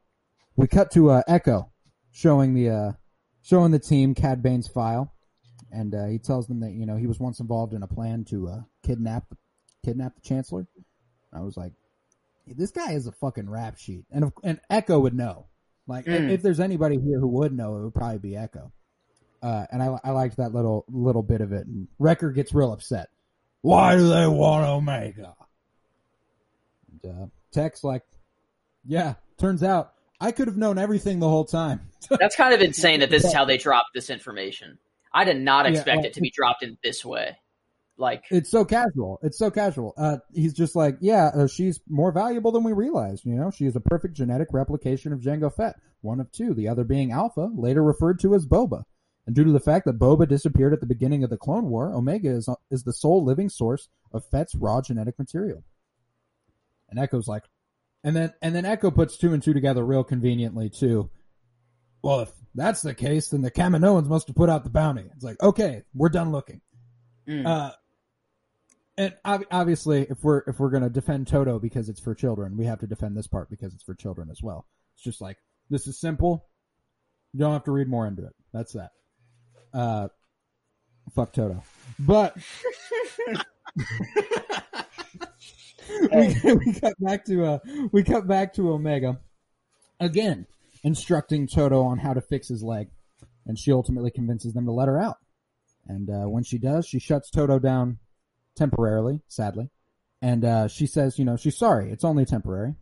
we 0.56 0.68
cut 0.68 0.92
to 0.92 1.10
uh, 1.10 1.24
Echo 1.28 1.72
showing 2.12 2.54
the 2.54 2.70
uh, 2.70 2.92
showing 3.42 3.72
the 3.72 3.80
team 3.80 4.14
Cad 4.16 4.42
Bane's 4.44 4.68
file, 4.68 5.12
and 5.72 5.94
uh, 5.96 6.06
he 6.06 6.20
tells 6.20 6.48
them 6.48 6.60
that 6.62 6.72
you 6.74 6.86
know 6.86 6.98
he 6.98 7.08
was 7.08 7.20
once 7.20 7.40
involved 7.40 7.74
in 7.74 7.84
a 7.84 7.88
plan 7.88 8.26
to 8.26 8.48
uh, 8.48 8.62
kidnap 8.86 9.26
kidnap 9.84 10.16
the 10.16 10.22
Chancellor. 10.22 10.66
I 11.34 11.42
was 11.42 11.58
like, 11.58 11.74
this 12.48 12.70
guy 12.72 12.92
is 12.94 13.08
a 13.08 13.12
fucking 13.12 13.50
rap 13.50 13.78
sheet, 13.78 14.06
and 14.12 14.32
and 14.44 14.60
Echo 14.70 15.00
would 15.00 15.16
know. 15.16 15.48
Like, 15.88 16.08
if- 16.08 16.22
Mm. 16.22 16.30
if 16.30 16.42
there's 16.42 16.62
anybody 16.62 16.98
here 16.98 17.20
who 17.20 17.28
would 17.28 17.52
know, 17.52 17.76
it 17.78 17.84
would 17.84 17.94
probably 17.96 18.20
be 18.20 18.38
Echo. 18.38 18.72
Uh, 19.42 19.66
and 19.72 19.84
I, 19.84 20.00
I 20.06 20.12
liked 20.12 20.38
that 20.38 20.54
little 20.54 20.86
little 20.88 21.24
bit 21.24 21.42
of 21.42 21.52
it. 21.52 21.68
And 21.68 21.90
Wrecker 22.00 22.32
gets 22.32 22.54
real 22.54 22.72
upset. 22.72 23.10
Why 23.64 23.96
do 23.96 24.08
they 24.10 24.28
want 24.28 24.66
Omega? 24.68 25.34
And, 27.04 27.12
uh, 27.24 27.26
Tech's 27.52 27.84
like, 27.84 28.04
yeah. 28.86 29.16
Turns 29.40 29.64
out 29.64 29.94
I 30.22 30.32
could 30.32 30.48
have 30.48 30.58
known 30.58 30.78
everything 30.78 31.20
the 31.20 31.30
whole 31.30 31.46
time. 31.46 31.80
That's 32.10 32.36
kind 32.36 32.54
of 32.54 32.62
insane 32.62 33.00
that 33.00 33.10
this 33.10 33.24
is 33.26 33.34
how 33.34 33.46
they 33.46 33.58
dropped 33.58 33.90
this 33.96 34.10
information. 34.10 34.78
I 35.14 35.24
did 35.24 35.38
not 35.42 35.66
Yeah, 35.66 35.72
expect 35.72 35.98
well- 35.98 36.06
it 36.08 36.14
to 36.14 36.22
be 36.22 36.30
dropped 36.36 36.62
in 36.62 36.78
this 36.84 37.04
way. 37.06 37.38
Like, 37.96 38.24
It's 38.32 38.50
so 38.50 38.66
casual. 38.66 39.20
It's 39.22 39.38
so 39.38 39.50
casual. 39.52 39.94
Uh, 39.96 40.18
he's 40.34 40.54
just 40.54 40.76
like, 40.76 40.98
yeah, 41.00 41.28
uh, 41.28 41.48
she's 41.48 41.80
more 41.88 42.12
valuable 42.12 42.52
than 42.52 42.64
we 42.64 42.74
realized. 42.74 43.24
You 43.24 43.36
know, 43.36 43.50
she 43.52 43.66
is 43.66 43.76
a 43.76 43.80
perfect 43.80 44.16
genetic 44.16 44.48
replication 44.52 45.14
of 45.14 45.20
Jango 45.22 45.54
Fett, 45.56 45.76
one 46.02 46.20
of 46.20 46.32
two, 46.32 46.54
the 46.56 46.68
other 46.68 46.84
being 46.84 47.12
Alpha, 47.12 47.50
later 47.56 47.84
referred 47.84 48.20
to 48.22 48.34
as 48.36 48.46
Boba. 48.48 48.84
And 49.26 49.34
due 49.36 49.46
to 49.46 49.52
the 49.52 49.60
fact 49.60 49.86
that 49.86 49.98
Boba 50.00 50.28
disappeared 50.28 50.74
at 50.74 50.82
the 50.82 50.86
beginning 50.86 51.24
of 51.24 51.30
the 51.30 51.38
Clone 51.38 51.70
War, 51.70 51.94
Omega 51.94 52.30
is 52.30 52.50
is 52.70 52.84
the 52.84 52.92
sole 52.94 53.24
living 53.24 53.50
source 53.50 53.88
of 54.12 54.26
Fett's 54.26 54.54
raw 54.56 54.82
genetic 54.82 55.18
material. 55.18 55.64
And 56.90 57.00
Echo's 57.00 57.28
like, 57.28 57.44
and 58.04 58.16
then 58.16 58.34
and 58.42 58.54
then 58.54 58.66
Echo 58.66 58.92
puts 58.92 59.18
two 59.18 59.34
and 59.34 59.42
two 59.42 59.54
together 59.54 59.86
real 59.86 60.04
conveniently 60.04 60.70
too. 60.70 61.10
Well, 62.02 62.20
if 62.22 62.32
that's 62.54 62.82
the 62.82 62.94
case, 62.94 63.30
then 63.30 63.42
the 63.42 63.50
Kaminoans 63.52 64.08
must 64.08 64.28
have 64.28 64.36
put 64.36 64.50
out 64.50 64.66
the 64.66 64.70
bounty. 64.70 65.06
It's 65.16 65.24
like, 65.24 65.42
okay, 65.42 65.84
we're 65.94 66.10
done 66.10 66.32
looking. 66.34 66.60
mm, 67.26 67.46
Uh, 67.48 67.72
and 68.98 69.16
ob- 69.26 69.46
obviously, 69.50 70.02
if 70.10 70.22
we're 70.22 70.44
if 70.48 70.60
we're 70.60 70.70
gonna 70.70 70.90
defend 70.90 71.28
Todo 71.28 71.60
because 71.60 71.88
it's 71.88 72.02
for 72.02 72.14
children, 72.14 72.58
we 72.58 72.66
have 72.66 72.80
to 72.82 72.88
defend 72.88 73.16
this 73.16 73.28
part 73.28 73.50
because 73.50 73.74
it's 73.74 73.84
for 73.84 73.96
children 73.96 74.30
as 74.30 74.44
well. 74.44 74.68
It's 74.96 75.04
just 75.04 75.22
like 75.22 75.38
this 75.70 75.88
is 75.88 75.98
simple. 75.98 76.46
You 77.32 77.40
don't 77.40 77.54
have 77.54 77.64
to 77.64 77.72
read 77.72 77.88
more 77.88 78.06
into 78.06 78.26
it. 78.26 78.36
That's 78.52 78.74
that. 78.74 78.92
Uh, 79.74 80.08
fuck 81.14 81.34
Todo. 81.34 81.64
But 82.00 82.36
we, 86.12 86.36
we 86.54 86.74
cut 86.80 86.94
back 87.00 87.26
to 87.26 87.46
uh 87.46 87.60
we 87.92 88.04
cut 88.04 88.28
back 88.28 88.54
to 88.54 88.72
Omega 88.72 89.20
again, 90.00 90.46
instructing 90.84 91.48
Todo 91.48 91.82
on 91.84 92.00
how 92.00 92.14
to 92.14 92.22
fix 92.22 92.48
his 92.48 92.64
leg, 92.64 92.90
and 93.46 93.58
she 93.58 93.72
ultimately 93.72 94.12
convinces 94.12 94.54
them 94.54 94.66
to 94.66 94.72
let 94.72 94.88
her 94.88 95.02
out. 95.02 95.18
And 95.88 96.10
uh, 96.10 96.30
when 96.30 96.44
she 96.44 96.58
does, 96.58 96.88
she 96.88 97.00
shuts 97.00 97.30
Todo 97.30 97.60
down 97.60 98.00
temporarily, 98.56 99.22
sadly. 99.28 99.70
And 100.22 100.46
uh, 100.46 100.68
she 100.68 100.88
says, 100.88 101.20
you 101.20 101.26
know, 101.26 101.36
she's 101.36 101.58
sorry. 101.58 101.92
It's 101.92 102.06
only 102.06 102.26
temporary. 102.26 102.76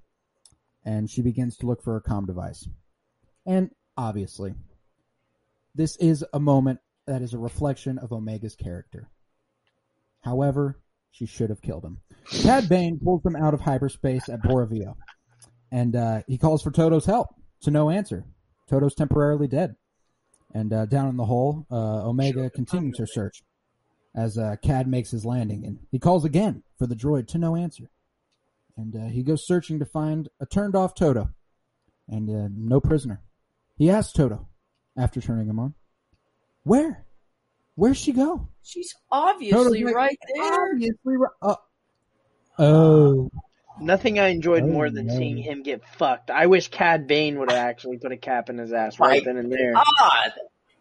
And 0.85 1.09
she 1.09 1.21
begins 1.21 1.57
to 1.57 1.65
look 1.65 1.83
for 1.83 1.95
a 1.95 2.01
comm 2.01 2.27
device. 2.27 2.67
And 3.45 3.71
obviously, 3.97 4.53
this 5.75 5.95
is 5.97 6.25
a 6.33 6.39
moment 6.39 6.79
that 7.07 7.21
is 7.21 7.33
a 7.33 7.39
reflection 7.39 7.97
of 7.97 8.11
Omega's 8.11 8.55
character. 8.55 9.09
However, 10.21 10.79
she 11.11 11.25
should 11.25 11.49
have 11.49 11.61
killed 11.61 11.83
him. 11.83 11.99
Cad 12.29 12.69
Bane 12.69 12.99
pulls 13.03 13.23
them 13.23 13.35
out 13.35 13.53
of 13.53 13.61
hyperspace 13.61 14.29
at 14.29 14.41
Bora 14.41 14.67
Vio. 14.67 14.97
And 15.71 15.95
uh, 15.95 16.21
he 16.27 16.37
calls 16.37 16.61
for 16.61 16.71
Todo's 16.71 17.05
help. 17.05 17.29
To 17.63 17.71
no 17.71 17.89
answer. 17.89 18.25
Todo's 18.67 18.95
temporarily 18.95 19.47
dead. 19.47 19.75
And 20.53 20.73
uh, 20.73 20.85
down 20.85 21.09
in 21.09 21.17
the 21.17 21.25
hole, 21.25 21.65
uh, 21.71 22.07
Omega 22.07 22.49
continues 22.49 22.97
her 22.97 23.05
search 23.05 23.43
as 24.15 24.37
uh, 24.37 24.55
Cad 24.61 24.87
makes 24.87 25.11
his 25.11 25.25
landing, 25.25 25.65
and 25.65 25.79
he 25.89 25.99
calls 25.99 26.25
again 26.25 26.63
for 26.77 26.87
the 26.87 26.95
droid 26.95 27.27
to 27.27 27.37
no 27.37 27.55
answer. 27.55 27.89
And 28.75 28.95
uh, 28.95 29.07
he 29.07 29.23
goes 29.23 29.45
searching 29.45 29.79
to 29.79 29.85
find 29.85 30.27
a 30.39 30.45
turned 30.45 30.75
off 30.75 30.95
Todo, 30.95 31.29
and 32.09 32.29
uh, 32.29 32.49
no 32.53 32.81
prisoner. 32.81 33.21
He 33.77 33.89
asks 33.89 34.11
Todo, 34.11 34.47
after 34.97 35.21
turning 35.21 35.47
him 35.47 35.59
on, 35.59 35.73
"Where? 36.63 37.05
Where'd 37.75 37.97
she 37.97 38.11
go?" 38.11 38.47
she's 38.63 38.93
obviously 39.11 39.83
like, 39.83 39.95
right 39.95 40.17
there. 40.35 40.71
Obviously, 40.73 41.17
ri- 41.17 41.27
uh, 41.41 41.55
oh, 42.59 43.29
Nothing 43.79 44.19
I 44.19 44.27
enjoyed 44.27 44.63
Oh, 44.63 44.67
more 44.67 44.89
than 44.91 45.07
no. 45.07 45.17
seeing 45.17 45.37
him 45.37 45.63
get 45.63 45.83
fucked. 45.97 46.29
I 46.29 46.45
wish 46.45 46.67
Cad 46.67 47.07
Bane 47.07 47.39
would 47.39 47.49
have 47.49 47.57
actually 47.59 47.97
put 47.97 48.11
a 48.11 48.17
cap 48.17 48.49
in 48.49 48.57
his 48.59 48.71
ass 48.73 48.99
right 48.99 49.07
Right. 49.07 49.25
then 49.25 49.37
and 49.37 49.51
there. 49.51 49.73
God, 49.73 50.33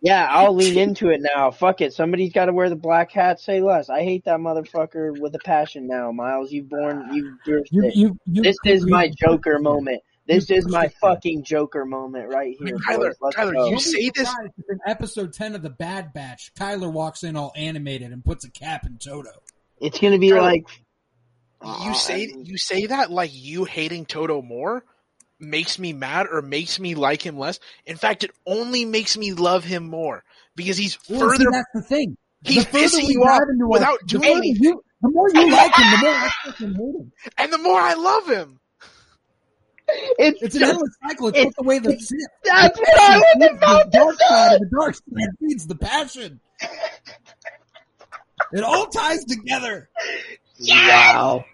Yeah, 0.03 0.27
I'll 0.31 0.55
lean 0.55 0.77
into 0.77 1.09
it 1.09 1.21
now. 1.23 1.51
Fuck 1.51 1.81
it. 1.81 1.95
Somebody's 1.95 2.33
got 2.33 2.47
to 2.47 2.53
wear 2.53 2.69
the 2.69 2.77
black 2.77 3.11
hat. 3.13 3.41
Say 3.41 3.63
less. 3.63 3.89
I 3.89 4.03
hate 4.03 4.25
that 4.27 4.39
motherfucker 4.41 5.19
with 5.19 5.35
a 5.35 5.39
passion 5.45 5.87
now, 5.87 6.11
Miles. 6.13 6.53
You've 6.53 6.69
born. 6.69 7.09
You've 7.15 7.35
you, 7.71 7.91
you, 7.95 8.19
you, 8.27 8.43
This 8.43 8.57
is 8.67 8.83
you- 8.83 8.89
my 8.89 9.09
Joker 9.09 9.59
moment. 9.61 10.03
This 10.27 10.51
is 10.51 10.69
my 10.69 10.89
fucking 11.01 11.45
Joker 11.45 11.85
moment 11.85 12.29
right 12.29 12.57
here. 12.59 12.77
Tyler, 12.87 13.09
boys. 13.09 13.17
Let's 13.21 13.37
Tyler, 13.37 13.53
go. 13.55 13.69
you 13.71 13.81
say 13.81 14.11
this. 14.15 14.29
Surprised 14.29 14.53
In 14.69 14.79
episode 14.87 15.33
ten 15.33 15.55
of 15.55 15.63
the 15.63 15.71
Bad 15.71 16.13
Batch, 16.13 16.53
Tyler 16.55 16.89
walks 16.91 17.23
in 17.25 17.37
all 17.37 17.53
animated 17.57 18.13
and 18.13 18.25
puts 18.25 18.45
a 18.45 18.51
cap 18.51 18.87
in 18.87 18.99
Todo. 18.99 19.31
It's 19.81 19.99
gonna 19.99 20.19
be 20.19 20.31
Tyler, 20.31 20.43
like 20.43 20.65
You 20.71 20.83
oh, 21.63 21.93
say 21.95 22.33
you 22.45 22.57
say 22.59 22.87
that 22.87 23.11
like 23.11 23.31
you 23.35 23.65
hating 23.65 24.07
Todo 24.07 24.41
more 24.43 24.85
makes 25.39 25.79
me 25.79 25.93
mad 25.95 26.27
or 26.31 26.43
makes 26.43 26.79
me 26.79 26.95
like 26.95 27.23
him 27.23 27.39
less. 27.39 27.59
In 27.87 27.97
fact, 27.97 28.23
it 28.25 28.31
only 28.47 28.85
makes 28.85 29.17
me 29.17 29.33
love 29.33 29.65
him 29.65 29.89
more 29.89 30.23
because 30.55 30.77
he's 30.77 30.99
Well, 31.09 31.21
see, 31.31 31.39
further. 31.39 31.51
that's 31.51 31.69
the 31.75 31.83
thing. 31.83 32.17
He's 32.45 32.67
the 32.67 32.79
pissing 32.79 33.09
you 33.09 33.23
off 33.23 33.41
dive 33.41 33.49
into 33.51 33.65
our- 33.65 33.71
without 33.71 33.99
doing 34.07 34.25
anything. 34.37 34.63
You, 34.63 34.83
the 35.03 35.09
more 35.11 35.31
you 35.31 35.51
like 35.51 35.75
him, 35.75 35.91
the 35.91 35.99
more 36.03 36.13
I 36.15 36.31
fucking 36.45 36.75
hate 36.75 36.77
him. 37.01 37.13
and 37.39 37.53
the 37.53 37.59
more 37.59 37.81
I 37.81 37.95
love 37.95 38.29
him. 38.29 38.61
It's, 40.19 40.43
It's 40.43 40.55
an 40.57 40.63
endless 40.65 40.91
cycle. 41.07 41.29
It's 41.29 41.39
it- 41.39 41.45
not 41.45 41.55
the 41.57 41.63
way 41.65 41.79
the 41.79 41.91
that's 42.45 42.79
what 42.79 43.01
I 43.01 43.17
was 43.19 43.25
the 43.39 43.51
about 43.53 43.93
to 43.93 43.99
dark 43.99 44.15
say. 44.19 44.27
side 44.29 44.53
and 44.53 44.61
the 44.71 44.77
dark 44.77 44.95
side 44.95 45.29
feeds 45.41 45.67
the 45.67 45.75
passion. 45.77 46.41
It 48.53 48.63
all 48.65 48.87
ties 48.87 49.25
together. 49.25 49.89
Wow. 50.69 51.45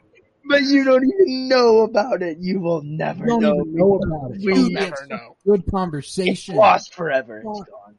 But 0.49 0.63
you 0.63 0.85
don't 0.85 1.05
even 1.05 1.49
know 1.49 1.81
about 1.81 2.23
it. 2.23 2.39
You 2.39 2.61
will 2.61 2.83
never 2.83 3.25
You 3.25 3.27
don't 3.31 3.41
know. 3.43 3.55
even 3.61 3.75
know 3.75 3.95
about 3.97 4.31
it. 4.33 4.39
We 4.45 4.55
Dude, 4.55 4.73
never 4.73 4.87
it's 4.95 5.07
know. 5.09 5.37
Good 5.47 5.65
conversation. 5.71 6.33
It's 6.33 6.47
conversation. 6.47 6.57
lost 6.57 6.95
forever. 6.95 7.39
It's 7.39 7.59
Fuck. 7.59 7.69
gone. 7.71 7.95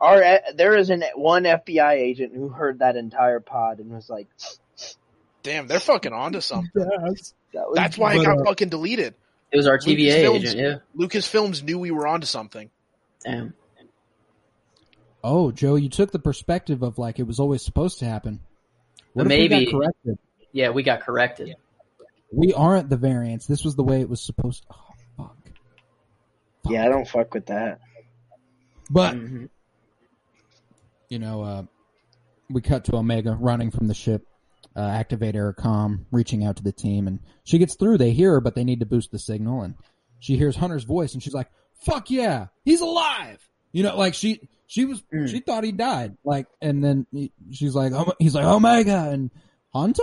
Our 0.00 0.22
eh, 0.22 0.38
there 0.54 0.76
is 0.76 0.90
an 0.90 1.04
one 1.16 1.44
FBI 1.44 1.92
agent 1.94 2.34
who 2.34 2.48
heard 2.48 2.78
that 2.80 2.96
entire 2.96 3.40
pod 3.40 3.78
and 3.80 3.90
was 3.90 4.08
like, 4.08 4.28
Damn, 5.42 5.66
they're 5.66 5.80
fucking 5.80 6.12
onto 6.12 6.40
something. 6.40 6.70
Yes. 6.76 7.34
that 7.52 7.64
That's 7.74 7.98
why 7.98 8.14
it 8.14 8.24
got 8.24 8.38
uh, 8.40 8.44
fucking 8.44 8.68
deleted. 8.68 9.14
It 9.52 9.56
was 9.56 9.66
our 9.66 9.78
TVA 9.78 10.24
Lucasfilms- 10.24 10.34
agent, 10.36 10.58
yeah. 10.58 10.76
Lucasfilms 10.96 11.62
knew 11.62 11.78
we 11.78 11.90
were 11.90 12.06
onto 12.06 12.26
something. 12.26 12.70
Damn. 13.24 13.54
Oh, 15.22 15.52
Joe, 15.52 15.74
you 15.76 15.88
took 15.88 16.10
the 16.10 16.18
perspective 16.18 16.82
of 16.82 16.98
like 16.98 17.18
it 17.18 17.26
was 17.26 17.38
always 17.38 17.62
supposed 17.62 17.98
to 18.00 18.04
happen. 18.06 18.40
What 19.12 19.24
But 19.24 19.32
if 19.32 19.38
we 19.38 19.48
maybe- 19.48 19.64
got 19.66 19.78
corrected? 19.78 20.18
Yeah, 20.52 20.70
we 20.70 20.82
got 20.82 21.00
corrected. 21.02 21.54
We 22.32 22.54
aren't 22.54 22.88
the 22.88 22.96
variants. 22.96 23.46
This 23.46 23.62
was 23.64 23.76
the 23.76 23.84
way 23.84 24.00
it 24.00 24.08
was 24.08 24.20
supposed. 24.22 24.64
Oh, 24.70 24.76
fuck. 25.16 25.36
Yeah, 26.68 26.84
I 26.86 26.88
don't 26.88 27.06
fuck 27.06 27.34
with 27.34 27.46
that. 27.46 27.80
But 28.90 29.14
Mhm. 29.14 29.48
you 31.08 31.18
know, 31.18 31.42
uh, 31.42 31.62
we 32.50 32.62
cut 32.62 32.86
to 32.86 32.96
Omega 32.96 33.36
running 33.38 33.70
from 33.70 33.86
the 33.86 33.94
ship, 33.94 34.26
uh, 34.76 34.80
activate 34.80 35.34
Aircom, 35.34 36.04
reaching 36.10 36.44
out 36.44 36.56
to 36.56 36.62
the 36.62 36.72
team, 36.72 37.06
and 37.06 37.20
she 37.44 37.58
gets 37.58 37.74
through. 37.74 37.98
They 37.98 38.12
hear 38.12 38.32
her, 38.32 38.40
but 38.40 38.54
they 38.54 38.64
need 38.64 38.80
to 38.80 38.86
boost 38.86 39.10
the 39.10 39.18
signal, 39.18 39.62
and 39.62 39.74
she 40.18 40.36
hears 40.36 40.56
Hunter's 40.56 40.84
voice, 40.84 41.14
and 41.14 41.22
she's 41.22 41.34
like, 41.34 41.50
"Fuck 41.80 42.10
yeah, 42.10 42.46
he's 42.64 42.80
alive!" 42.80 43.38
You 43.72 43.82
know, 43.82 43.96
like 43.96 44.14
she 44.14 44.48
she 44.66 44.84
was 44.84 45.02
Mm. 45.12 45.28
she 45.28 45.40
thought 45.40 45.64
he 45.64 45.72
died, 45.72 46.16
like, 46.24 46.46
and 46.60 46.82
then 46.82 47.06
he, 47.12 47.32
she's 47.50 47.74
like, 47.74 47.92
"Om- 47.92 48.12
"He's 48.18 48.34
like 48.34 48.44
Omega 48.46 49.08
and 49.10 49.30
Hunter." 49.72 50.02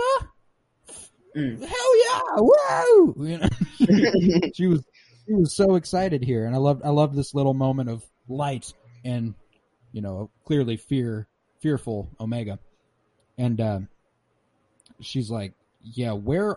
Mm. 1.36 1.60
Hell 1.64 2.04
yeah! 2.04 2.20
Woo! 2.38 3.14
You 3.26 3.38
know, 3.38 3.48
she 4.54 4.66
was 4.66 4.84
she 5.26 5.34
was 5.34 5.54
so 5.54 5.76
excited 5.76 6.24
here, 6.24 6.44
and 6.46 6.54
I 6.54 6.58
loved 6.58 6.82
I 6.84 6.90
loved 6.90 7.14
this 7.14 7.34
little 7.34 7.54
moment 7.54 7.88
of 7.88 8.04
light 8.28 8.72
and 9.04 9.34
you 9.92 10.02
know 10.02 10.30
clearly 10.44 10.76
fear 10.76 11.28
fearful 11.60 12.08
Omega, 12.20 12.58
and 13.38 13.60
uh, 13.60 13.80
she's 15.00 15.30
like, 15.30 15.54
"Yeah, 15.82 16.12
where?" 16.12 16.56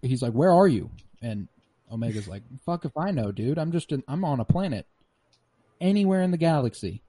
He's 0.00 0.22
like, 0.22 0.32
"Where 0.32 0.52
are 0.52 0.68
you?" 0.68 0.90
And 1.20 1.48
Omega's 1.90 2.28
like, 2.28 2.42
"Fuck 2.64 2.84
if 2.84 2.96
I 2.96 3.10
know, 3.10 3.32
dude. 3.32 3.58
I'm 3.58 3.72
just 3.72 3.92
I'm 4.08 4.24
on 4.24 4.40
a 4.40 4.44
planet 4.44 4.86
anywhere 5.80 6.22
in 6.22 6.30
the 6.30 6.36
galaxy. 6.36 7.02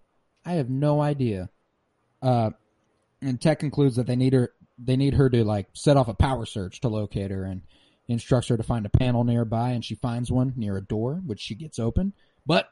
I 0.46 0.54
have 0.54 0.70
no 0.70 1.02
idea." 1.02 1.50
Uh, 2.22 2.52
and 3.22 3.40
Tech 3.42 3.60
concludes 3.60 3.96
that 3.96 4.08
they 4.08 4.16
need 4.16 4.34
her 4.34 4.54
they 4.78 4.96
need 4.96 5.14
her 5.14 5.30
to 5.30 5.44
like 5.44 5.68
set 5.74 5.98
off 5.98 6.08
a 6.08 6.14
power 6.14 6.46
search 6.46 6.82
to 6.82 6.90
locate 6.90 7.32
her 7.32 7.44
and 7.44 7.62
instructs 8.08 8.50
her 8.50 8.58
to 8.58 8.64
find 8.64 8.86
a 8.86 8.90
panel 8.90 9.24
nearby 9.24 9.70
and 9.70 9.86
she 9.86 9.96
finds 9.96 10.32
one 10.32 10.54
near 10.56 10.78
a 10.78 10.82
door 10.82 11.22
which 11.26 11.40
she 11.40 11.56
gets 11.56 11.80
open 11.80 12.14
but 12.46 12.70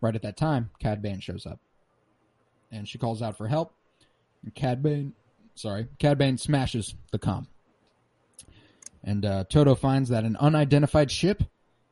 right 0.00 0.14
at 0.14 0.22
that 0.22 0.36
time 0.36 0.70
cad 0.80 1.02
bane 1.02 1.20
shows 1.20 1.44
up 1.44 1.60
and 2.72 2.88
she 2.88 2.98
calls 2.98 3.20
out 3.20 3.36
for 3.36 3.48
help 3.48 3.74
and 4.42 4.54
cad 4.54 4.82
bane 4.82 5.12
sorry 5.54 5.86
cad 5.98 6.18
bane 6.18 6.36
smashes 6.38 6.94
the 7.12 7.18
com 7.18 7.46
and 9.02 9.24
uh, 9.24 9.44
todo 9.44 9.74
finds 9.74 10.08
that 10.08 10.24
an 10.24 10.36
unidentified 10.36 11.10
ship 11.10 11.42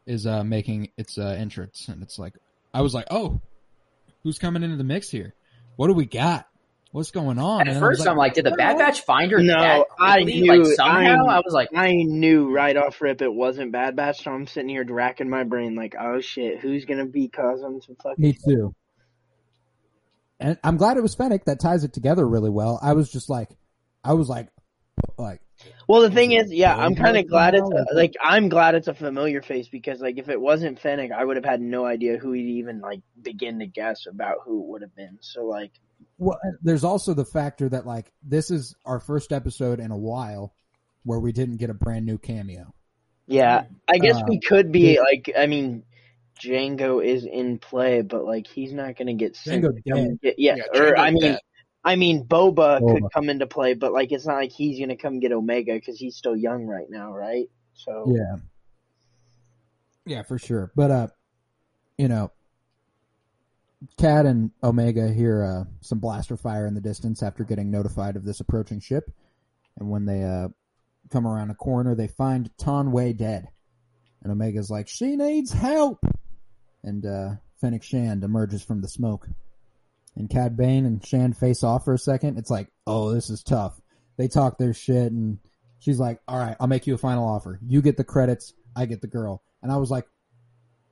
is 0.06 0.26
uh, 0.26 0.42
making 0.42 0.88
its 0.96 1.18
uh, 1.18 1.36
entrance. 1.38 1.88
And 1.88 2.02
it's 2.02 2.18
like 2.18 2.34
i 2.74 2.80
was 2.80 2.94
like 2.94 3.06
oh 3.10 3.40
who's 4.22 4.38
coming 4.38 4.62
into 4.62 4.76
the 4.76 4.84
mix 4.84 5.10
here? 5.10 5.34
What 5.76 5.88
do 5.88 5.94
we 5.94 6.06
got? 6.06 6.46
What's 6.92 7.10
going 7.10 7.38
on? 7.38 7.62
At 7.62 7.68
And 7.68 7.78
I 7.78 7.80
was 7.88 7.98
first, 7.98 8.08
I'm 8.08 8.18
like, 8.18 8.34
did 8.34 8.44
the 8.44 8.50
Bad 8.50 8.76
Batch 8.76 9.00
find 9.00 9.30
her 9.32 9.38
No, 9.38 9.54
that 9.54 9.86
I 9.98 10.24
knew- 10.24 10.46
like 10.46 10.76
somehow, 10.76 11.26
I- 11.26 11.36
I, 11.36 11.40
was 11.42 11.54
like, 11.54 11.70
I 11.74 11.92
knew 11.94 12.50
right 12.54 12.76
off 12.76 13.00
rip 13.00 13.22
it 13.22 13.32
wasn't 13.32 13.72
Bad 13.72 13.96
Batch, 13.96 14.24
so 14.24 14.30
I'm 14.30 14.46
sitting 14.46 14.68
here 14.68 14.84
racking 14.86 15.30
my 15.30 15.44
brain 15.44 15.74
like, 15.74 15.94
oh 15.98 16.20
shit, 16.20 16.60
who's 16.60 16.84
gonna 16.84 17.06
be 17.06 17.28
causing 17.28 17.80
some 17.80 17.96
fucking 17.96 18.22
Me 18.22 18.34
too. 18.34 18.74
And 20.42 20.58
I'm 20.64 20.76
glad 20.76 20.96
it 20.96 21.02
was 21.02 21.14
Fennec 21.14 21.44
that 21.44 21.60
ties 21.60 21.84
it 21.84 21.92
together 21.92 22.26
really 22.26 22.50
well. 22.50 22.78
I 22.82 22.92
was 22.94 23.10
just 23.10 23.30
like, 23.30 23.50
I 24.04 24.14
was 24.14 24.28
like, 24.28 24.48
like, 25.16 25.40
Well, 25.88 26.02
the 26.02 26.10
thing 26.10 26.32
is, 26.32 26.52
yeah, 26.52 26.76
I'm 26.76 26.94
kind 26.94 27.16
of 27.16 27.28
glad 27.28 27.54
it's 27.54 27.70
a, 27.70 27.94
like 27.94 28.14
I'm 28.22 28.48
glad 28.48 28.74
it's 28.74 28.88
a 28.88 28.94
familiar 28.94 29.42
face 29.42 29.68
because 29.68 30.00
like 30.00 30.18
if 30.18 30.28
it 30.28 30.40
wasn't 30.40 30.80
Fennec, 30.80 31.12
I 31.12 31.24
would 31.24 31.36
have 31.36 31.44
had 31.44 31.60
no 31.60 31.84
idea 31.86 32.18
who 32.18 32.32
he'd 32.32 32.58
even 32.58 32.80
like 32.80 33.00
begin 33.20 33.60
to 33.60 33.66
guess 33.66 34.06
about 34.06 34.38
who 34.44 34.60
it 34.60 34.66
would 34.68 34.82
have 34.82 34.94
been. 34.94 35.18
So 35.20 35.44
like, 35.46 35.72
well, 36.18 36.38
there's 36.62 36.84
also 36.84 37.14
the 37.14 37.24
factor 37.24 37.68
that 37.68 37.86
like 37.86 38.12
this 38.22 38.50
is 38.50 38.74
our 38.84 39.00
first 39.00 39.32
episode 39.32 39.80
in 39.80 39.90
a 39.90 39.96
while 39.96 40.54
where 41.04 41.18
we 41.20 41.32
didn't 41.32 41.56
get 41.56 41.70
a 41.70 41.74
brand 41.74 42.06
new 42.06 42.18
cameo. 42.18 42.74
yeah, 43.26 43.64
I 43.88 43.98
guess 43.98 44.16
Uh, 44.16 44.24
we 44.28 44.40
could 44.40 44.72
be 44.72 44.98
like, 45.00 45.32
I 45.36 45.46
mean, 45.46 45.84
Jango 46.42 47.04
is 47.04 47.24
in 47.24 47.58
play, 47.58 48.02
but 48.02 48.24
like 48.24 48.46
he's 48.46 48.72
not 48.72 48.96
gonna 48.96 49.14
get 49.14 49.36
sent. 49.36 49.64
Jango 49.64 49.76
to 49.76 49.90
come 49.90 50.18
get- 50.22 50.38
yeah, 50.38 50.56
Yeah, 50.56 50.80
or 50.80 50.98
I 50.98 51.10
mean, 51.10 51.22
dead. 51.22 51.38
I 51.84 51.96
mean, 51.96 52.24
Boba, 52.26 52.78
could 52.78 53.12
come 53.12 53.28
into 53.28 53.46
play, 53.46 53.74
but 53.74 53.92
like 53.92 54.12
it's 54.12 54.26
not 54.26 54.36
like 54.36 54.52
he's 54.52 54.78
gonna 54.78 54.96
come 54.96 55.20
get 55.20 55.32
Omega 55.32 55.74
because 55.74 55.98
he's 55.98 56.16
still 56.16 56.36
young 56.36 56.66
right 56.66 56.88
now, 56.88 57.12
right? 57.12 57.48
So 57.74 58.12
Yeah. 58.14 58.36
Yeah, 60.04 60.22
for 60.22 60.38
sure. 60.38 60.72
But 60.74 60.90
uh 60.90 61.08
you 61.98 62.08
know 62.08 62.30
Cad 63.98 64.26
and 64.26 64.50
Omega 64.62 65.08
hear 65.12 65.42
uh 65.44 65.64
some 65.80 65.98
blaster 65.98 66.36
fire 66.36 66.66
in 66.66 66.74
the 66.74 66.80
distance 66.80 67.22
after 67.22 67.44
getting 67.44 67.70
notified 67.70 68.16
of 68.16 68.24
this 68.24 68.40
approaching 68.40 68.80
ship. 68.80 69.10
And 69.78 69.90
when 69.90 70.04
they 70.06 70.22
uh 70.22 70.48
come 71.10 71.26
around 71.26 71.50
a 71.50 71.54
corner 71.54 71.94
they 71.94 72.08
find 72.08 72.50
Taun 72.58 72.92
We 72.92 73.12
dead. 73.12 73.48
And 74.22 74.30
Omega's 74.30 74.70
like, 74.70 74.86
She 74.88 75.16
needs 75.16 75.52
help 75.52 76.04
and 76.84 77.04
uh 77.06 77.30
Fennec 77.60 77.82
Shand 77.82 78.24
emerges 78.24 78.62
from 78.62 78.80
the 78.80 78.88
smoke. 78.88 79.28
And 80.16 80.28
Cad 80.28 80.56
Bane 80.56 80.84
and 80.84 81.04
Shand 81.06 81.36
face 81.36 81.62
off 81.62 81.84
for 81.84 81.94
a 81.94 81.98
second. 81.98 82.36
It's 82.38 82.50
like, 82.50 82.68
oh, 82.86 83.12
this 83.14 83.30
is 83.30 83.42
tough. 83.42 83.80
They 84.18 84.28
talk 84.28 84.58
their 84.58 84.74
shit 84.74 85.10
and 85.12 85.38
she's 85.78 85.98
like, 85.98 86.20
all 86.28 86.36
right, 86.38 86.56
I'll 86.60 86.66
make 86.66 86.86
you 86.86 86.94
a 86.94 86.98
final 86.98 87.26
offer. 87.26 87.58
You 87.66 87.80
get 87.82 87.96
the 87.96 88.04
credits, 88.04 88.52
I 88.76 88.86
get 88.86 89.00
the 89.00 89.06
girl. 89.06 89.42
And 89.62 89.70
I 89.72 89.76
was 89.76 89.90
like, 89.90 90.06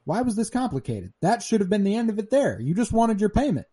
why 0.05 0.22
was 0.22 0.36
this 0.36 0.49
complicated? 0.49 1.12
That 1.20 1.43
should 1.43 1.61
have 1.61 1.68
been 1.68 1.84
the 1.84 1.95
end 1.97 2.09
of 2.09 2.18
it 2.18 2.30
there. 2.30 2.59
You 2.61 2.72
just 2.74 2.93
wanted 2.93 3.20
your 3.20 3.28
payment. 3.30 3.66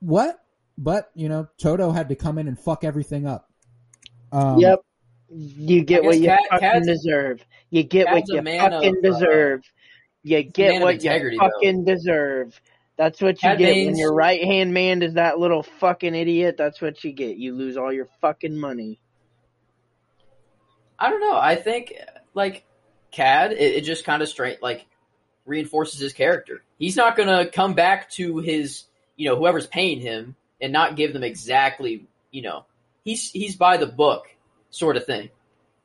What? 0.00 0.38
But, 0.78 1.10
you 1.14 1.28
know, 1.28 1.48
Todo 1.58 1.90
had 1.90 2.08
to 2.10 2.14
come 2.16 2.38
in 2.38 2.48
and 2.48 2.58
fuck 2.58 2.84
everything 2.84 3.26
up. 3.26 3.48
Um, 4.32 4.58
Yep. 4.58 4.80
You 5.32 5.84
get 5.84 6.02
what 6.02 6.18
you 6.18 6.26
Cat- 6.26 6.40
fucking 6.50 6.68
Cat's- 6.70 6.86
deserve. 6.86 7.44
You 7.70 7.82
get 7.84 8.06
what 8.06 8.24
you 8.28 8.42
fucking 8.42 8.60
of, 8.98 9.04
uh, 9.04 9.08
deserve. 9.12 9.62
You 10.22 10.42
get 10.42 10.82
what 10.82 11.02
you 11.02 11.38
fucking 11.38 11.84
deserve. 11.84 12.60
That's 12.96 13.20
what 13.22 13.42
you 13.42 13.48
Cat 13.48 13.58
get 13.58 13.86
when 13.86 13.96
your 13.96 14.12
right 14.12 14.42
hand 14.42 14.74
man 14.74 15.02
is 15.02 15.14
that 15.14 15.38
little 15.38 15.62
fucking 15.62 16.14
idiot. 16.14 16.56
That's 16.58 16.82
what 16.82 17.02
you 17.02 17.12
get. 17.12 17.38
You 17.38 17.54
lose 17.54 17.78
all 17.78 17.92
your 17.92 18.08
fucking 18.20 18.54
money. 18.54 19.00
I 20.98 21.08
don't 21.08 21.20
know. 21.20 21.36
I 21.36 21.56
think 21.56 21.94
like 22.34 22.64
Cad, 23.10 23.52
it, 23.52 23.76
it 23.76 23.80
just 23.84 24.04
kind 24.04 24.20
of 24.22 24.28
straight 24.28 24.62
like 24.62 24.84
reinforces 25.46 25.98
his 25.98 26.12
character. 26.12 26.62
He's 26.78 26.96
not 26.96 27.16
gonna 27.16 27.46
come 27.46 27.72
back 27.72 28.10
to 28.10 28.38
his 28.38 28.84
you 29.16 29.28
know 29.28 29.36
whoever's 29.36 29.66
paying 29.66 30.00
him 30.00 30.36
and 30.60 30.72
not 30.72 30.96
give 30.96 31.14
them 31.14 31.24
exactly 31.24 32.06
you 32.30 32.42
know 32.42 32.66
he's 33.02 33.30
he's 33.30 33.56
by 33.56 33.78
the 33.78 33.86
book 33.86 34.26
sort 34.68 34.98
of 34.98 35.06
thing. 35.06 35.30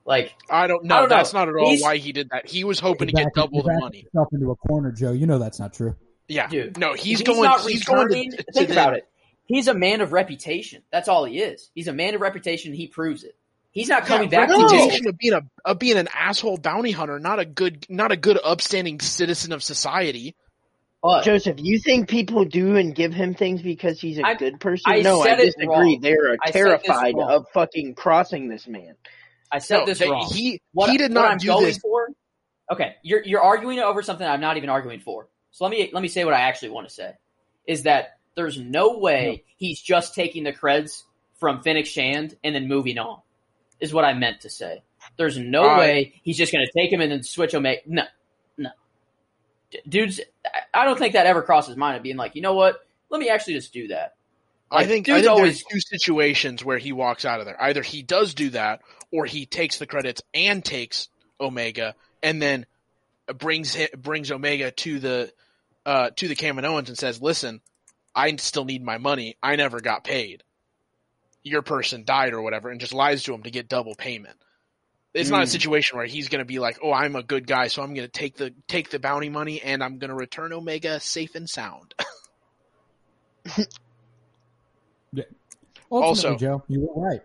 Like 0.05 0.33
I 0.49 0.67
don't 0.67 0.83
know. 0.85 0.95
I 0.95 0.99
don't 1.01 1.09
know. 1.09 1.15
That's 1.17 1.33
not 1.33 1.49
at 1.49 1.55
all 1.55 1.69
He's- 1.69 1.81
why 1.81 1.97
he 1.97 2.11
did 2.11 2.29
that. 2.29 2.47
He 2.47 2.63
was 2.63 2.79
hoping 2.79 3.07
to 3.07 3.13
get 3.13 3.33
double 3.33 3.63
the 3.63 3.69
backing 3.69 3.79
money. 3.81 4.01
Yourself 4.03 4.27
into 4.33 4.51
a 4.51 4.55
corner, 4.55 4.91
Joe. 4.91 5.11
You 5.11 5.25
know 5.27 5.39
that's 5.39 5.59
not 5.59 5.73
true. 5.73 5.95
Yeah. 6.27 6.47
Dude, 6.47 6.77
no, 6.77 6.93
he's, 6.93 7.19
he's 7.19 7.21
going. 7.23 7.41
not 7.43 7.61
he's 7.61 7.83
going 7.83 8.07
to, 8.09 8.13
returning- 8.15 8.31
to 8.31 8.43
think 8.53 8.67
the- 8.67 8.73
about 8.73 8.93
it. 8.95 9.07
He's 9.47 9.67
a 9.67 9.73
man 9.75 10.01
of 10.01 10.11
reputation. 10.11 10.81
That's 10.91 11.07
all 11.07 11.25
he 11.25 11.39
is. 11.39 11.69
He's 11.75 11.87
a 11.87 11.93
man 11.93 12.15
of 12.15 12.21
reputation. 12.21 12.73
He 12.73 12.87
proves 12.87 13.23
it. 13.23 13.35
He's 13.71 13.89
not 13.89 14.05
coming 14.05 14.31
yeah, 14.31 14.45
back 14.45 14.49
to 14.49 14.55
reputation 14.57 15.03
jail. 15.03 15.09
of 15.09 15.17
being 15.19 15.33
a 15.33 15.41
of 15.65 15.79
being 15.79 15.97
an 15.97 16.07
asshole 16.13 16.57
bounty 16.57 16.91
hunter, 16.91 17.19
not 17.19 17.39
a 17.39 17.45
good, 17.45 17.85
not 17.89 18.11
a 18.11 18.15
good 18.17 18.39
upstanding 18.43 18.99
citizen 19.01 19.51
of 19.53 19.61
society. 19.61 20.35
But 21.03 21.23
Joseph, 21.25 21.57
you 21.59 21.77
think 21.77 22.09
people 22.09 22.45
do 22.45 22.75
and 22.77 22.95
give 22.95 23.13
him 23.13 23.35
things 23.35 23.61
because 23.61 23.99
he's 23.99 24.17
a 24.17 24.25
I- 24.25 24.33
good 24.35 24.59
person? 24.59 24.83
I 24.87 25.01
no, 25.01 25.21
I 25.21 25.25
said 25.27 25.39
it 25.41 25.45
disagree. 25.45 25.67
wrong. 25.67 25.99
They're 26.01 26.37
I 26.43 26.49
said 26.51 26.65
this 26.79 26.81
terrified 26.87 27.15
of 27.19 27.45
fucking 27.53 27.93
crossing 27.95 28.47
this 28.47 28.65
man. 28.67 28.95
I 29.51 29.59
said 29.59 29.79
No, 29.79 29.85
this 29.85 30.01
wrong. 30.01 30.29
he 30.33 30.61
what, 30.73 30.89
he 30.89 30.97
did 30.97 31.11
what 31.13 31.21
not 31.21 31.31
I'm 31.31 31.37
do 31.37 31.47
going 31.47 31.65
this. 31.65 31.77
for. 31.77 32.07
Okay, 32.71 32.95
you're 33.03 33.23
you're 33.23 33.41
arguing 33.41 33.79
over 33.79 34.01
something 34.01 34.25
I'm 34.25 34.41
not 34.41 34.57
even 34.57 34.69
arguing 34.69 34.99
for. 34.99 35.27
So 35.51 35.65
let 35.65 35.71
me 35.71 35.89
let 35.93 36.01
me 36.01 36.07
say 36.09 36.25
what 36.25 36.33
I 36.33 36.41
actually 36.41 36.69
want 36.69 36.87
to 36.87 36.93
say 36.93 37.13
is 37.67 37.83
that 37.83 38.17
there's 38.35 38.59
no 38.59 38.97
way 38.97 39.43
he's 39.57 39.79
just 39.81 40.15
taking 40.15 40.43
the 40.43 40.51
creds 40.51 41.03
from 41.39 41.61
Fennec 41.61 41.85
Shand 41.85 42.35
and 42.43 42.53
then 42.55 42.67
moving 42.67 42.97
on. 42.97 43.19
Is 43.79 43.93
what 43.93 44.03
I 44.05 44.13
meant 44.13 44.41
to 44.41 44.49
say. 44.49 44.83
There's 45.17 45.37
no 45.37 45.77
way 45.77 46.13
he's 46.23 46.37
just 46.37 46.51
going 46.51 46.65
to 46.65 46.71
take 46.79 46.91
him 46.91 47.01
and 47.01 47.11
then 47.11 47.23
switch 47.23 47.53
Omega. 47.53 47.81
No, 47.85 48.03
no, 48.57 48.69
dudes. 49.87 50.19
I- 50.73 50.85
don't 50.85 50.97
think 50.97 51.13
that 51.13 51.25
ever 51.25 51.41
crosses 51.41 51.75
mind 51.77 51.97
of 51.97 52.03
being 52.03 52.17
like, 52.17 52.35
you 52.35 52.41
know 52.41 52.53
what? 52.53 52.85
Let 53.09 53.19
me 53.19 53.29
actually 53.29 53.53
just 53.53 53.71
do 53.73 53.87
that. 53.89 54.15
I 54.75 54.85
think, 54.85 55.09
I 55.09 55.21
think 55.21 55.27
always 55.27 55.63
there's 55.63 55.63
two 55.71 55.97
situations 55.97 56.63
where 56.63 56.77
he 56.77 56.91
walks 56.91 57.25
out 57.25 57.39
of 57.39 57.45
there. 57.45 57.61
Either 57.61 57.81
he 57.81 58.03
does 58.03 58.33
do 58.33 58.49
that, 58.51 58.81
or 59.11 59.25
he 59.25 59.45
takes 59.45 59.79
the 59.79 59.87
credits 59.87 60.21
and 60.33 60.63
takes 60.63 61.09
Omega, 61.39 61.95
and 62.21 62.41
then 62.41 62.65
brings 63.37 63.77
brings 63.97 64.31
Omega 64.31 64.71
to 64.71 64.99
the 64.99 65.33
uh, 65.85 66.09
to 66.11 66.27
the 66.27 66.35
Kaminoans 66.35 66.87
and 66.87 66.97
says, 66.97 67.21
"Listen, 67.21 67.61
I 68.13 68.35
still 68.37 68.65
need 68.65 68.83
my 68.83 68.97
money. 68.97 69.37
I 69.41 69.55
never 69.55 69.79
got 69.81 70.03
paid. 70.03 70.43
Your 71.43 71.61
person 71.61 72.03
died 72.05 72.33
or 72.33 72.41
whatever," 72.41 72.69
and 72.69 72.79
just 72.79 72.93
lies 72.93 73.23
to 73.23 73.33
him 73.33 73.43
to 73.43 73.51
get 73.51 73.69
double 73.69 73.95
payment. 73.95 74.37
It's 75.13 75.29
not 75.29 75.43
a 75.43 75.45
Mm. 75.45 75.51
situation 75.51 75.97
where 75.97 76.05
he's 76.05 76.27
going 76.27 76.39
to 76.39 76.45
be 76.45 76.59
like, 76.59 76.79
"Oh, 76.83 76.91
I'm 76.91 77.15
a 77.15 77.23
good 77.23 77.47
guy, 77.47 77.67
so 77.67 77.81
I'm 77.81 77.93
going 77.93 78.07
to 78.07 78.11
take 78.11 78.35
the 78.35 78.53
take 78.67 78.89
the 78.89 78.99
bounty 78.99 79.29
money 79.29 79.61
and 79.61 79.83
I'm 79.83 79.97
going 79.99 80.09
to 80.09 80.15
return 80.15 80.51
Omega 80.53 80.99
safe 80.99 81.35
and 81.35 81.49
sound." 81.49 81.93
Ultimately, 86.03 86.29
Also- 86.31 86.37
Joe, 86.37 86.63
you 86.67 86.81
were 86.81 87.01
right. 87.01 87.21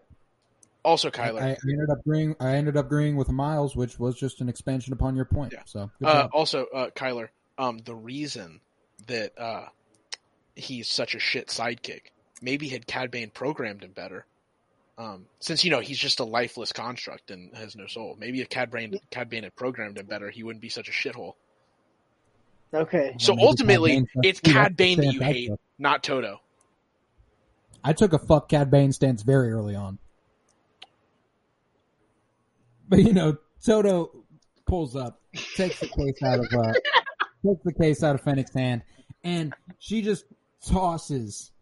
also, 0.85 1.09
I, 1.09 1.11
Kyler, 1.11 1.41
I 1.43 1.57
ended 1.71 1.91
up 1.91 2.01
agreeing. 2.01 2.37
I 2.41 2.55
ended 2.57 2.77
up 2.77 2.87
agreeing 2.87 3.17
with 3.17 3.29
Miles, 3.31 3.77
which 3.77 3.99
was 3.99 4.17
just 4.19 4.41
an 4.41 4.49
expansion 4.49 4.93
upon 4.93 5.17
your 5.17 5.25
point. 5.27 5.53
Yeah. 5.53 5.63
So, 5.67 5.91
Uh, 6.03 6.29
also, 6.33 6.67
uh, 6.67 6.91
Kyler, 6.91 7.29
um, 7.59 7.79
the 7.79 7.95
reason 7.95 8.61
that 9.07 9.39
uh, 9.39 9.67
he's 10.55 10.89
such 10.89 11.15
a 11.15 11.19
shit 11.19 11.49
sidekick, 11.49 12.03
maybe 12.43 12.69
had 12.69 12.87
Cad 12.87 13.11
Bane 13.11 13.31
programmed 13.31 13.83
him 13.83 13.93
better. 13.93 14.27
Um, 14.99 15.27
since 15.39 15.65
you 15.65 15.71
know 15.71 15.81
he's 15.81 15.99
just 15.99 16.21
a 16.21 16.25
lifeless 16.25 16.73
construct 16.73 17.31
and 17.31 17.55
has 17.57 17.75
no 17.75 17.87
soul. 17.87 18.17
Maybe 18.19 18.43
if 18.43 18.51
Cad 18.51 18.71
Bane, 18.71 19.01
Cad 19.11 19.31
Bane 19.31 19.45
had 19.45 19.57
programmed 19.57 19.97
him 19.97 20.05
better, 20.05 20.29
he 20.29 20.43
wouldn't 20.43 20.61
be 20.61 20.69
such 20.69 20.89
a 20.89 20.93
shithole. 20.93 21.35
Okay. 22.75 23.17
So 23.19 23.33
Maybe 23.33 23.41
Cad 23.41 23.49
ultimately, 23.49 24.07
it's 24.23 24.41
Cad 24.41 24.77
Bane 24.77 24.99
that 24.99 25.13
you 25.15 25.21
hate, 25.21 25.51
not 25.79 26.03
Todo. 26.03 26.41
I 27.83 27.93
took 27.93 28.13
a 28.13 28.19
fuck 28.19 28.49
Cad 28.49 28.71
Bane 28.71 28.93
stance 28.93 29.23
very 29.23 29.51
early 29.51 29.75
on. 29.75 29.99
But 32.89 33.01
you 33.01 33.13
know, 33.13 33.39
Todo 33.65 34.11
pulls 34.67 34.97
up, 34.97 35.21
takes 35.57 35.81
the 35.81 35.89
case 35.89 36.23
out 36.25 36.41
of 36.41 36.47
uh, 36.53 36.73
takes 37.47 37.63
the 37.65 37.73
case 37.73 38.03
out 38.03 38.15
of 38.15 38.23
Fennec's 38.23 38.55
hand, 38.55 38.83
and 39.23 39.55
she 39.79 40.03
just 40.03 40.25
tosses 40.67 41.53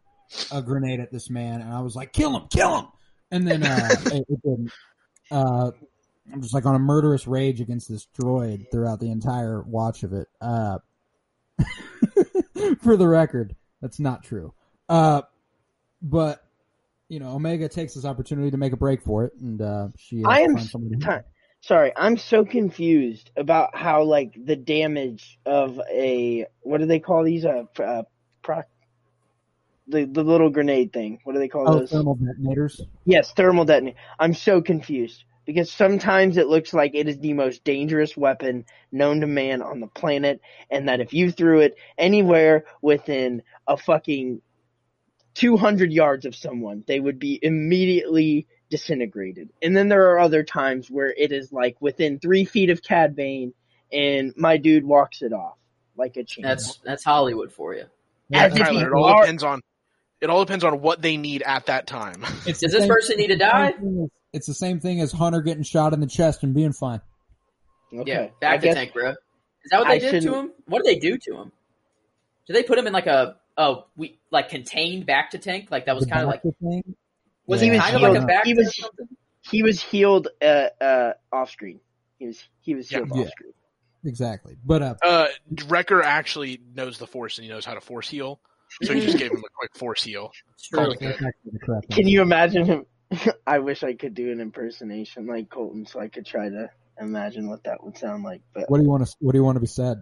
a 0.50 0.62
grenade 0.62 1.00
at 1.00 1.12
this 1.12 1.30
man, 1.30 1.60
and 1.60 1.72
I 1.72 1.80
was 1.80 1.94
like, 1.94 2.12
"Kill 2.12 2.36
him! 2.36 2.48
Kill 2.48 2.78
him!" 2.78 2.86
And 3.30 3.46
then 3.46 3.62
uh, 3.62 3.88
it, 4.06 4.24
it 4.28 4.42
didn't. 4.42 4.72
Uh, 5.30 5.70
I'm 6.32 6.42
just 6.42 6.54
like 6.54 6.66
on 6.66 6.74
a 6.74 6.78
murderous 6.78 7.26
rage 7.26 7.60
against 7.60 7.88
this 7.88 8.06
droid 8.18 8.70
throughout 8.70 9.00
the 9.00 9.10
entire 9.10 9.62
watch 9.62 10.02
of 10.02 10.12
it. 10.12 10.28
Uh, 10.40 10.78
for 12.82 12.96
the 12.96 13.08
record, 13.08 13.54
that's 13.80 13.98
not 13.98 14.22
true. 14.22 14.52
Uh, 14.88 15.22
but 16.02 16.44
you 17.08 17.20
know, 17.20 17.34
Omega 17.34 17.68
takes 17.68 17.94
this 17.94 18.04
opportunity 18.04 18.50
to 18.50 18.56
make 18.58 18.72
a 18.72 18.76
break 18.76 19.02
for 19.02 19.24
it, 19.24 19.32
and 19.40 19.60
uh, 19.62 19.88
she. 19.96 20.24
Uh, 20.24 20.28
I 20.28 20.40
am 20.40 20.54
finds 20.54 20.70
somebody 20.70 20.96
to- 20.96 21.06
Ti- 21.06 21.28
Sorry, 21.60 21.92
I'm 21.96 22.16
so 22.16 22.44
confused 22.44 23.30
about 23.36 23.76
how 23.76 24.04
like 24.04 24.34
the 24.42 24.56
damage 24.56 25.38
of 25.44 25.80
a 25.90 26.46
what 26.60 26.78
do 26.78 26.86
they 26.86 27.00
call 27.00 27.24
these 27.24 27.44
uh, 27.44 27.64
uh 27.82 28.02
proc 28.42 28.66
the 29.88 30.04
the 30.04 30.22
little 30.22 30.50
grenade 30.50 30.92
thing. 30.92 31.18
What 31.24 31.32
do 31.32 31.40
they 31.40 31.48
call 31.48 31.64
Oh, 31.68 31.80
those? 31.80 31.90
thermal 31.90 32.14
detonators. 32.14 32.80
Yes, 33.04 33.32
thermal 33.32 33.64
detonator. 33.64 33.98
I'm 34.20 34.34
so 34.34 34.60
confused 34.62 35.24
because 35.46 35.72
sometimes 35.72 36.36
it 36.36 36.46
looks 36.46 36.72
like 36.72 36.94
it 36.94 37.08
is 37.08 37.18
the 37.18 37.32
most 37.32 37.64
dangerous 37.64 38.16
weapon 38.16 38.64
known 38.92 39.20
to 39.22 39.26
man 39.26 39.60
on 39.62 39.80
the 39.80 39.86
planet, 39.88 40.40
and 40.70 40.88
that 40.88 41.00
if 41.00 41.12
you 41.12 41.32
threw 41.32 41.60
it 41.60 41.74
anywhere 41.96 42.66
within 42.82 43.42
a 43.66 43.76
fucking 43.76 44.42
200 45.38 45.92
yards 45.92 46.26
of 46.26 46.34
someone, 46.34 46.84
they 46.86 46.98
would 47.00 47.18
be 47.18 47.38
immediately 47.40 48.46
disintegrated. 48.70 49.50
And 49.62 49.76
then 49.76 49.88
there 49.88 50.10
are 50.12 50.18
other 50.18 50.42
times 50.42 50.90
where 50.90 51.10
it 51.16 51.32
is 51.32 51.52
like 51.52 51.76
within 51.80 52.18
three 52.18 52.44
feet 52.44 52.70
of 52.70 52.82
Cad 52.82 53.14
Bane, 53.16 53.54
and 53.92 54.34
my 54.36 54.56
dude 54.56 54.84
walks 54.84 55.22
it 55.22 55.32
off 55.32 55.56
like 55.96 56.16
a 56.16 56.24
champ. 56.24 56.44
That's 56.46 56.76
that's 56.84 57.04
Hollywood 57.04 57.52
for 57.52 57.74
you. 57.74 57.84
As 58.32 58.54
if 58.54 58.60
Kyler, 58.62 58.70
he 58.72 58.78
it 58.80 58.92
all 58.92 59.04
are- 59.04 59.20
depends 59.22 59.42
on 59.44 59.60
it 60.20 60.28
all 60.30 60.44
depends 60.44 60.64
on 60.64 60.80
what 60.80 61.00
they 61.00 61.16
need 61.16 61.42
at 61.42 61.66
that 61.66 61.86
time. 61.86 62.24
It's 62.46 62.58
Does 62.60 62.60
the 62.60 62.66
this 62.68 62.78
same- 62.80 62.88
person 62.88 63.16
need 63.18 63.28
to 63.28 63.36
die? 63.36 63.74
It's 64.32 64.46
the 64.46 64.54
same 64.54 64.80
thing 64.80 65.00
as 65.00 65.12
Hunter 65.12 65.40
getting 65.40 65.62
shot 65.62 65.94
in 65.94 66.00
the 66.00 66.06
chest 66.06 66.42
and 66.42 66.52
being 66.54 66.72
fine. 66.72 67.00
okay. 67.94 68.10
Yeah, 68.10 68.20
I 68.22 68.30
back 68.40 68.60
to 68.60 68.66
guess- 68.66 68.74
tank, 68.74 68.92
bro. 68.92 69.10
Is 69.64 69.70
that 69.70 69.78
what 69.80 69.88
they 69.88 69.94
I 69.94 69.98
did 70.10 70.22
to 70.24 70.34
him? 70.34 70.52
What 70.66 70.84
did 70.84 70.96
they 70.96 70.98
do 70.98 71.16
to 71.16 71.36
him? 71.36 71.52
Did 72.46 72.56
they 72.56 72.62
put 72.62 72.78
him 72.78 72.86
in 72.86 72.92
like 72.92 73.06
a 73.06 73.36
oh 73.58 73.84
we 73.96 74.18
like 74.30 74.48
contained 74.48 75.04
back 75.04 75.32
to 75.32 75.38
tank? 75.38 75.68
Like 75.70 75.84
that 75.86 75.94
was 75.96 76.06
kind 76.06 76.22
of 76.22 76.28
like 76.28 76.40
thing. 76.42 76.94
was 77.46 77.60
Yeah. 77.60 77.64
he 77.66 77.70
was 77.72 77.80
kind 77.80 77.96
of 77.96 78.00
like 78.02 78.10
a 78.10 78.14
healed- 78.14 78.26
back 78.26 78.44
he 78.46 78.54
was- 78.54 78.76
something? 78.76 79.08
He 79.50 79.62
was 79.62 79.82
healed 79.82 80.28
uh, 80.42 80.68
uh, 80.80 81.12
off 81.32 81.50
screen. 81.50 81.80
He 82.18 82.26
was 82.26 82.42
he 82.62 82.74
was 82.74 82.90
Yeah. 82.90 82.98
healed 82.98 83.10
Yeah. 83.14 83.22
off 83.24 83.28
screen. 83.30 83.52
Exactly, 84.04 84.56
but 84.64 84.80
uh, 84.82 84.94
Uh, 85.02 85.26
Wrecker 85.66 86.02
actually 86.02 86.60
knows 86.74 86.98
the 86.98 87.06
force 87.06 87.36
and 87.38 87.44
he 87.44 87.50
knows 87.50 87.64
how 87.64 87.74
to 87.74 87.80
force 87.80 88.08
heal, 88.08 88.40
so 88.82 88.94
he 88.94 89.00
just 89.00 89.18
gave 89.18 89.30
him 89.32 89.38
a 89.38 89.50
quick 89.58 89.74
force 89.76 90.04
heal. 90.04 90.30
It's 90.54 90.68
true. 90.68 90.78
Probably 90.78 90.96
that's 91.00 91.22
actually 91.22 91.50
the 91.52 91.58
correct 91.58 91.90
Can 91.90 92.06
you 92.06 92.22
imagine 92.22 92.64
him? 92.64 92.86
I 93.46 93.58
wish 93.58 93.82
I 93.82 93.94
could 93.94 94.14
do 94.14 94.30
an 94.30 94.40
impersonation 94.40 95.26
like 95.26 95.48
Colton, 95.50 95.84
so 95.86 95.98
I 95.98 96.08
could 96.08 96.26
try 96.26 96.48
to 96.48 96.70
imagine 97.00 97.48
what 97.48 97.64
that 97.64 97.82
would 97.82 97.96
sound 97.98 98.22
like. 98.22 98.42
But 98.54 98.70
What 98.70 98.78
do 98.78 98.84
you 98.84 98.90
want 98.90 99.06
to? 99.06 99.16
What 99.20 99.32
do 99.32 99.38
you 99.38 99.44
want 99.44 99.56
to 99.56 99.60
be 99.60 99.66
said? 99.66 100.00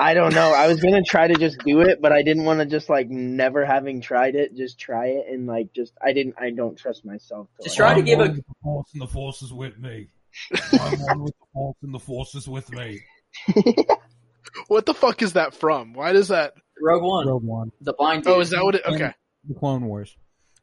I 0.00 0.14
don't 0.14 0.34
know. 0.34 0.52
I 0.54 0.66
was 0.66 0.80
gonna 0.80 1.02
try 1.02 1.28
to 1.28 1.34
just 1.34 1.58
do 1.64 1.80
it, 1.82 2.00
but 2.00 2.10
I 2.10 2.22
didn't 2.22 2.44
want 2.46 2.60
to 2.60 2.66
just 2.66 2.88
like 2.88 3.10
never 3.10 3.66
having 3.66 4.00
tried 4.00 4.34
it, 4.34 4.56
just 4.56 4.78
try 4.78 5.08
it 5.08 5.26
and 5.28 5.46
like 5.46 5.72
just 5.74 5.92
I 6.02 6.12
didn't. 6.14 6.36
I 6.40 6.50
don't 6.50 6.76
trust 6.76 7.04
myself. 7.04 7.48
To, 7.58 7.64
Just 7.64 7.78
like, 7.78 7.86
try 7.88 7.94
to 7.94 8.00
I'm 8.00 8.04
give 8.06 8.18
one 8.18 8.28
a- 8.28 8.32
with 8.32 8.46
the 8.46 8.54
force 8.62 8.86
and 8.94 9.02
the 9.02 9.06
force 9.06 9.42
is 9.42 9.52
with 9.52 9.78
me. 9.78 10.08
I'm 10.72 11.00
one 11.00 11.22
with 11.24 11.34
the 11.38 11.46
force 11.52 11.76
and 11.82 11.94
the 11.94 11.98
force 11.98 12.34
is 12.34 12.48
with 12.48 12.72
me. 12.72 13.00
What 14.68 14.86
the 14.86 14.94
fuck 14.94 15.22
is 15.22 15.34
that 15.34 15.54
from? 15.54 15.92
Why 15.92 16.12
does 16.12 16.28
that? 16.28 16.54
Rogue 16.80 17.02
One, 17.02 17.26
Rogue 17.28 17.44
One, 17.44 17.72
the 17.80 17.92
blind. 17.92 18.24
Oh, 18.26 18.40
is 18.40 18.50
that 18.50 18.64
what 18.64 18.74
it? 18.74 18.82
Okay, 18.84 19.12
the 19.46 19.54
Clone 19.54 19.84
Wars. 19.84 20.16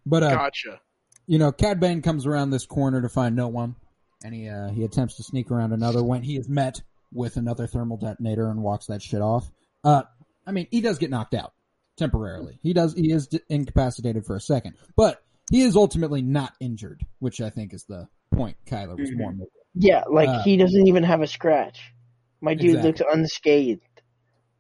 But 0.06 0.24
uh, 0.24 0.36
gotcha. 0.36 0.82
you 1.26 1.38
know, 1.38 1.52
Cad 1.52 1.80
Bane 1.80 2.02
comes 2.02 2.26
around 2.26 2.50
this 2.50 2.66
corner 2.66 3.02
to 3.02 3.10
find 3.10 3.36
no 3.36 3.48
one, 3.48 3.76
and 4.24 4.34
he 4.34 4.50
uh, 4.50 4.70
he 4.70 4.84
attempts 4.84 5.16
to 5.18 5.24
sneak 5.24 5.52
around 5.52 5.74
another 5.74 6.04
when 6.04 6.24
he 6.24 6.38
is 6.38 6.50
met 6.50 6.82
with 7.14 7.38
another 7.38 7.68
thermal 7.68 7.98
detonator 7.98 8.50
and 8.50 8.62
walks 8.62 8.88
that 8.88 9.02
shit 9.02 9.22
off. 9.22 9.50
Uh, 9.84 10.04
I 10.46 10.52
mean, 10.52 10.68
he 10.72 10.82
does 10.82 10.98
get 10.98 11.10
knocked 11.10 11.34
out 11.34 11.54
temporarily. 11.98 12.60
He 12.64 12.74
does. 12.74 12.94
He 12.94 13.12
is 13.12 13.28
d- 13.28 13.40
incapacitated 13.50 14.26
for 14.26 14.36
a 14.36 14.42
second, 14.42 14.76
but 14.96 15.24
he 15.52 15.62
is 15.62 15.76
ultimately 15.76 16.22
not 16.22 16.54
injured, 16.60 17.06
which 17.20 17.42
I 17.42 17.50
think 17.50 17.74
is 17.74 17.86
the 17.86 18.08
point. 18.34 18.58
Kyler 18.66 18.98
was 19.00 19.12
more 19.14 19.32
making. 19.32 19.48
yeah, 19.76 20.04
like 20.10 20.30
Uh, 20.30 20.44
he 20.44 20.58
doesn't 20.58 20.88
even 20.88 21.04
have 21.04 21.22
a 21.22 21.28
scratch. 21.28 21.94
My 22.42 22.54
dude 22.54 22.76
Exactly. 22.76 22.90
looks 22.92 23.02
unscathed. 23.14 23.82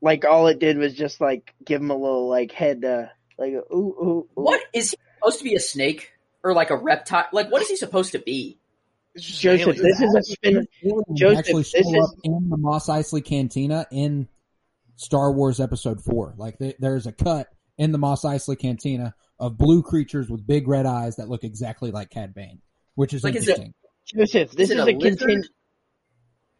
Like 0.01 0.25
all 0.25 0.47
it 0.47 0.59
did 0.59 0.77
was 0.77 0.93
just 0.93 1.19
like 1.21 1.53
give 1.65 1.81
him 1.81 1.89
a 1.91 1.95
little 1.97 2.27
like 2.29 2.51
head, 2.51 2.83
uh, 2.85 3.07
like 3.37 3.51
ooh 3.53 3.63
ooh. 3.73 4.03
ooh. 4.03 4.27
What 4.35 4.61
is 4.73 4.91
he 4.91 4.97
supposed 5.19 5.37
to 5.39 5.43
be? 5.43 5.55
A 5.55 5.59
snake 5.59 6.11
or 6.43 6.53
like 6.53 6.69
a 6.69 6.77
reptile? 6.77 7.25
Like 7.33 7.51
what 7.51 7.61
is 7.61 7.67
he 7.69 7.75
supposed 7.75 8.11
to 8.13 8.19
be? 8.19 8.57
It's 9.17 9.25
just 9.25 9.43
an 9.43 9.57
Joseph, 9.57 9.67
alien. 9.77 9.83
this 9.83 10.01
is 10.01 10.15
a 10.15 10.23
spin. 10.23 10.67
Aliens 10.83 11.03
Joseph, 11.19 11.39
actually 11.39 11.63
this 11.63 11.71
show 11.71 11.79
is- 11.97 12.03
up 12.03 12.15
in 12.23 12.49
the 12.49 12.57
Mos 12.57 12.87
Eisley 12.87 13.23
Cantina 13.25 13.85
in 13.91 14.27
Star 14.95 15.31
Wars 15.33 15.59
Episode 15.59 16.01
Four. 16.03 16.33
Like 16.37 16.57
they, 16.59 16.75
there's 16.79 17.05
a 17.07 17.11
cut 17.11 17.47
in 17.77 17.91
the 17.91 17.97
Mos 17.97 18.21
Eisley 18.23 18.57
Cantina 18.57 19.13
of 19.39 19.57
blue 19.57 19.81
creatures 19.83 20.29
with 20.29 20.45
big 20.47 20.67
red 20.67 20.85
eyes 20.85 21.17
that 21.17 21.29
look 21.29 21.43
exactly 21.43 21.91
like 21.91 22.09
Cad 22.09 22.33
Bane, 22.33 22.61
which 22.95 23.13
is 23.13 23.23
Like, 23.23 23.35
is 23.35 23.47
it- 23.47 23.51
interesting. 23.59 23.73
Joseph, 24.15 24.51
this 24.51 24.69
Is 24.69 24.71
is, 24.71 24.77
it 24.77 24.79
a, 24.79 24.83
a 24.83 24.95
lizard? 24.97 25.29
contin- 25.29 25.43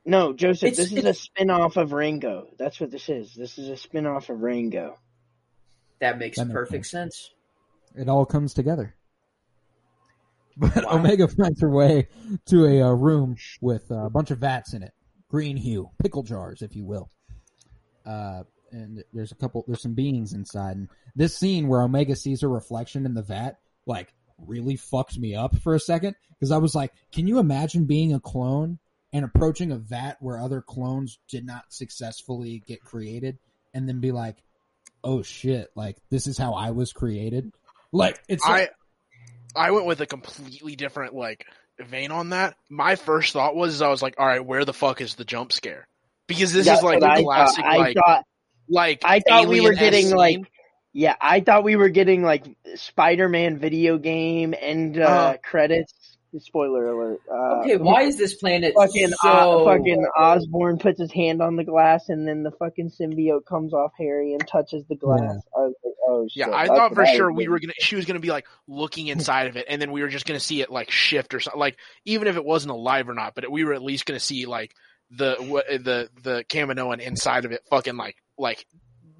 No, 0.05 0.34
Joseph, 0.34 0.64
It's- 0.74 0.78
this 0.78 0.88
is 0.91 0.97
a 0.97 0.97
it's- 0.99 1.20
spin-off 1.22 1.78
of 1.78 1.93
Rango. 1.93 2.49
That's 2.60 2.80
what 2.80 2.91
this 2.91 3.08
is. 3.08 3.34
This 3.36 3.58
is 3.58 3.70
a 3.70 3.78
spin-off 3.78 4.30
of 4.30 4.41
Rango. 4.41 4.97
That 5.99 6.18
makes 6.20 6.38
That 6.38 6.45
makes 6.47 6.53
perfect 6.53 6.86
sense. 6.88 7.32
It 7.95 8.10
all 8.10 8.26
comes 8.26 8.53
together. 8.53 8.95
But 10.60 10.86
Wow. 10.86 10.97
Omega 10.99 11.28
finds 11.28 11.62
her 11.62 11.70
way 11.70 12.08
to 12.47 12.66
a 12.66 12.82
uh, 12.82 12.91
room 12.91 13.36
with 13.62 13.91
uh, 13.91 14.05
a 14.05 14.10
bunch 14.10 14.32
of 14.32 14.39
vats 14.39 14.74
in 14.74 14.84
it, 14.84 14.93
green 15.30 15.55
hue, 15.55 15.91
pickle 16.01 16.24
jars, 16.24 16.62
if 16.62 16.76
you 16.76 16.84
will. 16.86 17.10
Uh, 18.05 18.43
and 18.72 19.03
there's 19.14 19.32
a 19.32 19.36
couple, 19.36 19.64
there's 19.68 19.82
some 19.82 19.93
beings 19.93 20.34
inside. 20.34 20.78
And 20.78 20.89
this 21.16 21.38
scene 21.38 21.68
where 21.68 21.82
Omega 21.82 22.16
sees 22.16 22.41
her 22.41 22.49
reflection 22.49 23.05
in 23.05 23.14
the 23.14 23.22
vat, 23.22 23.60
like, 23.86 24.14
really 24.38 24.76
fucked 24.76 25.18
me 25.18 25.36
up 25.36 25.58
for 25.60 25.76
a 25.76 25.80
second 25.80 26.16
because 26.32 26.51
I 26.51 26.58
was 26.58 26.76
like, 26.76 26.91
can 27.12 27.28
you 27.28 27.39
imagine 27.39 27.86
being 27.86 28.14
a 28.14 28.20
clone 28.20 28.80
and 29.14 29.26
approaching 29.26 29.72
a 29.72 29.78
vat 29.78 30.18
where 30.20 30.39
other 30.39 30.62
clones 30.62 31.20
did 31.30 31.45
not 31.45 31.66
successfully 31.70 32.62
get 32.68 32.82
created, 32.82 33.38
and 33.74 33.88
then 33.88 33.99
be 33.99 34.12
like, 34.12 34.38
oh 35.03 35.22
shit, 35.22 35.70
like 35.76 35.97
this 36.10 36.28
is 36.28 36.38
how 36.38 36.53
I 36.53 36.72
was 36.72 36.91
created. 36.93 37.51
Like 37.91 38.20
it's 38.28 38.45
I 38.45 38.51
like, 38.51 38.72
I 39.58 39.72
went 39.72 39.86
with 39.86 40.01
a 40.01 40.05
completely 40.05 40.76
different 40.76 41.14
like 41.16 41.45
vein 41.80 42.12
on 42.12 42.30
that, 42.30 42.55
my 42.70 42.95
first 42.95 43.34
thought 43.34 43.55
was 43.55 43.82
I 43.82 43.89
was 43.89 44.01
like, 44.01 44.16
all 44.20 44.28
right, 44.28 44.45
where 44.45 44.66
the 44.66 44.74
fuck 44.74 45.01
is 45.01 45.16
the 45.16 45.26
jump 45.26 45.51
scare? 45.51 45.88
Because 46.28 46.53
this 46.53 46.66
That's 46.66 46.82
is 46.82 46.84
like 46.84 46.99
classic, 47.14 47.66
thought. 47.66 47.66
I 47.66 47.78
like 47.78 47.95
thought 47.95 48.24
like 48.70 49.03
I 49.03 49.20
thought 49.20 49.47
we 49.47 49.62
were 49.62 49.74
getting 49.74 50.12
like 50.12 50.39
yeah, 50.93 51.16
I 51.22 51.41
thought 51.41 51.64
we 51.64 51.76
were 51.76 51.89
getting 51.89 52.24
like 52.24 52.45
Spider-Man 52.76 53.60
video 53.60 53.97
game 53.97 54.55
and 54.60 54.97
uh, 54.99 55.03
Uh-huh. 55.08 55.38
credits. 55.43 55.93
Spoiler 56.40 56.88
alert. 56.88 57.22
Uh, 57.32 57.62
Okay, 57.62 57.78
why 57.78 58.04
is 58.04 58.18
this 58.18 58.36
planet 58.36 58.74
fucking 58.76 59.10
so 59.10 59.28
uh, 59.28 59.66
fucking 59.66 60.06
Osborn 60.18 60.78
puts 60.78 61.00
his 61.00 61.12
hand 61.12 61.42
on 61.42 61.56
the 61.56 61.64
glass 61.64 62.10
and 62.10 62.28
then 62.28 62.44
the 62.44 62.52
fucking 62.52 62.92
symbiote 62.92 63.46
comes 63.46 63.74
off 63.74 63.92
Harry 63.98 64.34
and 64.34 64.48
touches 64.48 64.84
the 64.88 64.96
glass. 64.96 65.22
I 65.56 65.60
was 65.60 65.74
like, 65.84 65.94
oh 66.08 66.28
shit. 66.30 66.48
Yeah, 66.48 66.56
I 66.56 66.68
that's 66.68 66.78
thought 66.78 66.94
for 66.94 67.02
was 67.02 67.10
sure 67.12 67.32
we 67.32 67.48
were 67.48 67.60
gonna. 67.60 67.74
She 67.80 67.96
was 67.96 68.06
gonna 68.06 68.20
be 68.20 68.30
like 68.30 68.46
looking 68.68 69.08
inside 69.08 69.48
of 69.48 69.58
it, 69.58 69.66
and 69.70 69.82
then 69.82 69.92
we 69.92 70.02
were 70.02 70.10
just 70.10 70.26
gonna 70.26 70.40
see 70.40 70.62
it 70.62 70.70
like 70.70 70.92
shift 70.92 71.34
or 71.34 71.40
something. 71.40 71.60
Like 71.60 71.78
even 72.06 72.28
if 72.28 72.36
it 72.36 72.46
wasn't 72.46 72.72
alive 72.72 73.10
or 73.10 73.14
not, 73.14 73.34
but 73.34 73.50
we 73.50 73.64
were 73.64 73.74
at 73.74 73.82
least 73.82 74.06
gonna 74.06 74.20
see 74.20 74.46
like 74.46 74.74
the 75.12 75.36
what 75.40 75.68
the 75.68 76.10
the 76.22 76.44
Kaminoan 76.50 77.00
inside 77.00 77.46
of 77.46 77.52
it, 77.52 77.62
fucking 77.70 77.96
like 77.96 78.18
like 78.38 78.66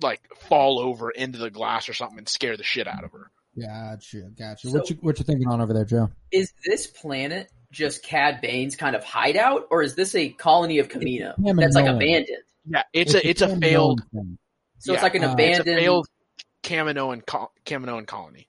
like 0.02 0.22
fall 0.42 0.80
over 0.80 1.10
into 1.10 1.40
the 1.40 1.50
glass 1.50 1.90
or 1.90 1.94
something 1.94 2.20
and 2.20 2.30
scare 2.30 2.58
the 2.58 2.64
shit 2.64 2.88
out 2.88 3.04
of 3.04 3.12
her. 3.14 3.32
Gotcha, 3.60 4.22
gotcha. 4.38 4.68
So- 4.70 4.74
what 4.74 4.90
you 4.90 4.98
what 5.02 5.18
you 5.20 5.26
thinking 5.26 5.48
on 5.48 5.62
over 5.62 5.74
there, 5.74 5.86
Joe? 5.86 6.10
is 6.32 6.52
this 6.66 6.88
planet 6.88 7.50
just 7.72 8.04
Cad 8.04 8.42
Bane's 8.42 8.76
kind 8.76 8.96
of 8.96 9.04
hideout, 9.04 9.68
or 9.72 9.82
is 9.84 9.96
this 9.96 10.16
a 10.16 10.30
colony 10.30 10.80
of 10.80 10.88
Kamino 10.88 11.34
It's 11.38 11.60
that's 11.60 11.76
like 11.76 11.86
abandoned? 11.88 12.44
Yeah, 12.70 12.84
it's, 12.94 13.14
a 13.14 13.28
it's 13.28 13.42
a 13.42 13.48
Kaminoan 13.48 13.62
failed 13.62 14.02
thing. 14.14 14.38
So 14.80 14.94
it's 14.94 15.04
like 15.04 15.16
an 15.16 15.24
uh, 15.24 15.28
it's 15.28 15.34
abandoned. 15.34 15.78
a 15.78 15.82
failed 15.82 16.08
Kaminoan 16.64 17.26
col- 17.26 17.52
Kaminoan 17.66 18.06
colony. 18.06 18.48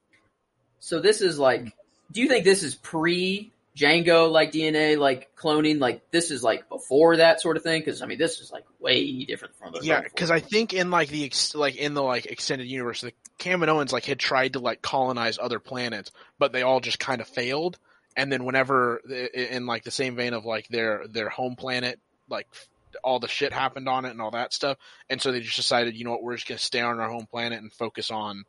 So 0.80 1.00
this 1.00 1.20
is 1.20 1.38
like, 1.38 1.72
do 2.12 2.20
you 2.20 2.28
think 2.28 2.44
this 2.44 2.62
is 2.62 2.74
pre 2.74 3.52
Jango 3.78 4.30
like 4.30 4.50
DNA 4.50 4.98
like 4.98 5.34
cloning? 5.36 5.78
Like 5.78 6.10
this 6.10 6.30
is 6.30 6.42
like 6.42 6.68
before 6.68 7.18
that 7.18 7.40
sort 7.40 7.56
of 7.56 7.62
thing? 7.62 7.80
Because 7.80 8.02
I 8.02 8.06
mean, 8.06 8.18
this 8.18 8.40
is 8.40 8.50
like 8.50 8.64
way 8.80 9.24
different 9.24 9.54
from 9.54 9.72
the 9.72 9.80
Yeah, 9.82 10.00
because 10.00 10.32
I 10.32 10.40
think 10.40 10.74
in 10.74 10.90
like 10.90 11.08
the 11.08 11.24
ex- 11.24 11.54
like 11.54 11.76
in 11.76 11.94
the 11.94 12.02
like 12.02 12.26
extended 12.26 12.66
universe, 12.66 13.02
the 13.02 13.12
Kaminoans 13.38 13.92
like 13.92 14.04
had 14.04 14.18
tried 14.18 14.54
to 14.54 14.58
like 14.58 14.82
colonize 14.82 15.38
other 15.38 15.60
planets, 15.60 16.10
but 16.38 16.52
they 16.52 16.62
all 16.62 16.80
just 16.80 16.98
kind 16.98 17.20
of 17.20 17.28
failed. 17.28 17.78
And 18.16 18.32
then 18.32 18.44
whenever 18.44 18.96
in 18.96 19.66
like 19.66 19.84
the 19.84 19.92
same 19.92 20.16
vein 20.16 20.34
of 20.34 20.44
like 20.44 20.66
their 20.68 21.06
their 21.06 21.28
home 21.28 21.54
planet, 21.54 22.00
like 22.28 22.48
all 23.04 23.20
the 23.20 23.28
shit 23.28 23.52
happened 23.52 23.88
on 23.88 24.04
it 24.04 24.10
and 24.10 24.20
all 24.20 24.32
that 24.32 24.52
stuff, 24.52 24.76
and 25.08 25.22
so 25.22 25.30
they 25.30 25.40
just 25.40 25.54
decided, 25.54 25.94
you 25.94 26.04
know 26.04 26.10
what, 26.10 26.24
we're 26.24 26.34
just 26.34 26.48
gonna 26.48 26.58
stay 26.58 26.80
on 26.80 26.98
our 26.98 27.08
home 27.08 27.26
planet 27.30 27.62
and 27.62 27.72
focus 27.72 28.10
on, 28.10 28.42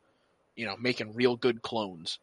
you 0.55 0.65
know, 0.65 0.75
making 0.75 1.13
real 1.13 1.35
good 1.35 1.61
clones 1.61 2.17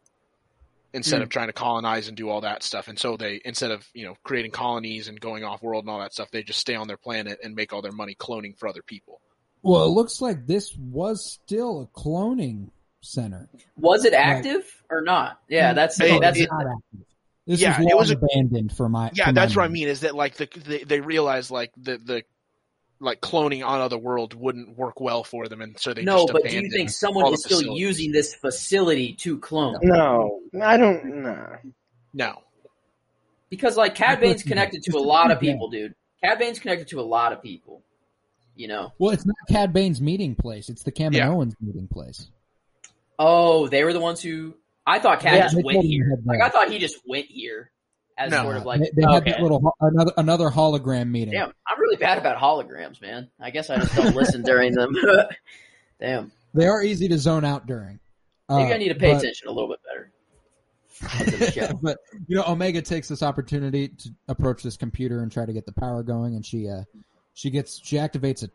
instead 0.97 1.17
hmm. 1.17 1.23
of 1.23 1.29
trying 1.29 1.47
to 1.47 1.53
colonize 1.53 2.09
and 2.09 2.17
do 2.17 2.29
all 2.29 2.41
that 2.41 2.63
stuff. 2.63 2.89
And 2.89 2.99
so 2.99 3.15
they 3.15 3.39
instead 3.45 3.71
of 3.71 3.87
you 3.93 4.05
know 4.05 4.15
creating 4.23 4.51
colonies 4.51 5.07
and 5.07 5.19
going 5.19 5.45
off 5.45 5.63
world 5.63 5.85
and 5.85 5.89
all 5.89 5.99
that 5.99 6.13
stuff, 6.13 6.29
they 6.31 6.43
just 6.43 6.59
stay 6.59 6.75
on 6.75 6.87
their 6.87 6.97
planet 6.97 7.39
and 7.43 7.55
make 7.55 7.71
all 7.71 7.81
their 7.81 7.91
money 7.93 8.15
cloning 8.15 8.57
for 8.57 8.67
other 8.67 8.81
people. 8.81 9.21
Well, 9.61 9.85
it 9.85 9.89
looks 9.89 10.21
like 10.21 10.45
this 10.45 10.75
was 10.75 11.31
still 11.31 11.81
a 11.81 11.99
cloning 11.99 12.69
center. 13.01 13.47
was 13.77 14.05
it 14.05 14.13
active 14.13 14.63
or 14.89 15.01
not? 15.01 15.39
Yeah, 15.47 15.73
that's 15.73 15.97
Hey, 15.97 16.19
that's 16.19 16.39
it- 16.39 16.49
Not 16.51 16.67
active. 16.67 17.05
This 17.45 17.61
Yeah, 17.61 17.77
was 17.77 17.87
it 17.87 17.89
long 17.89 17.97
was 17.99 18.11
a- 18.11 18.17
abandoned 18.17 18.75
for 18.75 18.89
my. 18.89 19.09
Yeah, 19.13 19.25
for 19.25 19.31
my 19.31 19.41
that's 19.41 19.55
what 19.55 19.63
I 19.63 19.69
mean. 19.69 19.87
Is 19.87 20.01
that 20.01 20.15
like 20.15 20.35
the 20.35 20.49
they, 20.65 20.83
they 20.83 20.99
realized 20.99 21.49
like 21.49 21.71
the 21.77 21.97
the 21.97 22.23
like 22.99 23.21
cloning 23.21 23.65
on 23.65 23.79
other 23.81 23.97
worlds 23.97 24.35
wouldn't 24.35 24.77
work 24.77 24.99
well 24.99 25.23
for 25.23 25.47
them, 25.47 25.61
and 25.61 25.79
so 25.79 25.93
they 25.93 26.03
no. 26.03 26.21
just 26.27 26.33
But 26.33 26.43
do 26.45 26.59
you 26.61 26.69
think 26.69 26.89
someone 26.89 27.33
is 27.33 27.43
still 27.43 27.59
facilities. 27.59 27.81
using 27.81 28.11
this 28.11 28.33
facility 28.35 29.13
to 29.15 29.37
clone? 29.39 29.77
No, 29.83 30.41
I 30.61 30.77
don't. 30.77 31.21
Nah. 31.23 31.57
No, 32.13 32.41
Because 33.49 33.77
like 33.77 33.93
Cad 33.95 34.19
Bane's 34.19 34.41
connected 34.43 34.81
to 34.83 34.97
a 34.97 34.99
lot 34.99 35.29
of 35.31 35.39
people, 35.39 35.69
dude. 35.69 35.93
Cad 36.23 36.39
Bane's 36.39 36.57
connected 36.59 36.87
to 36.89 36.99
a 36.99 37.03
lot 37.03 37.31
of 37.33 37.43
people. 37.43 37.83
You 38.55 38.67
know. 38.67 38.91
Well, 38.97 39.11
it's 39.11 39.25
not 39.25 39.35
Cad 39.49 39.71
Bane's 39.71 40.01
meeting 40.01 40.33
place. 40.33 40.67
It's 40.69 40.81
the 40.83 40.91
Kaminoans' 40.91 41.53
meeting 41.61 41.87
place. 41.87 42.29
Oh, 43.19 43.67
they 43.67 43.83
were 43.83 43.93
the 43.93 43.99
ones 43.99 44.21
who. 44.21 44.55
I 44.87 44.99
thought 44.99 45.19
Cad 45.19 45.35
Yeah, 45.35 45.41
just 45.43 45.55
they 45.57 45.61
went 45.63 45.83
here. 45.83 46.09
head 46.09 46.25
Like. 46.25 46.41
I 46.41 46.49
thought 46.49 46.71
he 46.71 46.79
just 46.79 46.97
went 47.07 47.25
here 47.27 47.69
as 48.17 48.31
No. 48.31 48.43
sort 48.43 48.57
of 48.57 48.65
like 48.65 48.81
they, 48.81 48.89
they 48.95 49.11
had 49.11 49.25
that 49.25 49.41
little 49.41 49.73
another 49.79 50.11
another 50.17 50.49
hologram 50.49 51.09
meeting. 51.09 51.33
Damn, 51.33 51.53
I'm 51.67 51.79
really 51.79 51.97
bad 51.97 52.17
about 52.17 52.37
holograms, 52.37 53.01
man. 53.01 53.29
I 53.39 53.49
guess 53.51 53.69
I 53.69 53.77
just 53.77 53.95
don't 53.95 54.15
listen 54.15 54.41
during 54.43 54.73
them. 54.73 54.95
Damn, 55.99 56.31
They 56.53 56.67
are 56.67 56.83
easy 56.83 57.07
to 57.09 57.17
zone 57.17 57.43
out 57.45 57.65
during. 57.67 57.99
maybe 58.49 58.71
Uh, 58.71 58.75
I 58.75 58.77
need 58.77 58.89
to 58.89 58.95
pay 58.95 59.13
but- 59.13 59.21
attention 59.23 59.47
a 59.47 59.51
little 59.51 59.69
bit 59.69 59.79
better. 59.85 60.11
to 61.25 61.37
the 61.37 61.51
show. 61.51 61.79
but 61.81 61.99
you 62.27 62.35
know, 62.35 62.43
Omega 62.47 62.81
takes 62.81 63.07
this 63.07 63.21
opportunity 63.21 63.89
to 63.89 64.09
approach 64.27 64.63
this 64.63 64.77
computer 64.77 65.21
and 65.21 65.31
try 65.31 65.45
to 65.45 65.53
get 65.53 65.65
the 65.67 65.71
power 65.73 66.01
going, 66.03 66.35
and 66.35 66.43
she 66.45 66.67
uh 66.67 66.83
she 67.33 67.49
gets 67.51 67.79
she 67.83 67.97
activates 67.97 68.43
a 68.43 68.49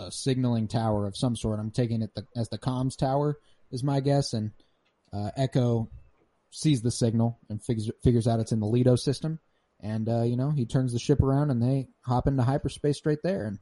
a 0.00 0.12
signaling 0.12 0.68
tower 0.68 1.06
of 1.06 1.16
some 1.16 1.34
sort. 1.34 1.58
I'm 1.58 1.70
taking 1.70 2.02
it 2.02 2.14
the, 2.14 2.24
as 2.36 2.48
the 2.50 2.58
comms 2.58 2.96
tower 2.96 3.36
is 3.72 3.82
my 3.82 4.00
guess, 4.00 4.32
and 4.34 4.52
uh, 5.12 5.30
Echo 5.36 5.88
sees 6.50 6.82
the 6.82 6.90
signal 6.90 7.38
and 7.48 7.62
figures 7.62 7.90
figures 8.02 8.26
out 8.26 8.40
it's 8.40 8.52
in 8.52 8.60
the 8.60 8.66
Lido 8.66 8.96
system, 8.96 9.38
and 9.80 10.08
uh, 10.08 10.22
you 10.22 10.36
know 10.36 10.50
he 10.50 10.64
turns 10.66 10.92
the 10.92 10.98
ship 10.98 11.22
around 11.22 11.50
and 11.50 11.62
they 11.62 11.88
hop 12.02 12.26
into 12.26 12.42
hyperspace 12.42 12.96
straight 12.98 13.22
there, 13.22 13.44
and 13.46 13.58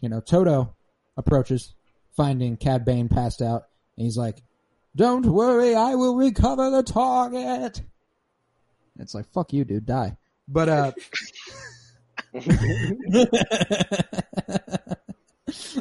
you 0.00 0.08
know 0.08 0.20
Todo 0.20 0.74
approaches, 1.16 1.74
finding 2.16 2.56
Cad 2.56 2.84
Bane 2.84 3.08
passed 3.08 3.42
out, 3.42 3.64
and 3.96 4.04
he's 4.04 4.16
like, 4.16 4.42
"Don't 4.96 5.26
worry, 5.26 5.74
I 5.74 5.94
will 5.94 6.16
recover 6.16 6.70
the 6.70 6.82
target." 6.82 7.82
It's 8.98 9.14
like, 9.14 9.30
"Fuck 9.32 9.52
you, 9.52 9.64
dude, 9.64 9.86
die." 9.86 10.16
But 10.48 10.68
uh, 10.68 10.92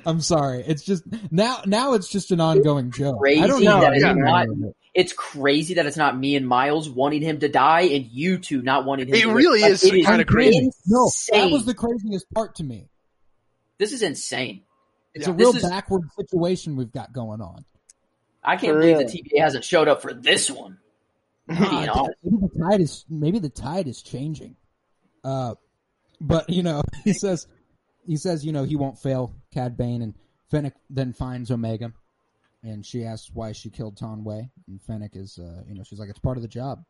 I'm 0.06 0.22
sorry. 0.22 0.64
It's 0.66 0.84
just 0.84 1.04
now. 1.32 1.62
Now 1.66 1.94
it's 1.94 2.08
just 2.10 2.32
an 2.32 2.40
ongoing 2.42 2.92
joke. 2.92 3.18
I 3.26 3.46
don't 3.48 3.64
know. 3.64 3.82
that 3.82 3.94
it's 3.94 4.04
not- 4.04 4.16
handle 4.16 4.70
it. 4.70 4.76
It's 4.96 5.14
crazy 5.14 5.76
that 5.76 5.86
it's 5.86 5.98
not 5.98 6.18
me 6.18 6.36
and 6.36 6.48
Miles 6.48 6.90
wanting 6.90 7.22
him 7.22 7.40
to 7.42 7.48
die 7.48 7.82
and 7.82 8.06
you 8.08 8.38
two 8.40 8.62
not 8.62 8.86
wanting 8.86 9.08
him 9.08 9.14
It 9.16 9.22
to 9.22 9.28
live. 9.28 9.36
really 9.36 9.62
Like, 9.62 9.72
is 9.72 9.84
it 9.84 9.92
kinda 10.06 10.26
crazy. 10.26 10.72
No, 10.88 11.10
that 11.32 11.52
was 11.52 11.66
the 11.66 11.74
craziest 11.76 12.26
part 12.34 12.56
to 12.56 12.64
me. 12.64 12.90
This 13.78 13.92
is 13.94 14.02
insane. 14.02 14.64
It's 15.14 15.28
Yeah. 15.28 15.34
a 15.34 15.36
real 15.36 15.56
is- 15.56 15.62
backward 15.64 16.04
situation 16.20 16.76
we've 16.76 16.92
got 16.92 17.14
going 17.14 17.40
on. 17.42 17.66
I 18.44 18.56
can't 18.58 18.74
For 18.74 18.80
believe 18.80 18.98
real. 18.98 19.08
the 19.08 19.14
TVA 19.14 19.42
hasn't 19.44 19.64
showed 19.64 19.88
up 19.88 20.02
for 20.02 20.14
this 20.14 20.50
one. 20.50 20.78
Being 21.48 21.60
Uh, 21.90 22.08
maybe 22.24 22.38
the 22.42 22.60
tide 22.60 22.82
is 22.82 23.06
maybe 23.10 23.40
the 23.40 23.50
tide 23.50 23.88
is 23.88 24.02
changing. 24.02 24.56
Uh, 25.24 25.56
but 26.22 26.50
you 26.50 26.64
know, 26.64 26.82
he 27.04 27.14
says 27.14 27.48
he 28.06 28.18
says 28.18 28.46
you 28.46 28.52
know 28.52 28.64
he 28.64 28.76
won't 28.76 28.98
fail 29.00 29.34
Cad 29.52 29.76
Bane, 29.78 30.02
and 30.02 30.14
Fennec 30.50 30.74
then 30.90 31.14
finds 31.14 31.52
Omega, 31.52 31.92
and 32.64 32.86
she 32.86 33.06
asks 33.06 33.30
why 33.34 33.52
she 33.52 33.70
killed 33.70 33.98
Taun 33.98 34.24
We, 34.24 34.50
and 34.68 34.82
Fennec 34.82 35.16
is 35.16 35.40
uh, 35.40 35.64
you 35.68 35.76
know 35.76 35.84
she's 35.84 36.00
like 36.00 36.10
it's 36.10 36.20
part 36.20 36.38
of 36.38 36.44
the 36.44 36.50
job. 36.50 36.84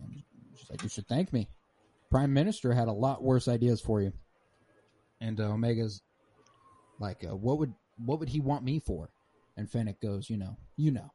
And 0.00 0.22
she's 0.56 0.70
like 0.70 0.82
you 0.82 0.88
should 0.88 1.08
thank 1.08 1.32
me. 1.32 1.48
Prime 2.10 2.32
Minister 2.32 2.72
had 2.72 2.88
a 2.88 2.92
lot 2.92 3.22
worse 3.22 3.48
ideas 3.48 3.80
for 3.80 4.00
you, 4.00 4.12
and 5.20 5.40
uh, 5.40 5.50
Omega's 5.50 6.02
like 6.98 7.24
uh, 7.24 7.36
what 7.36 7.58
would 7.58 7.72
what 7.96 8.20
would 8.20 8.28
he 8.28 8.40
want 8.40 8.64
me 8.64 8.78
for? 8.78 9.10
And 9.56 9.70
Fennec 9.70 10.00
goes 10.00 10.30
you 10.30 10.36
know 10.36 10.56
you 10.76 10.90
know. 10.90 11.10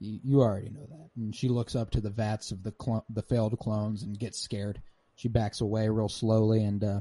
You, 0.00 0.40
already 0.40 0.70
know 0.70 0.86
that. 0.88 1.10
And 1.16 1.36
she 1.36 1.48
looks 1.48 1.76
up 1.76 1.90
to 1.90 2.00
the 2.00 2.10
vats 2.10 2.50
of 2.50 2.62
the 2.62 2.72
clo- 2.72 3.04
the 3.10 3.22
failed 3.22 3.56
clones 3.58 4.02
and 4.02 4.18
gets 4.18 4.40
scared. 4.40 4.80
She 5.16 5.28
backs 5.28 5.60
away 5.60 5.88
real 5.90 6.08
slowly, 6.08 6.64
and 6.64 6.82
uh, 6.82 7.00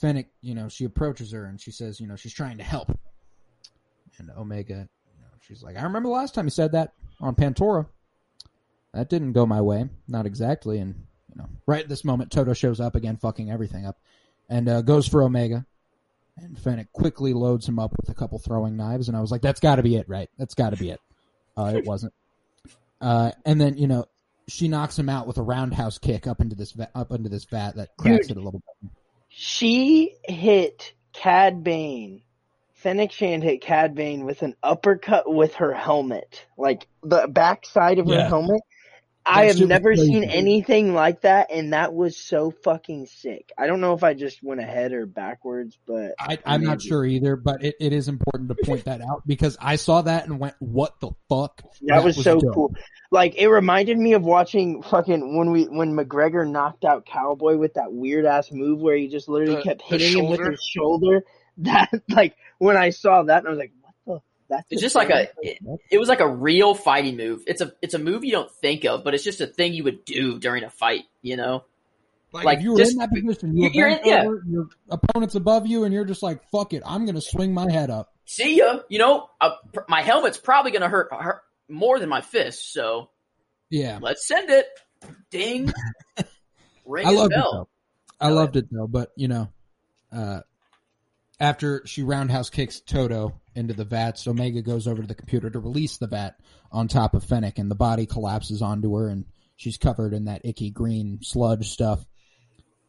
Fennec, 0.00 0.28
you 0.40 0.54
know, 0.54 0.68
she 0.68 0.84
approaches 0.84 1.32
her 1.32 1.44
and 1.44 1.60
she 1.60 1.72
says, 1.72 2.00
you 2.00 2.06
know, 2.06 2.16
she's 2.16 2.32
trying 2.32 2.58
to 2.58 2.64
help. 2.64 2.96
And 4.18 4.30
Omega, 4.36 4.74
you 4.74 5.20
know, 5.20 5.28
she's 5.40 5.62
like, 5.62 5.76
I 5.76 5.82
remember 5.82 6.08
the 6.08 6.14
last 6.14 6.34
time 6.34 6.46
you 6.46 6.50
said 6.50 6.72
that 6.72 6.92
on 7.20 7.34
Pantora. 7.34 7.86
That 8.94 9.10
didn't 9.10 9.32
go 9.32 9.46
my 9.46 9.60
way, 9.60 9.88
not 10.08 10.26
exactly. 10.26 10.78
And 10.78 10.94
you 11.28 11.36
know, 11.36 11.48
right 11.66 11.82
at 11.82 11.88
this 11.88 12.04
moment, 12.04 12.32
Todo 12.32 12.54
shows 12.54 12.80
up 12.80 12.94
again, 12.94 13.16
fucking 13.16 13.50
everything 13.50 13.86
up, 13.86 13.98
and 14.48 14.68
uh, 14.68 14.82
goes 14.82 15.06
for 15.06 15.22
Omega. 15.22 15.66
And 16.36 16.58
Fennec 16.58 16.92
quickly 16.92 17.32
loads 17.32 17.68
him 17.68 17.78
up 17.78 17.92
with 17.96 18.08
a 18.08 18.14
couple 18.14 18.38
throwing 18.38 18.76
knives, 18.76 19.08
and 19.08 19.16
I 19.16 19.20
was 19.20 19.30
like, 19.30 19.42
"That's 19.42 19.60
got 19.60 19.76
to 19.76 19.82
be 19.82 19.96
it, 19.96 20.08
right? 20.08 20.30
That's 20.38 20.54
got 20.54 20.70
to 20.70 20.76
be 20.76 20.90
it." 20.90 21.00
Uh, 21.56 21.72
it 21.76 21.84
wasn't. 21.84 22.14
Uh, 23.00 23.32
and 23.44 23.60
then 23.60 23.76
you 23.76 23.88
know, 23.88 24.06
she 24.46 24.68
knocks 24.68 24.98
him 24.98 25.08
out 25.08 25.26
with 25.26 25.38
a 25.38 25.42
roundhouse 25.42 25.98
kick 25.98 26.26
up 26.26 26.40
into 26.40 26.56
this 26.56 26.72
va- 26.72 26.90
up 26.94 27.12
into 27.12 27.28
this 27.28 27.44
vat 27.44 27.76
that 27.76 27.96
cracks 27.98 28.28
Dude. 28.28 28.36
it 28.36 28.40
a 28.40 28.44
little 28.44 28.60
bit. 28.60 28.90
She 29.28 30.14
hit 30.24 30.94
Cad 31.12 31.62
Bane. 31.62 32.22
Fennec 32.82 33.12
Shand 33.12 33.42
hit 33.42 33.60
Cad 33.60 33.94
Bane 33.94 34.24
with 34.24 34.42
an 34.42 34.54
uppercut 34.62 35.32
with 35.32 35.54
her 35.54 35.72
helmet, 35.74 36.46
like 36.56 36.86
the 37.02 37.26
back 37.28 37.66
side 37.66 37.98
of 37.98 38.06
her 38.06 38.14
Yeah. 38.14 38.28
helmet. 38.28 38.60
I 39.30 39.44
have 39.46 39.60
never 39.60 39.90
crazy. 39.90 40.06
seen 40.06 40.24
anything 40.24 40.94
like 40.94 41.20
that, 41.20 41.50
and 41.52 41.74
that 41.74 41.92
was 41.92 42.16
so 42.16 42.50
fucking 42.50 43.04
sick. 43.06 43.52
I 43.58 43.66
don't 43.66 43.82
know 43.82 43.92
if 43.92 44.02
I 44.02 44.14
just 44.14 44.42
went 44.42 44.60
ahead 44.62 44.92
or 44.92 45.04
backwards, 45.04 45.78
but 45.86 46.14
I, 46.18 46.38
I'm 46.46 46.64
not 46.64 46.80
sure 46.80 47.04
either, 47.04 47.36
but 47.36 47.62
it, 47.62 47.74
it 47.78 47.92
is 47.92 48.08
important 48.08 48.48
to 48.48 48.54
point 48.64 48.86
that 48.86 49.02
out 49.02 49.24
because 49.26 49.58
I 49.60 49.76
saw 49.76 50.00
that 50.00 50.26
and 50.26 50.38
went, 50.38 50.54
"What 50.60 50.98
the 51.00 51.10
fuck?" 51.28 51.62
that 51.82 52.02
was 52.04 52.16
so 52.22 52.40
dope. 52.40 52.54
cool. 52.54 52.74
Like 53.10 53.34
it 53.36 53.48
reminded 53.48 53.98
me 53.98 54.14
of 54.14 54.22
watching 54.22 54.82
fucking 54.82 55.36
when 55.36 55.50
we 55.50 55.64
when 55.64 55.94
McGregor 55.94 56.48
knocked 56.50 56.86
out 56.86 57.04
Cowboy 57.04 57.58
with 57.58 57.74
that 57.74 57.92
weird 57.92 58.24
ass 58.24 58.50
move 58.50 58.80
where 58.80 58.96
he 58.96 59.08
just 59.08 59.28
literally 59.28 59.56
The- 59.56 59.62
kept 59.62 59.82
hitting 59.82 60.16
him 60.24 60.30
with 60.30 60.40
his 60.40 60.62
shoulder. 60.62 61.22
That 61.58 61.90
like 62.08 62.36
when 62.58 62.76
I 62.76 62.90
saw 62.90 63.22
that, 63.24 63.44
I 63.46 63.48
was 63.50 63.58
like, 63.58 63.72
"What 63.82 63.94
the?" 64.06 64.54
That's 64.54 64.66
It's 64.70 64.80
just 64.80 64.94
like 64.94 65.10
a 65.10 65.28
it, 65.42 65.58
it 65.90 65.98
was 65.98 66.08
like 66.08 66.20
a 66.20 66.28
real 66.28 66.74
fighting 66.74 67.16
move. 67.16 67.42
It's 67.46 67.60
a 67.60 67.72
it's 67.82 67.94
a 67.94 67.98
move 67.98 68.24
you 68.24 68.32
don't 68.32 68.50
think 68.50 68.84
of, 68.84 69.04
but 69.04 69.14
it's 69.14 69.24
just 69.24 69.40
a 69.40 69.46
thing 69.46 69.74
you 69.74 69.84
would 69.84 70.04
do 70.04 70.38
during 70.38 70.64
a 70.64 70.70
fight. 70.70 71.04
You 71.22 71.36
know, 71.36 71.64
Like, 72.32 72.44
Like, 72.44 72.58
if 72.58 72.64
you 72.64 72.72
were 72.72 72.78
just- 72.78 72.92
in 72.92 72.98
that 72.98 73.10
position, 73.10 73.56
you 73.56 73.70
you're, 73.72 73.88
in- 73.88 74.00
yeah. 74.04 74.24
over, 74.24 74.42
your 74.48 74.68
opponent's 74.90 75.34
above 75.34 75.66
you, 75.66 75.84
and 75.84 75.92
you're 75.94 76.04
just 76.04 76.22
like, 76.22 76.42
"Fuck 76.50 76.72
it, 76.72 76.82
I'm 76.86 77.04
gonna 77.06 77.20
swing 77.20 77.52
my 77.54 77.70
head 77.70 77.90
up." 77.90 78.12
see 78.24 78.58
ya. 78.58 78.80
You 78.90 78.98
know, 78.98 79.30
uh, 79.40 79.52
pr- 79.72 79.80
my 79.88 80.02
helmet's 80.02 80.36
probably 80.38 80.70
gonna 80.70 80.88
hurt, 80.90 81.08
hurt 81.12 81.40
more 81.68 81.98
than 81.98 82.08
my 82.10 82.20
fist. 82.20 82.72
So 82.72 83.08
Yeah, 83.70 83.98
let's 84.02 84.26
send 84.26 84.50
it. 84.50 84.66
Ding. 85.30 85.72
Ring 86.86 87.06
I 87.06 87.10
his 87.10 87.18
loved 87.18 87.32
it 87.32 87.36
though. 87.36 87.68
I 88.20 88.28
loved 88.30 88.56
it 88.56 88.66
though, 88.70 88.86
but 88.86 89.12
you 89.16 89.28
know, 89.28 89.48
uh, 90.12 90.40
after 91.40 91.82
she 91.86 92.02
roundhouse 92.02 92.50
kicks 92.50 92.80
Todo 92.80 93.40
into 93.54 93.74
the 93.74 93.84
vats, 93.84 94.26
Omega 94.26 94.62
goes 94.62 94.88
over 94.88 95.02
to 95.02 95.08
the 95.08 95.14
computer 95.14 95.50
to 95.50 95.58
release 95.58 95.96
the 95.96 96.08
vat 96.08 96.38
on 96.72 96.88
top 96.88 97.14
of 97.14 97.24
Fennec, 97.24 97.58
and 97.58 97.70
the 97.70 97.76
body 97.76 98.06
collapses 98.06 98.60
onto 98.62 98.94
her, 98.96 99.08
and 99.08 99.24
she's 99.56 99.76
covered 99.76 100.14
in 100.14 100.24
that 100.24 100.44
icky 100.44 100.70
green 100.70 101.20
sludge 101.22 101.70
stuff. 101.70 102.04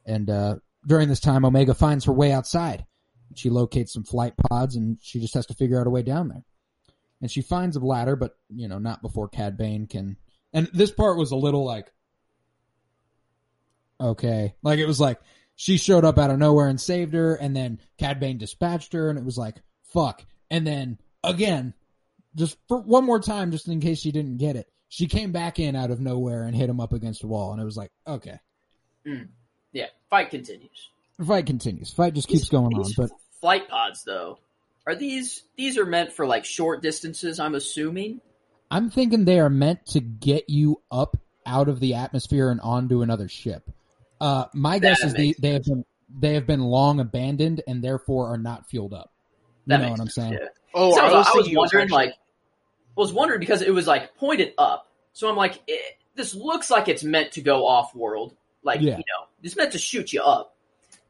And 0.05 0.29
uh, 0.29 0.55
during 0.85 1.09
this 1.09 1.19
time, 1.19 1.45
Omega 1.45 1.73
finds 1.73 2.05
her 2.05 2.13
way 2.13 2.31
outside. 2.31 2.85
She 3.35 3.49
locates 3.49 3.93
some 3.93 4.03
flight 4.03 4.33
pods, 4.37 4.75
and 4.75 4.97
she 5.01 5.19
just 5.19 5.35
has 5.35 5.45
to 5.47 5.53
figure 5.53 5.79
out 5.79 5.87
a 5.87 5.91
way 5.91 6.01
down 6.01 6.29
there. 6.29 6.43
And 7.21 7.29
she 7.29 7.41
finds 7.41 7.75
a 7.75 7.79
ladder, 7.79 8.15
but 8.15 8.35
you 8.49 8.67
know, 8.67 8.79
not 8.79 9.01
before 9.01 9.27
Cad 9.27 9.57
Bane 9.57 9.85
can. 9.85 10.17
And 10.53 10.67
this 10.73 10.89
part 10.89 11.17
was 11.17 11.31
a 11.31 11.35
little 11.35 11.63
like, 11.63 11.91
okay, 14.01 14.55
like 14.63 14.79
it 14.79 14.87
was 14.87 14.99
like 14.99 15.19
she 15.59 15.75
showed 15.75 16.05
up 16.05 16.17
out 16.17 16.31
of 16.31 16.39
nowhere 16.39 16.69
and 16.69 16.79
saved 16.79 17.13
her, 17.13 17.35
and 17.35 17.53
then 17.53 17.81
Cad 17.97 18.17
Bane 18.17 18.37
dispatched 18.37 18.93
her, 18.93 19.09
and 19.09 19.19
it 19.19 19.25
was 19.25 19.37
like, 19.37 19.57
fuck. 19.91 20.23
And 20.49 20.65
then 20.65 20.99
again, 21.21 21.73
just 22.33 22.57
for 22.69 22.79
one 22.79 23.03
more 23.03 23.19
time, 23.19 23.51
just 23.51 23.67
in 23.67 23.81
case 23.81 23.99
she 23.99 24.13
didn't 24.13 24.37
get 24.37 24.55
it, 24.55 24.71
she 24.87 25.07
came 25.07 25.33
back 25.33 25.59
in 25.59 25.75
out 25.75 25.91
of 25.91 25.99
nowhere 25.99 26.43
and 26.43 26.55
hit 26.55 26.69
him 26.69 26.79
up 26.79 26.93
against 26.93 27.25
a 27.25 27.27
wall, 27.27 27.51
and 27.51 27.61
it 27.61 27.65
was 27.65 27.75
like, 27.75 27.91
okay, 28.07 28.39
mm. 29.05 29.27
Yeah, 29.73 29.87
fight 30.09 30.29
continues. 30.29 30.91
fight 31.27 31.45
continues. 31.45 31.91
Fight 31.91 32.13
just 32.13 32.29
keeps 32.29 32.47
going 32.47 32.73
on, 32.73 32.91
but 32.95 33.09
flight 33.41 33.67
pods, 33.67 34.05
though, 34.05 34.39
are 34.87 34.95
these 34.95 35.43
these 35.57 35.77
are 35.77 35.85
meant 35.85 36.13
for 36.13 36.25
like 36.25 36.45
short 36.45 36.81
distances? 36.81 37.37
I'm 37.37 37.55
assuming. 37.55 38.21
I'm 38.71 38.89
thinking 38.89 39.25
they 39.25 39.41
are 39.41 39.49
meant 39.49 39.85
to 39.87 39.99
get 39.99 40.49
you 40.49 40.81
up 40.89 41.17
out 41.45 41.67
of 41.67 41.81
the 41.81 41.95
atmosphere 41.95 42.49
and 42.49 42.61
onto 42.61 43.01
another 43.01 43.27
ship. 43.27 43.69
Uh, 44.21 44.45
my 44.53 44.79
guess 44.79 45.03
is 45.03 45.13
they, 45.13 45.33
they 45.39 45.51
have 45.53 45.63
been 45.63 45.85
they 46.19 46.33
have 46.33 46.45
been 46.47 46.61
long 46.61 46.99
abandoned 46.99 47.61
and 47.67 47.83
therefore 47.83 48.33
are 48.33 48.37
not 48.37 48.67
fueled 48.69 48.93
up. 48.93 49.11
You 49.65 49.77
That 49.77 49.81
know 49.81 49.91
what 49.91 49.99
I'm 49.99 50.07
saying? 50.09 50.33
yeah. 50.33 50.47
Oh, 50.73 50.93
So 50.95 51.01
I 51.01 51.05
I 51.05 51.05
was, 51.05 51.13
was, 51.13 51.13
I 51.13 51.17
was 51.17 51.27
thinking 51.45 51.55
was 51.55 51.57
wondering, 51.73 51.83
actually- 51.83 51.95
like, 52.07 52.13
was 52.95 53.13
wondering 53.13 53.39
because 53.39 53.61
it 53.61 53.71
was 53.73 53.87
like 53.87 54.15
pointed 54.17 54.53
up. 54.57 54.87
So 55.13 55.29
I'm 55.29 55.35
like, 55.35 55.59
it, 55.67 55.97
this 56.15 56.33
looks 56.35 56.69
like 56.69 56.87
it's 56.87 57.03
meant 57.03 57.33
to 57.33 57.41
go 57.41 57.65
off 57.67 57.95
world. 57.95 58.35
Like, 58.63 58.81
Yeah. 58.81 58.91
you 58.97 58.97
know, 58.97 59.27
it's 59.43 59.55
meant 59.55 59.71
to 59.73 59.77
shoot 59.77 60.11
you 60.11 60.21
up. 60.21 60.55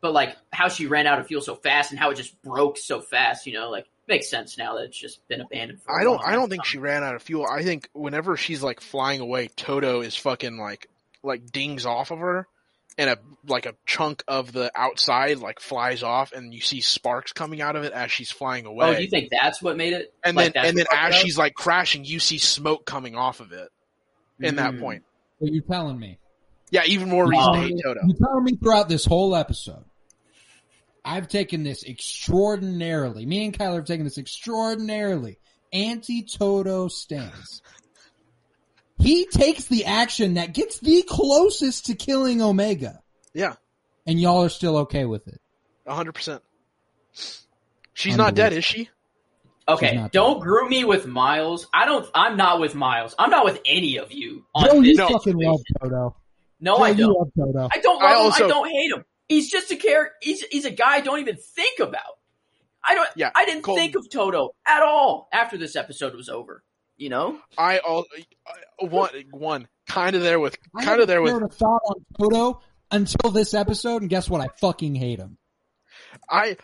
But 0.01 0.13
like 0.13 0.35
how 0.53 0.69
she 0.69 0.85
ran 0.85 1.07
out 1.07 1.19
of 1.19 1.27
fuel 1.27 1.41
so 1.41 1.55
fast 1.55 1.91
and 1.91 1.99
how 1.99 2.09
it 2.11 2.15
just 2.15 2.39
broke 2.41 2.77
so 2.77 3.01
fast, 3.01 3.45
you 3.47 3.53
know, 3.53 3.69
like 3.69 3.85
makes 4.07 4.29
sense 4.29 4.57
now 4.57 4.75
that 4.75 4.83
it's 4.85 4.97
just 4.97 5.27
been 5.27 5.41
abandoned. 5.41 5.81
For 5.81 5.97
a 5.97 6.01
I 6.01 6.03
don't. 6.03 6.21
I 6.23 6.31
don't 6.33 6.49
think 6.49 6.63
time. 6.63 6.69
she 6.69 6.77
ran 6.77 7.03
out 7.03 7.15
of 7.15 7.21
fuel. 7.21 7.45
I 7.51 7.63
think 7.63 7.89
whenever 7.93 8.37
she's 8.37 8.63
like 8.63 8.79
flying 8.81 9.19
away, 9.19 9.49
Todo 9.49 9.99
is 10.01 10.15
fucking 10.15 10.57
like 10.57 10.87
like 11.21 11.51
dings 11.51 11.85
off 11.85 12.11
of 12.11 12.19
her, 12.19 12.47
and 12.99 13.09
a 13.09 13.17
like 13.47 13.65
a 13.65 13.73
chunk 13.87 14.23
of 14.27 14.51
the 14.51 14.69
outside 14.75 15.37
like 15.39 15.59
flies 15.59 16.03
off, 16.03 16.33
and 16.33 16.53
you 16.53 16.59
see 16.61 16.81
sparks 16.81 17.31
coming 17.33 17.61
out 17.61 17.75
of 17.75 17.83
it 17.83 17.93
as 17.93 18.11
she's 18.11 18.29
flying 18.29 18.65
away. 18.67 18.89
Oh, 18.89 18.93
do 18.95 19.01
you 19.01 19.09
think 19.09 19.29
that's 19.31 19.61
what 19.61 19.77
made 19.77 19.93
it? 19.93 20.13
and 20.23 20.35
like, 20.37 20.53
then 20.53 20.65
and 20.65 20.77
then 20.77 20.85
as 20.93 21.15
it 21.15 21.19
she's 21.19 21.37
like 21.37 21.53
crashing, 21.55 22.03
you 22.05 22.19
see 22.19 22.37
smoke 22.37 22.85
coming 22.85 23.15
off 23.15 23.39
of 23.39 23.51
it. 23.53 23.69
In 24.41 24.55
that 24.57 24.73
Mm. 24.75 24.79
point, 24.79 25.03
What 25.39 25.51
you 25.51 25.61
telling 25.61 25.97
me? 25.99 26.17
yeah, 26.71 26.83
even 26.85 27.09
more 27.09 27.27
reason 27.27 27.51
to 27.53 27.57
Um, 27.59 27.63
hate 27.65 27.81
Todo. 27.83 27.99
You 28.05 28.13
telling 28.21 28.43
me 28.43 28.55
throughout 28.57 28.87
this 28.89 29.03
whole 29.05 29.35
episode, 29.35 29.83
I've 31.03 31.27
taken 31.27 31.63
this 31.63 31.83
extraordinarily. 31.85 33.25
Me 33.25 33.43
and 33.45 33.57
Kyler 33.57 33.75
have 33.77 33.85
taken 33.85 34.03
this 34.03 34.17
extraordinarily 34.17 35.39
anti-Todo 35.73 36.87
stance. 36.89 37.61
He 38.99 39.25
takes 39.27 39.65
the 39.65 39.85
action 39.85 40.33
that 40.35 40.53
gets 40.53 40.79
the 40.79 41.03
closest 41.03 41.85
to 41.87 41.95
killing 41.95 42.41
Omega, 42.41 43.01
Yeah, 43.33 43.55
and 44.05 44.19
y'all 44.19 44.43
are 44.43 44.49
still 44.49 44.77
okay 44.79 45.05
with 45.05 45.27
it. 45.27 45.39
hundred 45.87 46.13
percent. 46.13 46.41
She's 47.93 48.17
not 48.17 48.35
dead, 48.35 48.53
is 48.53 48.63
she? 48.65 48.89
Okay, 49.67 49.89
She's 49.91 49.99
not 49.99 50.11
don't 50.11 50.39
group 50.39 50.69
me 50.69 50.83
with 50.83 51.05
Miles. 51.05 51.67
I 51.73 51.85
don't. 51.85 52.09
I'm 52.15 52.37
not 52.37 52.59
with 52.59 52.75
Miles. 52.75 53.13
I'm 53.19 53.29
not 53.29 53.45
with 53.45 53.59
any 53.65 53.97
of 53.97 54.11
you 54.11 54.45
on 54.55 54.65
Joe, 54.65 54.73
you 54.75 54.83
this 54.83 54.97
no. 54.97 55.07
fucking 55.09 55.33
situation. 55.33 55.51
love 55.51 55.61
Todo. 55.81 56.15
No, 56.59 56.77
Joe, 56.77 56.83
I 56.83 56.93
don't. 56.93 57.13
love 57.13 57.29
Todo. 57.37 57.69
I 57.71 57.77
don't 57.79 58.01
I 58.01 58.05
love 58.05 58.19
him. 58.19 58.25
also- 58.25 58.45
I 58.45 58.47
don't 58.47 58.69
hate 58.69 58.91
him. 58.91 59.05
He's 59.27 59.49
just 59.51 59.71
a 59.71 59.75
character. 59.75 60.15
He's 60.21 60.41
he's 60.51 60.65
a 60.65 60.71
guy 60.71 60.95
I 60.95 61.01
don't 61.01 61.19
even 61.19 61.37
think 61.37 61.79
about. 61.79 62.01
I 62.83 62.95
don't. 62.95 63.09
Yeah, 63.15 63.29
I 63.35 63.45
didn't 63.45 63.61
Colton. 63.61 63.83
think 63.83 63.95
of 63.95 64.09
Todo 64.09 64.55
at 64.65 64.81
all 64.81 65.29
after 65.31 65.55
this 65.57 65.75
episode 65.75 66.15
was 66.15 66.29
over. 66.29 66.63
You 66.99 67.09
know. 67.09 67.39
I 67.57 67.79
all 67.79 68.05
uh, 68.45 68.85
one 68.85 69.09
one 69.31 69.67
kind 69.87 70.15
of 70.15 70.21
there 70.21 70.39
with 70.39 70.57
kind 70.79 71.01
of 71.01 71.07
there 71.07 71.21
with 71.21 71.33
a 71.33 71.47
thought 71.47 71.81
on 71.85 72.05
Todo 72.19 72.61
until 72.91 73.31
this 73.31 73.53
episode, 73.53 74.01
and 74.01 74.09
guess 74.09 74.29
what? 74.29 74.41
I 74.41 74.49
fucking 74.59 74.95
hate 74.95 75.19
him. 75.19 75.37
I 76.29 76.57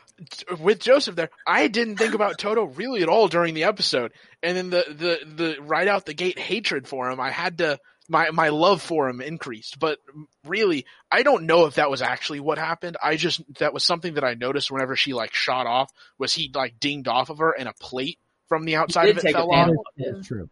with 0.59 0.79
Joseph 0.79 1.15
there, 1.15 1.29
I 1.47 1.67
didn't 1.67 1.97
think 1.97 2.13
about 2.13 2.37
Todo 2.37 2.65
really 2.65 3.01
at 3.01 3.09
all 3.09 3.27
during 3.27 3.53
the 3.53 3.63
episode, 3.63 4.11
and 4.43 4.55
then 4.55 4.69
the 4.69 4.85
the 4.87 5.35
the 5.35 5.61
right 5.61 5.87
out 5.87 6.05
the 6.05 6.13
gate 6.13 6.37
hatred 6.37 6.87
for 6.87 7.09
him, 7.09 7.19
I 7.19 7.31
had 7.31 7.59
to 7.59 7.79
my 8.07 8.29
my 8.31 8.49
love 8.49 8.81
for 8.81 9.09
him 9.09 9.21
increased, 9.21 9.79
but 9.79 9.99
really, 10.45 10.85
I 11.11 11.23
don't 11.23 11.45
know 11.45 11.65
if 11.65 11.75
that 11.75 11.89
was 11.89 12.01
actually 12.01 12.39
what 12.39 12.57
happened. 12.57 12.97
I 13.01 13.15
just 13.15 13.41
that 13.59 13.73
was 13.73 13.83
something 13.83 14.15
that 14.15 14.23
I 14.23 14.35
noticed 14.35 14.71
whenever 14.71 14.95
she 14.95 15.13
like 15.13 15.33
shot 15.33 15.65
off 15.65 15.91
was 16.17 16.33
he 16.33 16.51
like 16.53 16.79
dinged 16.79 17.07
off 17.07 17.29
of 17.29 17.39
her 17.39 17.51
and 17.51 17.67
a 17.67 17.73
plate 17.73 18.19
from 18.47 18.65
the 18.65 18.75
outside 18.75 19.09
of 19.09 19.17
it 19.17 19.31
fell 19.31 19.51
off. 19.51 19.69
That's 19.97 20.27
true. 20.27 20.49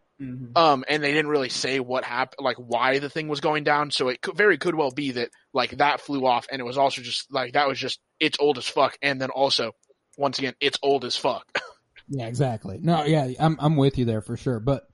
Um, 0.56 0.84
and 0.88 1.02
they 1.02 1.12
didn't 1.12 1.28
really 1.28 1.48
say 1.48 1.80
what 1.80 2.04
happened, 2.04 2.44
like 2.44 2.56
why 2.56 2.98
the 2.98 3.10
thing 3.10 3.28
was 3.28 3.40
going 3.40 3.64
down. 3.64 3.90
So 3.90 4.08
it 4.08 4.22
could, 4.22 4.36
very 4.36 4.58
could 4.58 4.74
well 4.74 4.90
be 4.90 5.12
that 5.12 5.30
like 5.52 5.78
that 5.78 6.00
flew 6.00 6.24
off, 6.26 6.46
and 6.50 6.60
it 6.60 6.64
was 6.64 6.78
also 6.78 7.02
just 7.02 7.32
like 7.32 7.54
that 7.54 7.68
was 7.68 7.78
just 7.78 8.00
it's 8.20 8.38
old 8.40 8.58
as 8.58 8.66
fuck, 8.66 8.96
and 9.02 9.20
then 9.20 9.30
also 9.30 9.72
once 10.16 10.38
again 10.38 10.54
it's 10.60 10.78
old 10.82 11.04
as 11.04 11.16
fuck. 11.16 11.46
Yeah, 12.08 12.26
exactly. 12.26 12.78
No, 12.82 13.04
yeah, 13.04 13.30
I'm 13.40 13.56
I'm 13.58 13.76
with 13.76 13.98
you 13.98 14.04
there 14.04 14.20
for 14.20 14.36
sure. 14.36 14.60
But 14.60 14.86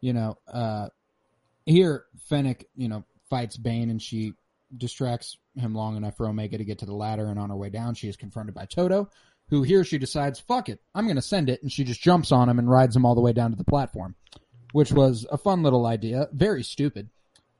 you 0.00 0.12
know, 0.12 0.38
uh 0.50 0.88
here 1.66 2.04
Fennec, 2.28 2.66
you 2.74 2.88
know, 2.88 3.04
fights 3.28 3.56
Bane 3.56 3.90
and 3.90 4.00
she 4.00 4.32
distracts 4.76 5.36
him 5.56 5.74
long 5.74 5.96
enough 5.96 6.16
for 6.16 6.26
Omega 6.26 6.58
to 6.58 6.64
get 6.64 6.78
to 6.78 6.86
the 6.86 6.94
ladder 6.94 7.26
and 7.26 7.38
on 7.38 7.50
her 7.50 7.56
way 7.56 7.70
down 7.70 7.94
she 7.94 8.08
is 8.08 8.16
confronted 8.16 8.54
by 8.54 8.64
Todo, 8.64 9.10
who 9.48 9.62
here 9.62 9.84
she 9.84 9.98
decides, 9.98 10.38
fuck 10.40 10.68
it, 10.68 10.80
I'm 10.94 11.06
gonna 11.06 11.22
send 11.22 11.48
it 11.48 11.62
and 11.62 11.72
she 11.72 11.84
just 11.84 12.00
jumps 12.00 12.32
on 12.32 12.48
him 12.48 12.58
and 12.58 12.70
rides 12.70 12.94
him 12.94 13.04
all 13.04 13.14
the 13.14 13.20
way 13.20 13.32
down 13.32 13.50
to 13.50 13.56
the 13.56 13.64
platform. 13.64 14.14
Which 14.72 14.92
was 14.92 15.26
a 15.30 15.38
fun 15.38 15.62
little 15.62 15.86
idea. 15.86 16.28
Very 16.32 16.62
stupid. 16.62 17.08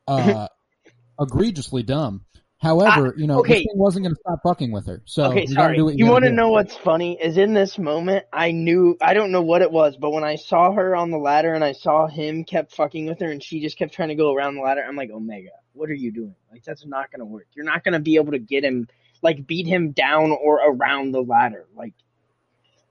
Uh 0.06 0.48
egregiously 1.20 1.82
dumb. 1.82 2.24
However, 2.60 3.14
you 3.16 3.28
know, 3.28 3.38
okay. 3.38 3.54
this 3.54 3.62
thing 3.62 3.78
wasn't 3.78 4.04
gonna 4.04 4.16
stop 4.16 4.40
fucking 4.42 4.72
with 4.72 4.86
her. 4.86 5.00
So 5.04 5.24
okay, 5.26 5.42
you 5.42 5.54
sorry. 5.54 5.76
you, 5.76 5.90
You 5.90 6.06
want 6.06 6.24
to 6.24 6.32
know 6.32 6.50
what's 6.50 6.76
funny? 6.76 7.16
Is 7.20 7.36
in 7.38 7.54
this 7.54 7.78
moment, 7.78 8.24
I 8.32 8.50
knew 8.50 8.96
I 9.00 9.14
don't 9.14 9.30
know 9.30 9.42
what 9.42 9.62
it 9.62 9.70
was, 9.70 9.96
but 9.96 10.10
when 10.10 10.24
I 10.24 10.34
saw 10.34 10.72
her 10.72 10.96
on 10.96 11.12
the 11.12 11.18
ladder 11.18 11.54
and 11.54 11.62
I 11.62 11.72
saw 11.72 12.08
him 12.08 12.42
kept 12.42 12.74
fucking 12.74 13.06
with 13.06 13.20
her 13.20 13.30
and 13.30 13.40
she 13.40 13.60
just 13.60 13.78
kept 13.78 13.94
trying 13.94 14.08
to 14.08 14.16
go 14.16 14.34
around 14.34 14.56
the 14.56 14.62
ladder, 14.62 14.84
I'm 14.86 14.96
like, 14.96 15.10
Omega, 15.10 15.50
what 15.72 15.88
are 15.88 15.94
you 15.94 16.10
doing? 16.10 16.34
Like 16.50 16.64
that's 16.64 16.84
not 16.84 17.12
gonna 17.12 17.24
work. 17.24 17.46
You're 17.54 17.64
not 17.64 17.84
gonna 17.84 18.00
be 18.00 18.16
able 18.16 18.32
to 18.32 18.40
get 18.40 18.64
him, 18.64 18.88
like 19.22 19.46
beat 19.46 19.66
him 19.66 19.92
down 19.92 20.30
or 20.32 20.56
around 20.56 21.12
the 21.12 21.22
ladder. 21.22 21.66
Like 21.76 21.94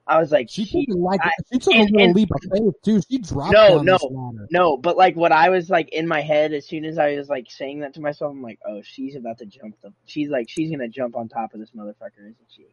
I 0.05 0.19
was 0.19 0.31
like, 0.31 0.49
She 0.49 0.65
took 0.65 0.95
like 0.97 1.19
I- 1.23 1.31
she 1.51 1.59
took 1.59 1.73
and- 1.75 1.89
a 1.89 1.93
little 1.93 2.13
leap 2.13 2.29
of 2.31 2.51
faith 2.51 2.73
too. 2.83 3.01
She 3.09 3.17
dropped 3.19 3.51
No, 3.53 3.81
no. 3.81 3.97
No, 4.49 4.77
but 4.77 4.95
like 4.97 5.15
what 5.15 5.31
I 5.31 5.49
was 5.49 5.69
like 5.69 5.89
in 5.89 6.07
my 6.07 6.21
head 6.21 6.53
as 6.53 6.65
soon 6.65 6.85
as 6.85 6.97
I 6.97 7.15
was 7.15 7.27
like 7.29 7.47
saying 7.51 7.81
that 7.81 7.93
to 7.95 8.01
myself, 8.01 8.31
I'm 8.31 8.41
like, 8.41 8.59
oh, 8.65 8.81
she's 8.83 9.15
about 9.15 9.39
to 9.39 9.45
jump 9.45 9.75
the. 9.81 9.91
She's 10.05 10.29
like, 10.29 10.49
she's 10.49 10.71
gonna 10.71 10.87
jump 10.87 11.15
on 11.15 11.27
top 11.27 11.53
of 11.53 11.59
this 11.59 11.71
motherfucker, 11.71 12.19
isn't 12.21 12.37
she? 12.55 12.67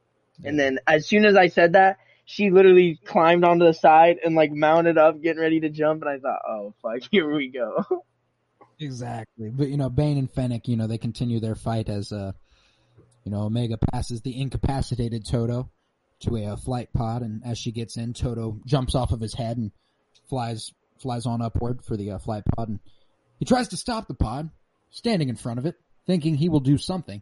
And 0.45 0.59
then 0.59 0.79
as 0.87 1.07
soon 1.09 1.25
as 1.25 1.37
I 1.37 1.47
said 1.49 1.73
that, 1.75 1.99
she 2.25 2.51
literally 2.51 2.99
climbed 3.05 3.45
onto 3.45 3.65
the 3.67 3.73
side 3.75 4.19
and 4.25 4.35
like 4.35 4.51
mounted 4.53 4.97
up, 4.99 5.21
getting 5.21 5.41
ready 5.43 5.61
to 5.61 5.69
jump, 5.71 6.03
and 6.03 6.11
I 6.11 6.19
thought, 6.19 6.41
oh 6.49 6.75
fuck, 6.83 7.03
here 7.11 7.33
we 7.33 7.49
go. 7.49 7.85
Exactly. 8.81 9.51
But 9.51 9.69
you 9.69 9.77
know, 9.77 9.89
Bane 9.91 10.19
and 10.19 10.31
Fennec, 10.31 10.67
you 10.69 10.77
know, 10.77 10.87
they 10.87 10.99
continue 10.99 11.41
their 11.41 11.55
fight 11.55 11.89
as 11.89 12.13
uh 12.13 12.33
you 13.25 13.31
know, 13.33 13.43
Omega 13.43 13.79
passes 13.79 14.21
the 14.21 14.39
incapacitated 14.39 15.27
Todo 15.27 15.71
to 16.21 16.37
a, 16.37 16.47
uh 16.47 16.57
flight 16.57 16.93
pod 16.93 17.23
and 17.23 17.43
as 17.45 17.59
she 17.59 17.73
gets 17.73 17.97
in, 17.97 18.13
Todo 18.13 18.61
jumps 18.67 18.95
off 18.95 19.13
of 19.13 19.21
his 19.21 19.35
head 19.35 19.57
and 19.57 19.73
flies 20.29 20.73
flies 20.99 21.27
on 21.27 21.43
upward 21.43 21.85
for 21.85 21.97
the 21.97 22.13
uh, 22.13 22.19
flight 22.19 22.45
pod 22.57 22.69
and 22.69 22.81
he 23.39 23.45
tries 23.45 23.69
to 23.69 23.77
stop 23.77 24.07
the 24.07 24.15
pod, 24.15 24.49
standing 24.91 25.29
in 25.29 25.37
front 25.37 25.59
of 25.59 25.67
it, 25.67 25.75
thinking 26.07 26.35
he 26.37 26.49
will 26.49 26.61
do 26.61 26.79
something. 26.79 27.21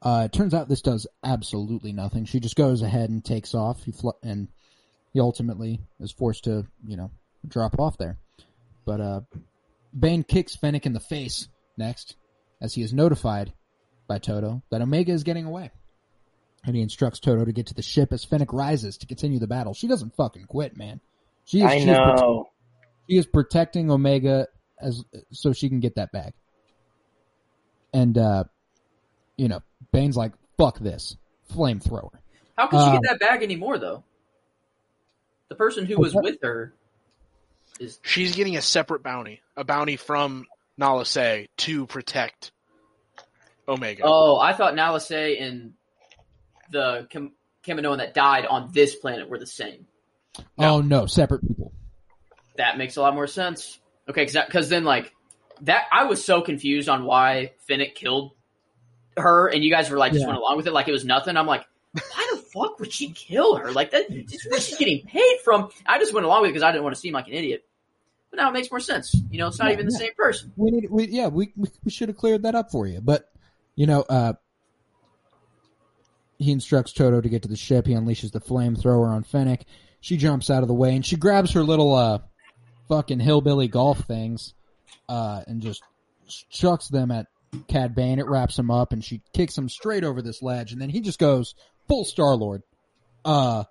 Uh 0.00 0.22
it 0.26 0.32
turns 0.32 0.54
out 0.54 0.68
this 0.68 0.82
does 0.82 1.06
absolutely 1.22 1.92
nothing. 1.92 2.24
She 2.24 2.40
just 2.40 2.56
goes 2.56 2.82
ahead 2.82 3.10
and 3.10 3.24
takes 3.24 3.54
off. 3.54 3.84
He 3.84 3.92
fl- 3.92 4.10
and 4.22 4.48
he 5.12 5.20
ultimately 5.20 5.80
is 6.00 6.12
forced 6.12 6.44
to, 6.44 6.66
you 6.86 6.96
know, 6.96 7.10
drop 7.46 7.78
off 7.78 7.98
there. 7.98 8.18
But 8.84 9.00
uh 9.00 9.20
Bane 9.98 10.22
kicks 10.22 10.56
Fennec 10.56 10.86
in 10.86 10.94
the 10.94 11.00
face 11.00 11.48
next, 11.76 12.16
as 12.60 12.72
he 12.74 12.82
is 12.82 12.94
notified 12.94 13.52
by 14.12 14.18
Todo 14.18 14.62
that 14.70 14.82
Omega 14.82 15.10
is 15.12 15.22
getting 15.22 15.46
away. 15.46 15.70
And 16.64 16.76
he 16.76 16.82
instructs 16.82 17.18
Todo 17.18 17.44
to 17.46 17.52
get 17.52 17.68
to 17.68 17.74
the 17.74 17.80
ship 17.82 18.12
as 18.12 18.24
Fennec 18.24 18.52
rises 18.52 18.98
to 18.98 19.06
continue 19.06 19.38
the 19.38 19.46
battle. 19.46 19.72
She 19.72 19.88
doesn't 19.88 20.14
fucking 20.16 20.44
quit, 20.44 20.76
man. 20.76 21.00
She 21.46 21.60
is, 21.60 21.64
I 21.64 21.78
she 21.78 21.88
is 21.88 21.96
prote- 21.96 22.44
she 23.08 23.16
is 23.16 23.26
protecting 23.26 23.90
Omega 23.90 24.48
as 24.78 25.02
so 25.30 25.52
she 25.54 25.68
can 25.70 25.80
get 25.80 25.94
that 25.96 26.12
bag. 26.12 26.34
And 27.94 28.16
uh 28.18 28.44
you 29.38 29.48
know, 29.48 29.60
Bane's 29.92 30.16
like, 30.16 30.32
fuck 30.58 30.78
this. 30.78 31.16
Flamethrower. 31.54 32.10
How 32.58 32.66
can 32.68 32.78
she 32.80 32.84
Uh, 32.96 33.00
get 33.00 33.02
that 33.10 33.20
bag 33.20 33.42
anymore 33.42 33.78
though? 33.78 34.04
The 35.48 35.54
person 35.54 35.86
who 35.86 35.96
was 35.98 36.14
Okay. 36.14 36.22
with 36.32 36.38
her 36.42 36.74
is 37.80 37.98
She's 38.02 38.36
getting 38.36 38.56
a 38.58 38.62
separate 38.62 39.02
bounty, 39.02 39.40
a 39.56 39.64
bounty 39.64 39.96
from 39.96 40.44
Nala 40.76 41.06
Se 41.06 41.48
to 41.58 41.86
protect 41.86 42.52
Omega. 43.68 44.02
Oh, 44.04 44.38
I 44.38 44.52
thought 44.52 44.74
Nala 44.74 45.00
Se 45.00 45.38
and 45.38 45.72
the 46.70 47.06
Kam- 47.10 47.32
Kaminoan 47.64 47.98
that 47.98 48.14
died 48.14 48.46
on 48.46 48.70
this 48.72 48.94
planet 48.96 49.28
were 49.28 49.38
the 49.38 49.46
same. 49.46 49.86
No. 50.58 50.76
Oh 50.76 50.80
no, 50.80 51.06
separate 51.06 51.46
people. 51.46 51.72
That 52.56 52.78
makes 52.78 52.96
a 52.96 53.02
lot 53.02 53.14
more 53.14 53.26
sense. 53.26 53.78
Okay, 54.08 54.24
because 54.24 54.68
then 54.68 54.84
like 54.84 55.12
that, 55.62 55.84
I 55.92 56.04
was 56.04 56.24
so 56.24 56.40
confused 56.42 56.88
on 56.88 57.04
why 57.04 57.52
Fennec 57.68 57.94
killed 57.94 58.32
her, 59.16 59.48
and 59.48 59.62
you 59.62 59.70
guys 59.70 59.90
were 59.90 59.98
like 59.98 60.12
just 60.12 60.22
Yeah. 60.22 60.28
went 60.28 60.38
along 60.38 60.56
with 60.56 60.66
it 60.66 60.72
like 60.72 60.88
it 60.88 60.92
was 60.92 61.04
nothing. 61.04 61.36
I'm 61.36 61.46
like, 61.46 61.64
why 61.92 62.28
the 62.32 62.38
fuck 62.38 62.80
would 62.80 62.92
she 62.92 63.10
kill 63.10 63.56
her? 63.56 63.70
Like 63.72 63.90
that, 63.92 64.08
this 64.08 64.32
is 64.44 64.50
where 64.50 64.60
she's 64.60 64.78
getting 64.78 65.04
paid 65.06 65.38
from. 65.44 65.68
I 65.86 65.98
just 65.98 66.12
went 66.14 66.24
along 66.26 66.42
with 66.42 66.48
it 66.48 66.52
because 66.54 66.62
I 66.64 66.72
didn't 66.72 66.84
want 66.84 66.94
to 66.96 67.00
seem 67.00 67.12
like 67.12 67.28
an 67.28 67.34
idiot. 67.34 67.64
But 68.30 68.38
now 68.38 68.48
it 68.48 68.52
makes 68.54 68.70
more 68.70 68.80
sense. 68.80 69.14
You 69.30 69.38
know, 69.38 69.48
it's 69.48 69.58
not 69.58 69.68
Yeah, 69.68 69.74
even 69.74 69.86
the 69.86 69.92
yeah. 69.92 69.98
same 69.98 70.14
person. 70.16 70.52
We 70.56 70.70
need, 70.70 70.90
we, 70.90 71.06
yeah, 71.08 71.28
we, 71.28 71.52
we, 71.54 71.68
we 71.84 71.90
should 71.90 72.08
have 72.08 72.16
cleared 72.16 72.44
that 72.44 72.54
up 72.54 72.70
for 72.70 72.86
you. 72.86 73.02
But, 73.02 73.30
you 73.74 73.86
know, 73.86 74.02
uh, 74.02 74.34
he 76.38 76.50
instructs 76.50 76.92
Todo 76.92 77.20
to 77.20 77.28
get 77.28 77.42
to 77.42 77.48
the 77.48 77.56
ship. 77.56 77.86
He 77.86 77.94
unleashes 77.94 78.32
the 78.32 78.40
flamethrower 78.40 79.08
on 79.08 79.22
Fennec. 79.22 79.64
She 80.00 80.16
jumps 80.16 80.50
out 80.50 80.62
of 80.62 80.68
the 80.68 80.74
way 80.74 80.94
and 80.96 81.06
she 81.06 81.16
grabs 81.16 81.52
her 81.52 81.62
little, 81.62 81.94
uh, 81.94 82.18
fucking 82.88 83.20
hillbilly 83.20 83.68
golf 83.68 84.00
things, 84.00 84.54
uh, 85.08 85.42
and 85.46 85.62
just 85.62 85.82
chucks 86.50 86.88
them 86.88 87.10
at 87.10 87.26
Cad 87.68 87.94
Bane. 87.94 88.18
It 88.18 88.26
wraps 88.26 88.58
him 88.58 88.70
up 88.70 88.92
and 88.92 89.04
she 89.04 89.22
kicks 89.32 89.56
him 89.56 89.68
straight 89.68 90.04
over 90.04 90.20
this 90.20 90.42
ledge. 90.42 90.72
And 90.72 90.80
then 90.80 90.90
he 90.90 91.00
just 91.00 91.18
goes 91.18 91.54
full 91.88 92.04
Star 92.04 92.34
Lord. 92.34 92.62
Uh, 93.24 93.64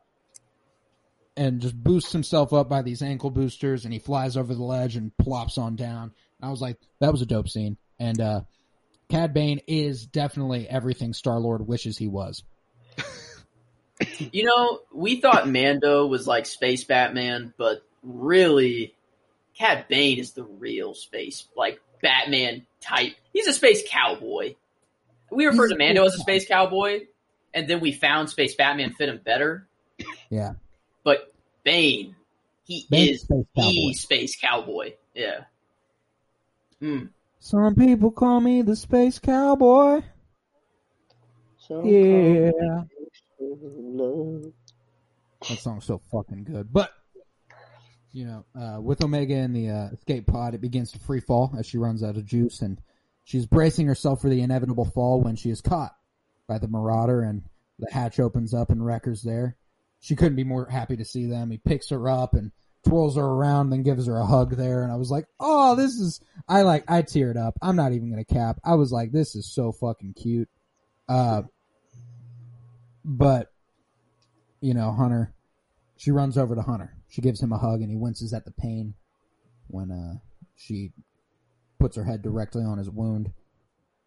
and 1.36 1.62
just 1.62 1.76
boosts 1.76 2.12
himself 2.12 2.54
up 2.54 2.70
by 2.70 2.82
these 2.82 3.02
ankle 3.02 3.32
boosters 3.32 3.86
and 3.86 3.94
he 3.94 4.00
flies 4.00 4.38
over 4.38 4.54
the 4.54 4.64
ledge 4.64 4.96
and 4.96 5.16
plops 5.18 5.58
on 5.58 5.76
down. 5.76 6.12
I 6.42 6.50
was 6.50 6.62
like, 6.62 6.78
that 7.00 7.12
was 7.12 7.22
a 7.22 7.26
dope 7.26 7.50
scene. 7.50 7.78
And 8.00 8.20
uh 8.20 8.42
Cad 9.12 9.34
Bane 9.34 9.62
is 9.68 10.06
definitely 10.06 10.68
everything 10.68 11.14
Star 11.14 11.40
Lord 11.40 11.68
wishes 11.68 11.98
he 11.98 12.08
was. 12.08 12.44
You 14.32 14.46
know, 14.46 14.80
we 14.94 15.22
thought 15.22 15.48
Mando 15.48 16.08
was 16.08 16.26
like 16.26 16.48
Space 16.48 16.84
Batman, 16.86 17.54
but 17.56 17.84
really, 18.02 18.96
Cad 19.56 19.88
Bane 19.90 20.18
is 20.18 20.32
the 20.32 20.44
real 20.44 20.96
space, 20.96 21.48
like 21.56 21.80
Batman 22.02 22.66
type. 22.80 23.14
He's 23.32 23.48
a 23.48 23.54
space 23.54 23.84
cowboy. 23.88 24.56
We 25.30 25.46
referred 25.46 25.70
He's 25.70 25.78
to 25.78 25.78
Mando 25.78 26.04
as 26.06 26.16
a 26.16 26.18
space 26.18 26.48
cowboy, 26.48 27.02
and 27.54 27.68
then 27.68 27.80
we 27.80 27.92
found 27.92 28.30
Space 28.30 28.56
Batman 28.56 28.94
fit 28.94 29.10
him 29.10 29.22
better. 29.24 29.68
Yeah. 30.32 30.54
But 31.04 31.32
Bane, 31.64 32.16
he 32.64 32.88
Bane's 32.90 33.10
is 33.10 33.22
space 33.22 33.28
the 33.28 33.46
cowboy. 33.56 33.92
space 33.94 34.36
cowboy. 34.40 34.94
Yeah. 35.14 35.42
Hmm. 36.80 37.06
Some 37.44 37.74
people 37.74 38.12
call 38.12 38.40
me 38.40 38.62
the 38.62 38.76
space 38.76 39.18
cowboy. 39.18 40.04
So 41.58 41.84
Yeah. 41.84 42.84
That 45.50 45.58
song's 45.58 45.86
so 45.86 46.00
fucking 46.12 46.44
good. 46.44 46.72
But 46.72 46.92
you 48.12 48.26
know, 48.26 48.46
uh, 48.56 48.80
with 48.80 49.04
Omega 49.04 49.34
in 49.34 49.54
the 49.54 49.70
uh, 49.70 49.90
escape 49.92 50.28
pod, 50.28 50.54
it 50.54 50.62
begins 50.62 50.92
to 50.92 51.00
free 51.00 51.20
fall 51.20 51.56
as 51.58 51.66
she 51.66 51.80
runs 51.80 52.04
out 52.04 52.16
of 52.16 52.26
juice, 52.26 52.62
and 52.62 52.80
she's 53.24 53.48
bracing 53.48 53.88
herself 53.88 54.22
for 54.22 54.30
the 54.30 54.42
inevitable 54.42 54.86
fall 54.86 55.20
when 55.20 55.36
she 55.36 55.50
is 55.50 55.62
caught 55.62 55.96
by 56.48 56.60
the 56.60 56.68
Marauder, 56.68 57.24
and 57.24 57.42
the 57.80 57.92
hatch 57.92 58.20
opens 58.20 58.54
up 58.54 58.70
and 58.70 58.86
Wrecker's 58.86 59.24
there. 59.24 59.58
She 60.00 60.16
couldn't 60.16 60.36
be 60.36 60.44
more 60.44 60.68
happy 60.68 60.98
to 60.98 61.06
see 61.06 61.26
them. 61.26 61.50
He 61.50 61.58
picks 61.58 61.90
her 61.90 62.08
up 62.08 62.36
and 62.36 62.52
twirls 62.88 63.16
her 63.16 63.26
around, 63.26 63.70
then 63.70 63.84
gives 63.84 64.08
her 64.08 64.18
a 64.18 64.26
hug 64.26 64.56
there, 64.56 64.84
and 64.84 64.92
I 64.92 64.96
was 64.96 65.12
like, 65.12 65.26
"Oh, 65.40 65.76
this 65.76 65.94
is." 65.94 66.22
I 66.48 66.64
like. 66.64 66.90
I 66.90 67.02
teared 67.02 67.38
up. 67.38 67.58
I'm 67.62 67.76
not 67.76 67.94
even 67.94 68.10
gonna 68.10 68.26
cap. 68.26 68.60
I 68.64 68.76
was 68.76 68.92
like, 68.92 69.12
"This 69.12 69.36
is 69.36 69.46
so 69.46 69.72
fucking 69.72 70.14
cute." 70.14 70.50
Uh, 71.08 71.44
but 73.04 73.52
you 74.62 74.74
know, 74.74 74.92
Hunter, 74.92 75.34
she 75.98 76.12
runs 76.12 76.38
over 76.38 76.56
to 76.56 76.62
Hunter. 76.62 76.96
She 77.10 77.22
gives 77.22 77.42
him 77.42 77.52
a 77.52 77.58
hug 77.58 77.82
and 77.82 77.90
he 77.90 77.98
winces 77.98 78.34
at 78.34 78.46
the 78.46 78.52
pain 78.52 78.94
when 79.68 79.92
uh, 79.92 80.20
she 80.56 80.92
puts 81.80 81.98
her 81.98 82.04
head 82.04 82.22
directly 82.22 82.64
on 82.64 82.78
his 82.78 82.90
wound. 82.90 83.34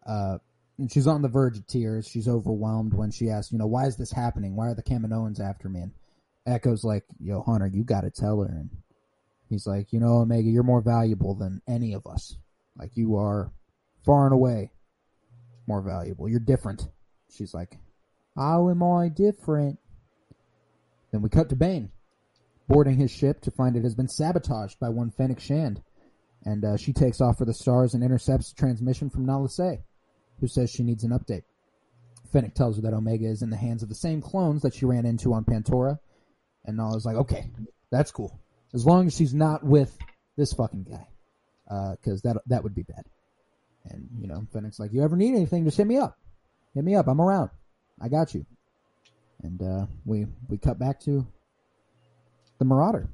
Uh, 0.07 0.39
and 0.79 0.91
she's 0.91 1.07
on 1.07 1.23
the 1.23 1.29
verge 1.29 1.59
of 1.59 1.67
tears. 1.67 2.09
She's 2.09 2.29
overwhelmed 2.29 2.95
when 2.95 3.11
she 3.11 3.31
asks, 3.31 3.53
you 3.53 3.59
know, 3.59 3.67
why 3.67 3.87
is 3.87 3.97
this 3.97 4.13
happening? 4.13 4.57
Why 4.57 4.69
are 4.69 4.75
the 4.75 4.83
Kaminoans 4.83 5.41
after 5.41 5.69
me? 5.69 5.83
And 5.83 5.93
Echo's 6.47 6.85
like, 6.85 7.05
yo, 7.21 7.43
Hunter, 7.43 7.67
you 7.67 7.85
gotta 7.85 8.11
tell 8.11 8.43
her. 8.43 8.49
And 8.49 8.71
he's 9.49 9.67
like, 9.67 9.93
you 9.93 10.01
know, 10.01 10.19
Omega, 10.19 10.49
you're 10.49 10.63
more 10.63 10.83
valuable 10.83 11.35
than 11.35 11.63
any 11.69 11.95
of 11.95 12.07
us. 12.07 12.37
Like, 12.77 12.91
you 12.95 13.17
are 13.17 13.53
far 14.05 14.27
and 14.27 14.35
away 14.35 14.71
more 15.67 15.81
valuable. 15.81 16.29
You're 16.29 16.41
different. 16.41 16.89
She's 17.31 17.55
like, 17.55 17.79
how 18.37 18.69
am 18.69 18.83
I 18.83 19.09
different? 19.09 19.79
Then 21.13 21.23
we 21.23 21.29
cut 21.29 21.49
to 21.51 21.57
Bane, 21.57 21.91
boarding 22.69 22.97
his 22.97 23.11
ship 23.11 23.41
to 23.43 23.51
find 23.51 23.77
it 23.77 23.85
has 23.85 23.95
been 23.95 24.09
sabotaged 24.09 24.79
by 24.81 24.89
one 24.89 25.11
Fennec 25.11 25.41
Shand. 25.41 25.83
And 26.45 26.65
uh, 26.65 26.77
she 26.77 26.93
takes 26.93 27.21
off 27.21 27.39
for 27.39 27.45
the 27.45 27.55
stars 27.55 27.95
and 27.95 28.05
intercepts 28.05 28.53
transmission 28.53 29.09
from 29.09 29.25
Nala 29.25 29.49
Se, 29.49 29.81
who 30.41 30.49
says 30.49 30.71
she 30.71 30.83
needs 30.83 31.05
an 31.05 31.13
update. 31.13 31.45
Fennec 32.33 32.55
tells 32.55 32.77
her 32.77 32.83
that 32.83 32.93
Omega 32.93 33.27
is 33.27 33.43
in 33.43 33.51
the 33.51 33.57
hands 33.57 33.83
of 33.83 33.89
the 33.89 33.95
same 33.95 34.21
clones 34.21 34.63
that 34.63 34.75
she 34.75 34.85
ran 34.85 35.07
into 35.07 35.33
on 35.33 35.45
Pantora. 35.45 35.99
And 36.65 36.81
I 36.81 36.87
was 36.87 37.05
like, 37.05 37.17
okay, 37.17 37.51
that's 37.91 38.11
cool. 38.11 38.39
As 38.73 38.87
long 38.87 39.07
as 39.07 39.17
she's 39.17 39.35
not 39.35 39.65
with 39.65 39.97
this 40.37 40.53
fucking 40.53 40.85
guy. 40.85 41.07
Because 41.97 42.23
that, 42.23 42.37
that 42.47 42.63
would 42.63 42.75
be 42.75 42.83
bad. 42.83 43.05
And, 43.85 44.09
you 44.19 44.27
know, 44.27 44.47
Fennec's 44.53 44.79
like, 44.79 44.93
you 44.93 45.03
ever 45.03 45.17
need 45.17 45.35
anything, 45.35 45.65
just 45.65 45.77
hit 45.77 45.87
me 45.87 45.99
up. 45.99 46.19
Hit 46.75 46.85
me 46.85 46.95
up. 46.95 47.07
I'm 47.07 47.21
around. 47.21 47.51
I 48.01 48.09
got 48.09 48.35
you. 48.35 48.45
And 49.43 49.63
uh, 49.63 49.87
we 50.05 50.27
we 50.49 50.59
cut 50.59 50.79
back 50.79 51.01
to 51.01 51.27
the 52.59 52.65
Marauder, 52.65 53.09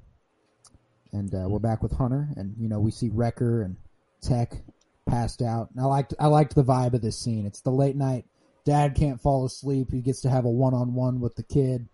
and 1.13 1.35
uh, 1.35 1.49
we're 1.49 1.59
back 1.59 1.83
with 1.83 1.93
Hunter, 1.93 2.29
and 2.37 2.55
you 2.59 2.69
know 2.69 2.79
we 2.79 2.93
see 2.93 3.09
Wrecker 3.09 3.63
and 3.63 3.77
Tech 4.23 4.63
passed 5.09 5.43
out. 5.43 5.71
And 5.73 5.81
I 5.81 5.87
liked 5.87 6.15
I 6.21 6.29
liked 6.29 6.55
the 6.55 6.63
vibe 6.63 6.95
of 6.95 7.03
this 7.03 7.19
scene. 7.19 7.47
It's 7.47 7.63
the 7.63 7.71
late 7.71 7.97
night. 7.97 8.27
Dad 8.65 8.95
can't 8.95 9.21
fall 9.21 9.45
asleep. 9.45 9.89
He 9.91 10.03
gets 10.03 10.21
to 10.21 10.31
have 10.31 10.45
a 10.45 10.51
one 10.51 10.75
on 10.75 10.95
one 10.95 11.21
with 11.21 11.35
the 11.35 11.43
kid. 11.43 11.89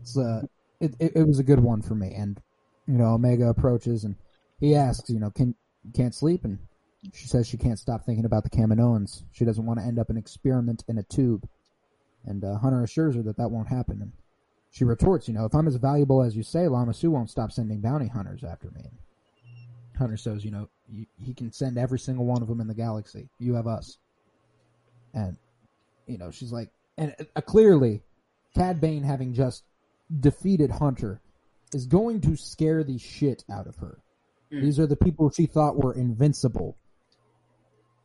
It's 0.00 0.16
uh, 0.16 0.42
it, 0.80 0.94
it 0.98 1.12
it 1.16 1.26
was 1.26 1.38
a 1.38 1.44
good 1.44 1.60
one 1.60 1.82
for 1.82 1.94
me. 1.94 2.14
And 2.14 2.40
you 2.86 2.98
know 2.98 3.14
Omega 3.14 3.48
approaches 3.48 4.04
and 4.04 4.16
he 4.58 4.74
asks, 4.74 5.10
you 5.10 5.20
know, 5.20 5.30
can 5.30 5.54
can't 5.94 6.14
sleep, 6.14 6.44
and 6.44 6.58
she 7.12 7.26
says 7.26 7.46
she 7.46 7.56
can't 7.56 7.78
stop 7.78 8.04
thinking 8.04 8.24
about 8.24 8.44
the 8.44 8.50
Kaminoans. 8.50 9.22
She 9.32 9.44
doesn't 9.44 9.66
want 9.66 9.78
to 9.80 9.86
end 9.86 9.98
up 9.98 10.10
an 10.10 10.16
experiment 10.16 10.84
in 10.88 10.98
a 10.98 11.02
tube. 11.02 11.48
And 12.24 12.44
uh, 12.44 12.58
Hunter 12.58 12.82
assures 12.82 13.14
her 13.14 13.22
that 13.22 13.36
that 13.36 13.50
won't 13.50 13.68
happen. 13.68 14.02
And 14.02 14.12
she 14.70 14.84
retorts, 14.84 15.28
you 15.28 15.34
know, 15.34 15.44
if 15.44 15.54
I'm 15.54 15.68
as 15.68 15.76
valuable 15.76 16.22
as 16.22 16.36
you 16.36 16.42
say, 16.42 16.66
Lama 16.66 16.92
Su 16.92 17.10
won't 17.10 17.30
stop 17.30 17.52
sending 17.52 17.80
bounty 17.80 18.08
hunters 18.08 18.42
after 18.42 18.70
me. 18.72 18.80
And 18.80 18.98
Hunter 19.96 20.16
says, 20.16 20.44
you 20.44 20.50
know, 20.50 20.68
he 21.16 21.34
can 21.34 21.52
send 21.52 21.78
every 21.78 21.98
single 21.98 22.24
one 22.24 22.42
of 22.42 22.48
them 22.48 22.60
in 22.60 22.66
the 22.66 22.74
galaxy. 22.74 23.28
You 23.38 23.54
have 23.54 23.66
us. 23.66 23.98
And, 25.14 25.36
you 26.06 26.18
know, 26.18 26.30
she's 26.30 26.52
like, 26.52 26.70
and 26.98 27.14
uh, 27.36 27.40
clearly, 27.40 28.02
Cad 28.54 28.80
Bane 28.80 29.02
having 29.02 29.34
just 29.34 29.64
defeated 30.20 30.70
Hunter 30.70 31.20
is 31.72 31.86
going 31.86 32.20
to 32.22 32.36
scare 32.36 32.84
the 32.84 32.98
shit 32.98 33.44
out 33.50 33.66
of 33.66 33.76
her. 33.76 33.98
Mm. 34.52 34.62
These 34.62 34.78
are 34.78 34.86
the 34.86 34.96
people 34.96 35.30
she 35.30 35.46
thought 35.46 35.76
were 35.76 35.94
invincible. 35.94 36.76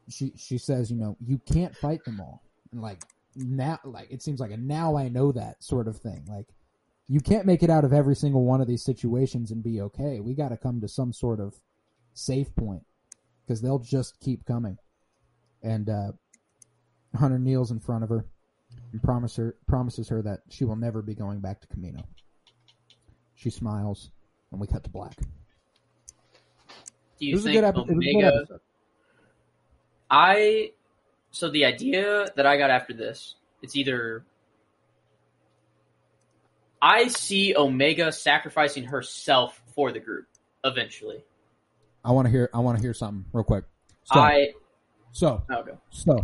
she 0.10 0.34
she 0.36 0.58
says, 0.58 0.91
you 0.91 0.97
know, 0.97 1.16
you 1.26 1.39
can't 1.45 1.76
fight 1.76 2.04
them 2.04 2.20
all, 2.20 2.43
and 2.72 2.82
like 2.82 3.04
now, 3.36 3.80
like 3.84 4.12
it 4.12 4.22
seems 4.22 4.39
like 4.39 4.52
a 4.52 4.58
now 4.58 4.97
I 4.97 5.10
know 5.10 5.32
that 5.32 5.64
sort 5.64 5.88
of 5.88 5.97
thing. 5.97 6.26
Like 6.28 6.47
you 7.08 7.20
can't 7.20 7.45
make 7.45 7.62
it 7.62 7.70
out 7.70 7.84
of 7.84 7.93
every 7.93 8.16
single 8.16 8.45
one 8.45 8.62
of 8.62 8.68
these 8.68 8.84
situations 8.84 9.52
and 9.52 9.64
be 9.64 9.82
okay. 9.82 10.20
We 10.20 10.34
got 10.34 10.49
to 10.49 10.58
come 10.58 10.82
to 10.82 10.88
some 10.88 11.14
sort 11.14 11.39
of 11.39 11.60
safe 12.14 12.56
point 12.56 12.84
because 13.45 13.62
they'll 13.62 13.80
just 13.80 14.20
keep 14.20 14.45
coming. 14.45 14.78
And 15.62 15.89
uh, 15.89 16.12
Hunter 17.16 17.38
kneels 17.38 17.72
in 17.72 17.80
front 17.80 18.04
of 18.04 18.10
her 18.10 18.26
and 18.92 19.02
promise 19.04 19.36
her, 19.38 19.56
promises 19.68 20.10
her 20.10 20.22
that 20.22 20.42
she 20.50 20.66
will 20.66 20.76
never 20.76 21.02
be 21.02 21.16
going 21.16 21.39
back 21.39 21.62
to 21.62 21.68
Kamino. 21.68 22.04
She 23.36 23.50
smiles, 23.50 24.12
and 24.52 24.60
we 24.60 24.68
cut 24.68 24.84
to 24.84 24.89
black. 24.89 25.16
Do 27.20 27.26
you 27.26 27.38
a 27.38 27.39
think 27.39 27.56
good, 27.56 27.64
epi- 27.64 27.80
it 27.80 27.88
was 27.88 27.89
a 27.89 27.94
good 27.94 28.16
Omega? 28.16 28.38
episode. 28.38 28.60
I 30.10 30.72
so 31.32 31.50
the 31.50 31.66
idea 31.66 32.28
that 32.36 32.46
I 32.46 32.58
got 32.58 32.70
after 32.70 32.94
this, 32.94 33.36
it's 33.62 33.76
either 33.76 34.26
I 36.82 37.08
see 37.08 37.56
Omega 37.56 38.12
sacrificing 38.12 38.84
herself 38.84 39.62
for 39.74 39.92
the 39.92 40.00
group 40.00 40.28
eventually. 40.64 41.24
I 42.04 42.12
want 42.12 42.26
to 42.26 42.32
hear. 42.32 42.50
I 42.54 42.60
want 42.60 42.78
to 42.78 42.82
hear 42.82 42.94
something 42.94 43.26
real 43.32 43.44
quick. 43.44 43.66
So, 44.04 44.20
I 44.20 44.54
so 45.12 45.44
okay. 45.52 45.74
So 45.92 46.20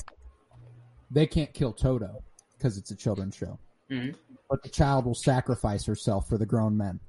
they 1.11 1.27
can't 1.27 1.53
kill 1.53 1.71
Todo 1.71 2.23
because 2.57 2.77
it's 2.77 2.91
a 2.91 2.95
children's 2.95 3.35
show. 3.35 3.59
Mhm. 3.89 4.15
But 4.49 4.63
the 4.63 4.69
child 4.69 5.05
will 5.05 5.15
sacrifice 5.15 5.85
herself 5.85 6.27
for 6.27 6.37
the 6.37 6.45
grown 6.45 6.77
men. 6.77 6.99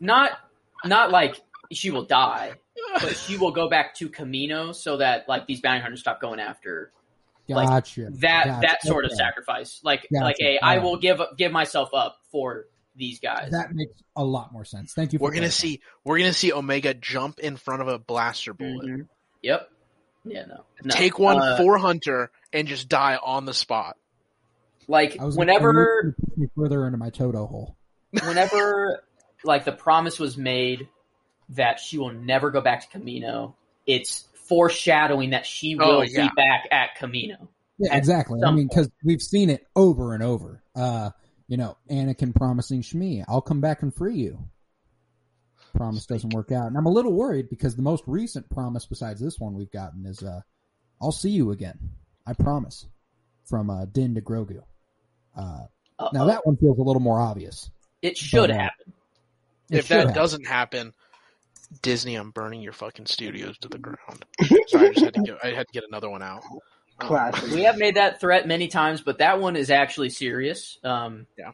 Not 0.00 0.32
not 0.84 1.10
like 1.10 1.40
she 1.72 1.90
will 1.90 2.04
die, 2.04 2.52
but 3.00 3.16
she 3.16 3.36
will 3.36 3.50
go 3.52 3.68
back 3.68 3.94
to 3.96 4.08
Kamino 4.08 4.74
so 4.74 4.96
that 4.98 5.28
like 5.28 5.46
these 5.46 5.60
bounty 5.60 5.80
hunters 5.80 6.00
stop 6.00 6.20
going 6.20 6.40
after 6.40 6.92
Like, 7.48 7.68
Gotcha. 7.68 8.08
that 8.20 8.44
Gotcha. 8.46 8.60
that 8.62 8.82
sort 8.82 9.04
of 9.04 9.12
sacrifice. 9.12 9.80
Like 9.82 10.06
Gotcha. 10.12 10.24
like 10.24 10.36
a 10.40 10.58
I 10.58 10.76
Alright. 10.76 10.82
will 10.82 10.96
give 10.96 11.20
give 11.36 11.52
myself 11.52 11.90
up 11.94 12.18
for 12.30 12.66
these 12.94 13.20
guys. 13.20 13.50
That 13.50 13.72
makes 13.72 13.92
a 14.16 14.24
lot 14.24 14.52
more 14.52 14.64
sense. 14.64 14.92
Thank 14.94 15.12
you. 15.12 15.18
For 15.18 15.24
We're 15.24 15.30
gonna 15.30 15.48
clarifying. 15.48 15.72
see 15.76 15.80
we're 16.04 16.18
gonna 16.18 16.32
see 16.32 16.52
Omega 16.52 16.94
jump 16.94 17.38
in 17.40 17.56
front 17.56 17.82
of 17.82 17.88
a 17.88 17.98
blaster 17.98 18.54
bullet. 18.54 18.86
Mhm. 18.86 19.08
Yep. 19.42 19.68
Yeah, 20.24 20.44
no. 20.46 20.64
no. 20.84 20.94
Take 20.94 21.18
one 21.18 21.38
Uh, 21.40 21.56
for 21.56 21.78
Hunter 21.78 22.30
and 22.52 22.68
just 22.68 22.88
die 22.88 23.16
on 23.20 23.44
the 23.44 23.54
spot. 23.54 23.96
Like 24.88 25.18
I 25.20 25.24
was 25.24 25.36
whenever 25.36 26.14
I 26.18 26.20
push 26.26 26.36
me 26.38 26.46
further 26.56 26.86
into 26.86 26.98
my 26.98 27.10
Todo 27.10 27.46
hole. 27.46 27.76
whenever 28.24 29.02
like 29.44 29.64
the 29.64 29.72
promise 29.72 30.18
was 30.18 30.36
made 30.36 30.88
that 31.50 31.80
she 31.80 31.98
will 31.98 32.12
never 32.12 32.50
go 32.50 32.60
back 32.60 32.90
to 32.90 32.98
Kamino, 32.98 33.54
it's 33.86 34.28
foreshadowing 34.48 35.30
that 35.30 35.46
she 35.46 35.74
will 35.76 35.84
Oh, 35.98 36.02
yeah. 36.02 36.28
be 36.28 36.30
back 36.36 36.68
at 36.70 36.96
Kamino. 36.98 37.48
Yeah, 37.78 37.92
At 37.92 37.98
exactly. 37.98 38.40
I 38.44 38.50
mean, 38.50 38.68
because 38.68 38.90
we've 39.04 39.22
seen 39.22 39.50
it 39.50 39.66
over 39.74 40.14
and 40.14 40.22
over. 40.22 40.62
Uh, 40.74 41.10
you 41.48 41.56
know, 41.56 41.76
Anakin 41.90 42.34
promising 42.34 42.82
Shmi, 42.82 43.24
"I'll 43.28 43.40
come 43.40 43.60
back 43.60 43.82
and 43.82 43.94
free 43.94 44.16
you." 44.16 44.48
Promise 45.74 46.06
doesn't 46.06 46.34
work 46.34 46.52
out, 46.52 46.66
and 46.66 46.76
I'm 46.76 46.86
a 46.86 46.90
little 46.90 47.12
worried 47.12 47.48
because 47.48 47.76
the 47.76 47.82
most 47.82 48.04
recent 48.06 48.48
promise, 48.50 48.84
besides 48.86 49.20
this 49.20 49.38
one 49.40 49.54
we've 49.54 49.70
gotten, 49.72 50.04
is 50.06 50.22
uh, 50.22 50.42
"I'll 51.00 51.12
see 51.12 51.30
you 51.30 51.50
again." 51.50 51.78
I 52.26 52.34
promise, 52.34 52.86
from 53.46 53.70
uh, 53.70 53.86
Din 53.86 54.14
to 54.14 54.20
Grogu. 54.20 54.62
Uh, 55.36 55.66
now 56.12 56.26
that 56.26 56.44
one 56.46 56.56
feels 56.56 56.78
a 56.78 56.82
little 56.82 57.00
more 57.00 57.18
obvious. 57.20 57.70
it 58.02 58.16
should 58.16 58.48
but, 58.48 58.50
uh, 58.50 58.54
happen. 58.58 58.92
It 59.70 59.78
if 59.78 59.86
should 59.86 59.98
that 59.98 60.06
have. 60.08 60.14
doesn't 60.14 60.46
happen, 60.46 60.92
Disney, 61.80 62.16
I'm 62.16 62.30
burning 62.30 62.60
your 62.60 62.72
fucking 62.74 63.06
studios 63.06 63.56
to 63.58 63.68
the 63.68 63.78
ground. 63.78 64.24
Sorry, 64.68 64.88
I 64.88 64.92
just 64.92 65.04
had 65.04 65.14
to 65.14 65.22
get 65.22 65.38
I 65.42 65.48
had 65.48 65.66
to 65.68 65.72
get 65.72 65.84
another 65.88 66.10
one 66.10 66.22
out. 66.22 66.42
Classic. 66.98 67.50
We 67.50 67.62
have 67.62 67.78
made 67.78 67.96
that 67.96 68.20
threat 68.20 68.46
many 68.46 68.68
times, 68.68 69.00
but 69.00 69.18
that 69.18 69.40
one 69.40 69.56
is 69.56 69.70
actually 69.70 70.10
serious. 70.10 70.78
Um, 70.84 71.26
Yeah. 71.38 71.52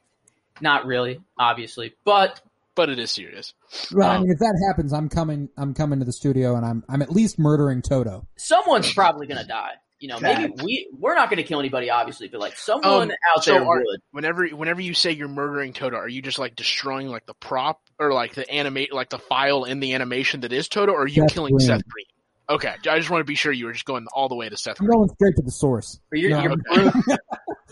Not 0.60 0.86
really, 0.86 1.20
obviously, 1.38 1.94
but 2.04 2.40
But 2.74 2.88
it 2.90 2.98
is 2.98 3.10
serious. 3.12 3.54
Well, 3.92 4.08
I 4.08 4.16
Um, 4.16 4.22
mean, 4.22 4.32
if 4.32 4.38
that 4.40 4.60
happens, 4.68 4.92
I'm 4.92 5.08
coming. 5.08 5.48
I'm 5.56 5.72
coming 5.74 6.00
to 6.00 6.04
the 6.04 6.12
studio, 6.12 6.56
and 6.56 6.66
I'm 6.66 6.82
I'm 6.88 7.00
at 7.02 7.10
least 7.12 7.38
murdering 7.38 7.80
Todo. 7.82 8.26
someone's 8.36 8.92
probably 8.92 9.26
gonna 9.28 9.46
die. 9.46 9.74
You 10.00 10.08
know, 10.08 10.20
maybe 10.20 10.52
we 10.62 10.88
we're 10.96 11.14
not 11.16 11.28
gonna 11.28 11.42
kill 11.42 11.58
anybody, 11.58 11.90
obviously, 11.90 12.28
but 12.28 12.38
like 12.40 12.56
someone 12.56 13.10
Um, 13.10 13.16
out 13.34 13.42
so 13.42 13.52
there 13.52 13.62
are- 13.64 13.78
would. 13.78 14.00
Whenever 14.12 14.46
whenever 14.48 14.80
you 14.80 14.94
say 14.94 15.10
you're 15.12 15.26
murdering 15.28 15.72
Todo, 15.72 15.96
are 15.96 16.08
you 16.08 16.22
just 16.22 16.38
like 16.38 16.54
destroying 16.54 17.08
like 17.08 17.26
the 17.26 17.34
prop 17.34 17.80
or 17.98 18.12
like 18.12 18.34
the 18.34 18.48
animate 18.48 18.92
like 18.92 19.08
the 19.10 19.18
file 19.18 19.64
in 19.64 19.80
the 19.80 19.94
animation 19.94 20.40
that 20.42 20.52
is 20.52 20.68
Todo, 20.68 20.92
or 20.92 21.02
are 21.02 21.06
you 21.08 21.22
Seth 21.22 21.32
killing 21.34 21.54
Green. 21.56 21.66
Seth 21.66 21.88
Green? 21.88 22.06
Okay, 22.50 22.72
I 22.88 22.98
just 22.98 23.10
want 23.10 23.20
to 23.20 23.24
be 23.24 23.34
sure 23.34 23.52
you 23.52 23.66
were 23.66 23.72
just 23.72 23.84
going 23.84 24.06
all 24.14 24.28
the 24.28 24.36
way 24.36 24.48
to 24.48 24.56
Seth 24.56 24.80
I'm 24.80 24.86
Green. 24.86 24.98
going 25.00 25.08
straight 25.10 25.34
to 25.36 25.42
the 25.42 25.50
source. 25.50 26.00
Or 26.12 26.16
you're, 26.16 26.30
No, 26.30 26.42
you're 26.42 26.52
I'm- 26.70 27.02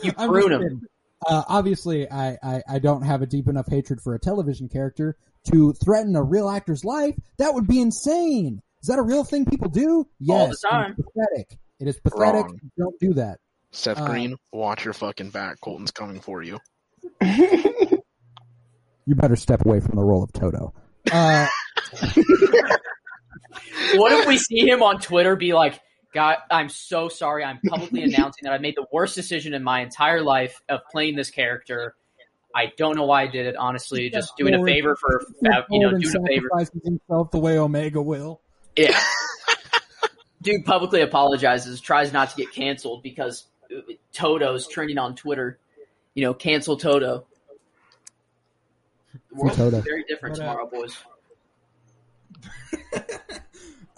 you 0.03 0.13
I'm 0.19 0.29
prune 0.29 0.43
just 0.49 0.51
them. 0.51 0.63
kidding. 0.63 0.81
Uh, 1.27 1.43
obviously, 1.49 2.11
I, 2.11 2.37
I, 2.43 2.63
I 2.69 2.79
don't 2.79 3.03
have 3.03 3.23
a 3.23 3.27
deep 3.27 3.49
enough 3.49 3.69
hatred 3.69 4.01
for 4.03 4.15
a 4.15 4.19
television 4.19 4.69
character 4.69 5.17
to 5.51 5.73
threaten 5.73 6.15
a 6.15 6.23
real 6.23 6.49
actor's 6.51 6.85
life. 6.85 7.15
That 7.39 7.55
would 7.55 7.67
be 7.67 7.81
insane. 7.81 8.61
Is 8.83 8.89
that 8.89 8.99
a 8.99 9.03
real 9.03 9.25
thing 9.25 9.47
people 9.47 9.71
do? 9.71 10.07
Yes. 10.21 10.39
All 10.41 10.49
the 10.49 10.57
time. 10.71 10.95
It's 10.99 11.09
pathetic. 11.15 11.59
It 11.81 11.89
is 11.89 11.99
pathetic. 12.01 12.45
Wrong. 12.47 12.61
Don't 12.79 12.99
do 13.01 13.15
that. 13.15 13.39
Seth 13.71 13.99
Uh, 14.01 14.07
Green, 14.07 14.37
watch 14.53 14.85
your 14.85 14.95
fucking 14.95 15.31
back. 15.31 15.61
Colton's 15.61 15.91
coming 15.91 16.21
for 16.21 16.43
you. 16.43 16.59
You 19.09 19.15
better 19.15 19.37
step 19.37 19.65
away 19.65 19.79
from 19.79 19.95
the 19.95 20.03
role 20.03 20.25
of 20.25 20.33
Todo. 20.33 20.75
Uh, 21.13 21.47
What 23.95 24.13
if 24.13 24.27
we 24.27 24.37
see 24.37 24.69
him 24.69 24.83
on 24.83 24.99
Twitter 25.01 25.37
be 25.37 25.53
like, 25.55 25.81
God, 26.13 26.39
I'm 26.51 26.69
so 26.69 27.09
sorry. 27.09 27.45
I'm 27.45 27.61
publicly 27.69 28.03
announcing 28.03 28.43
that 28.43 28.53
I 28.53 28.59
made 28.59 28.75
the 28.77 28.87
worst 28.93 29.15
decision 29.15 29.55
in 29.55 29.63
my 29.63 29.81
entire 29.83 30.23
life 30.23 30.61
of 30.69 30.81
playing 30.91 31.15
this 31.15 31.31
character. 31.31 31.95
I 32.55 32.73
don't 32.77 32.97
know 32.97 33.05
why 33.05 33.23
I 33.23 33.27
did 33.29 33.47
it, 33.47 33.55
honestly. 33.57 34.11
Just 34.11 34.33
doing 34.37 34.55
a 34.55 34.65
favor 34.65 34.97
for, 34.97 35.23
you 35.43 35.51
know, 35.79 35.91
doing 35.91 36.03
a 36.05 36.27
favor. 36.27 36.49
sacrifices 36.51 36.81
himself 36.85 37.31
the 37.31 37.39
way 37.39 37.59
Omega 37.59 38.01
will. 38.03 38.41
Yeah. 38.77 38.99
Dude 40.47 40.65
publicly 40.65 41.01
apologizes, 41.01 41.81
tries 41.81 42.13
not 42.13 42.31
to 42.31 42.37
get 42.37 42.53
canceled 42.53 43.03
because 43.03 43.47
Todo's 44.13 44.69
trending 44.69 44.97
on 44.97 45.17
Twitter. 45.17 45.59
You 46.15 46.23
know, 46.23 46.35
cancel 46.35 46.77
Todo. 46.77 47.27
The 49.13 49.21
world's 49.35 49.57
Todo. 49.57 49.81
very 49.81 50.05
different 50.09 50.39
What 50.39 50.45
tomorrow, 50.47 50.71
boys. 50.71 50.97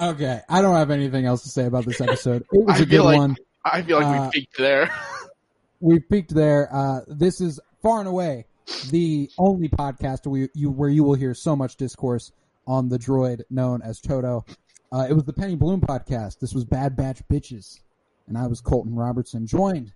Okay, 0.00 0.40
I 0.48 0.62
don't 0.62 0.76
have 0.76 0.92
anything 0.92 1.26
else 1.26 1.42
to 1.42 1.48
say 1.48 1.66
about 1.66 1.84
this 1.84 2.00
episode. 2.00 2.42
It 2.52 2.64
was 2.64 2.78
I 2.80 2.82
a 2.84 2.86
good 2.86 3.00
like- 3.02 3.18
one. 3.18 3.36
I 3.64 3.82
feel 3.82 3.98
like 4.00 4.06
Uh, 4.06 4.30
we 4.32 4.40
peaked 4.40 4.56
there. 4.56 4.90
we 5.80 5.98
peaked 5.98 6.32
there. 6.32 6.72
Uh, 6.72 7.00
this 7.08 7.40
is 7.40 7.58
far 7.82 7.98
and 7.98 8.08
away 8.08 8.46
the 8.90 9.28
only 9.38 9.68
podcast 9.68 10.24
where 10.28 10.48
you 10.54 10.70
where 10.70 10.88
you 10.88 11.02
will 11.02 11.14
hear 11.14 11.34
so 11.34 11.56
much 11.56 11.74
discourse 11.76 12.30
on 12.64 12.88
the 12.88 12.96
droid 12.98 13.42
known 13.50 13.82
as 13.82 14.00
Todo. 14.00 14.44
Uh, 14.90 15.06
it 15.08 15.12
was 15.12 15.24
the 15.24 15.32
Penny 15.32 15.54
Bloom 15.54 15.80
podcast. 15.80 16.38
This 16.38 16.54
was 16.54 16.64
Bad 16.64 16.96
Batch 16.96 17.20
Bitches, 17.28 17.80
and 18.26 18.38
I 18.38 18.46
was 18.46 18.60
Colton 18.60 18.94
Robertson, 18.94 19.46
joined 19.46 19.92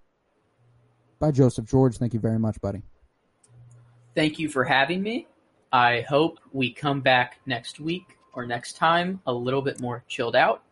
by 1.18 1.30
Joseph 1.30 1.64
George. 1.64 1.96
Thank 1.96 2.12
you 2.12 2.20
very 2.20 2.38
much, 2.38 2.60
buddy. 2.60 2.82
Thank 4.14 4.38
you 4.38 4.50
for 4.50 4.64
having 4.64 5.02
me. 5.02 5.26
I 5.72 6.02
hope 6.02 6.38
we 6.52 6.72
come 6.72 7.00
back 7.00 7.40
next 7.46 7.80
week 7.80 8.18
or 8.34 8.44
next 8.44 8.74
time 8.74 9.20
a 9.26 9.32
little 9.32 9.62
bit 9.62 9.80
more 9.80 10.04
chilled 10.08 10.36
out 10.36 10.62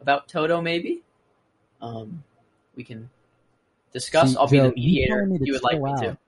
about 0.00 0.26
Todo, 0.26 0.60
maybe. 0.60 1.02
Um, 1.80 2.24
we 2.74 2.82
can 2.82 3.08
discuss. 3.92 4.32
See, 4.32 4.36
I'll 4.36 4.48
be 4.48 4.58
the 4.58 4.72
mediator 4.72 5.14
telling 5.14 5.30
me 5.30 5.36
if 5.40 5.46
you 5.46 5.52
would 5.52 5.62
like 5.62 5.76
chill 5.76 5.94
me 5.94 6.06
to. 6.08 6.18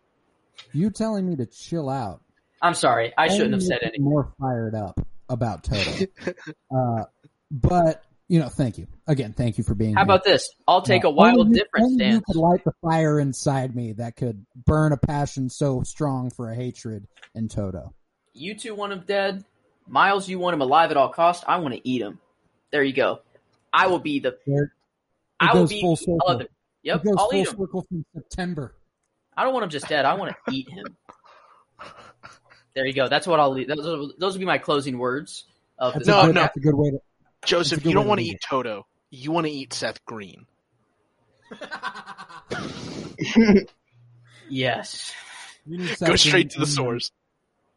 You 0.72 0.90
telling 0.90 1.28
me 1.28 1.34
to 1.36 1.46
chill 1.46 1.88
out? 1.88 2.20
I'm 2.62 2.74
sorry. 2.74 3.12
I 3.18 3.28
shouldn't 3.28 3.54
have 3.54 3.62
said 3.62 3.80
makes 3.82 3.82
me 3.82 3.88
anything. 3.88 4.04
More 4.04 4.32
fired 4.38 4.76
up 4.76 5.00
about 5.28 5.64
Todo. 5.64 6.06
uh, 6.76 7.04
but 7.50 8.02
you 8.28 8.38
know, 8.38 8.48
thank 8.48 8.78
you 8.78 8.86
again. 9.08 9.32
Thank 9.32 9.58
you 9.58 9.64
for 9.64 9.74
being. 9.74 9.94
How 9.94 10.00
here. 10.00 10.04
about 10.04 10.24
this? 10.24 10.48
I'll 10.68 10.82
take 10.82 11.02
a 11.04 11.10
wild 11.10 11.38
only 11.40 11.50
you- 11.58 11.64
different 11.64 11.86
only 11.86 12.08
You 12.10 12.20
could 12.20 12.36
light 12.36 12.64
the 12.64 12.72
fire 12.80 13.18
inside 13.18 13.74
me 13.74 13.92
that 13.94 14.14
could 14.16 14.46
burn 14.66 14.92
a 14.92 14.96
passion 14.96 15.48
so 15.50 15.82
strong 15.82 16.30
for 16.30 16.48
a 16.50 16.54
hatred 16.54 17.08
in 17.34 17.48
Todo. 17.48 17.92
You 18.32 18.54
two 18.56 18.74
want 18.74 18.92
him 18.92 19.02
dead. 19.06 19.44
Miles, 19.88 20.28
you 20.28 20.38
want 20.38 20.54
him 20.54 20.60
alive 20.60 20.92
at 20.92 20.96
all 20.96 21.08
costs. 21.08 21.44
I 21.48 21.56
want 21.58 21.74
to 21.74 21.80
eat 21.88 22.00
him. 22.02 22.20
There 22.70 22.84
you 22.84 22.92
go. 22.92 23.20
I 23.72 23.88
will 23.88 23.98
be 23.98 24.20
the. 24.20 24.36
There- 24.46 24.62
It 24.64 24.70
I 25.40 25.54
will 25.54 25.66
be 25.66 25.80
full 25.80 25.96
circle. 25.96 26.20
other. 26.26 26.46
Yep, 26.84 27.00
it 27.00 27.04
goes 27.04 27.14
I'll 27.18 27.30
full 27.30 27.38
eat 27.40 27.48
him. 27.48 27.56
circle 27.58 27.86
from 27.88 28.04
September. 28.14 28.76
I 29.36 29.42
don't 29.42 29.52
want 29.52 29.64
him 29.64 29.70
just 29.70 29.88
dead. 29.88 30.04
I 30.04 30.14
want 30.14 30.32
to 30.46 30.52
eat 30.54 30.68
him. 30.70 30.86
There 32.74 32.86
you 32.86 32.92
go. 32.92 33.08
That's 33.08 33.26
what 33.26 33.40
I'll 33.40 33.50
leave. 33.50 33.66
Those, 33.66 33.80
are- 33.86 34.14
those 34.18 34.34
will 34.34 34.38
be 34.38 34.44
my 34.44 34.58
closing 34.58 34.98
words 34.98 35.46
of 35.78 35.94
That's. 35.94 36.06
No, 36.06 36.20
a 36.20 36.26
good, 36.26 36.34
no. 36.36 36.40
That's 36.42 36.56
a 36.56 36.60
good 36.60 36.74
way 36.76 36.90
to. 36.90 36.98
Joseph, 37.44 37.78
It's 37.78 37.80
a 37.80 37.84
good 37.84 37.88
you 37.90 37.94
don't 37.94 38.06
want 38.06 38.20
to 38.20 38.26
eat 38.26 38.38
Todo. 38.48 38.86
You 39.10 39.32
want 39.32 39.46
to 39.46 39.52
eat 39.52 39.72
Seth 39.72 40.04
Green. 40.04 40.46
Yes. 44.50 45.14
You 45.64 45.78
need 45.78 45.88
Go 45.88 45.94
Seth 45.94 46.20
straight 46.20 46.50
to 46.50 46.60
the 46.60 46.66
source. 46.66 47.12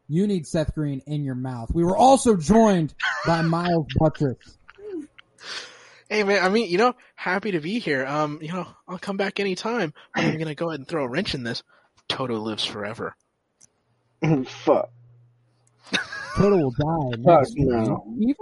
You 0.08 0.26
need 0.26 0.46
Seth 0.46 0.74
Green 0.74 1.00
in 1.06 1.24
your 1.24 1.36
mouth. 1.36 1.70
We 1.72 1.84
were 1.84 1.96
also 1.96 2.36
joined 2.36 2.92
by 3.24 3.40
Miles 3.42 3.86
Buttress. 3.96 4.58
Hey 6.10 6.22
man, 6.22 6.44
I 6.44 6.50
mean, 6.50 6.70
you 6.70 6.76
know, 6.76 6.94
happy 7.14 7.52
to 7.52 7.60
be 7.60 7.78
here. 7.78 8.04
Um, 8.04 8.40
you 8.42 8.52
know, 8.52 8.66
I'll 8.86 8.98
come 8.98 9.16
back 9.16 9.40
anytime. 9.40 9.94
But 10.14 10.24
I'm 10.24 10.38
gonna 10.38 10.54
go 10.54 10.68
ahead 10.68 10.80
and 10.80 10.88
throw 10.88 11.04
a 11.04 11.08
wrench 11.08 11.34
in 11.34 11.44
this. 11.44 11.62
Todo 12.08 12.34
lives 12.34 12.64
forever. 12.64 13.16
Fuck. 14.46 14.90
Todo 16.36 16.56
will 16.56 16.70
die 16.72 17.22
Fuck 17.24 17.46
no. 17.56 18.04
Even 18.20 18.36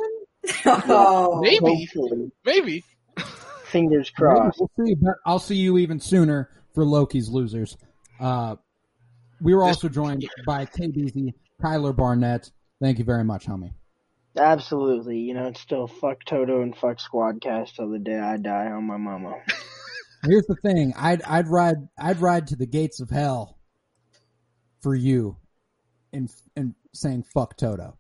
Oh, 0.67 1.41
Maybe, 1.41 1.87
Hopefully. 1.95 2.31
maybe. 2.45 2.85
Fingers 3.65 4.11
Maybe 4.19 4.35
crossed. 4.35 4.61
We'll 4.61 4.87
see, 4.87 4.95
but 4.95 5.15
I'll 5.25 5.39
see 5.39 5.57
you 5.57 5.79
even 5.79 5.99
sooner 5.99 6.51
for 6.75 6.85
Loki's 6.85 7.29
losers. 7.29 7.77
Uh, 8.21 8.57
we 9.41 9.55
were 9.55 9.65
also 9.65 9.89
joined 9.89 10.29
by 10.47 10.67
KBZ, 10.67 11.33
Kyler 11.63 11.97
Barnett. 11.97 12.51
Thank 12.81 12.99
you 12.99 13.05
very 13.05 13.25
much, 13.25 13.47
homie. 13.47 13.73
Absolutely. 14.37 15.19
You 15.19 15.35
know, 15.35 15.47
it's 15.49 15.61
still 15.61 15.87
fuck 15.87 16.25
Todo 16.25 16.63
and 16.63 16.77
fuck 16.77 16.99
Squadcast 16.99 17.75
till 17.77 17.91
the 17.91 17.99
day 17.99 18.19
I 18.19 18.37
die 18.37 18.67
on 18.67 18.87
my 18.87 18.97
mama. 18.97 19.35
Here's 20.25 20.47
the 20.47 20.57
thing: 20.63 20.95
I'd 20.97 21.23
I'd 21.23 21.49
ride 21.49 21.77
I'd 21.99 22.21
ride 22.21 22.47
to 22.49 22.57
the 22.57 22.67
gates 22.67 23.01
of 23.01 23.11
hell 23.11 23.59
for 24.81 24.95
you, 24.95 25.37
in 26.13 26.29
in 26.57 26.75
saying 26.95 27.25
fuck 27.35 27.57
Todo, 27.57 27.99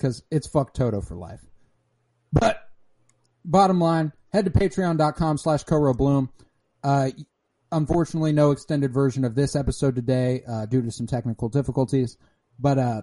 because 0.00 0.22
it's 0.30 0.46
fuck 0.46 0.72
Todo 0.72 1.00
for 1.00 1.16
life. 1.16 1.40
But 2.32 2.60
bottom 3.44 3.80
line, 3.80 4.12
head 4.32 4.46
to 4.46 4.50
patreon.com 4.50 5.38
slash 5.38 5.64
Bloom. 5.64 6.30
Uh, 6.82 7.10
unfortunately, 7.70 8.32
no 8.32 8.50
extended 8.50 8.94
version 8.94 9.24
of 9.24 9.34
this 9.34 9.54
episode 9.54 9.94
today 9.94 10.42
uh, 10.48 10.66
due 10.66 10.82
to 10.82 10.90
some 10.90 11.06
technical 11.06 11.48
difficulties. 11.48 12.16
But 12.58 12.78
uh, 12.78 13.02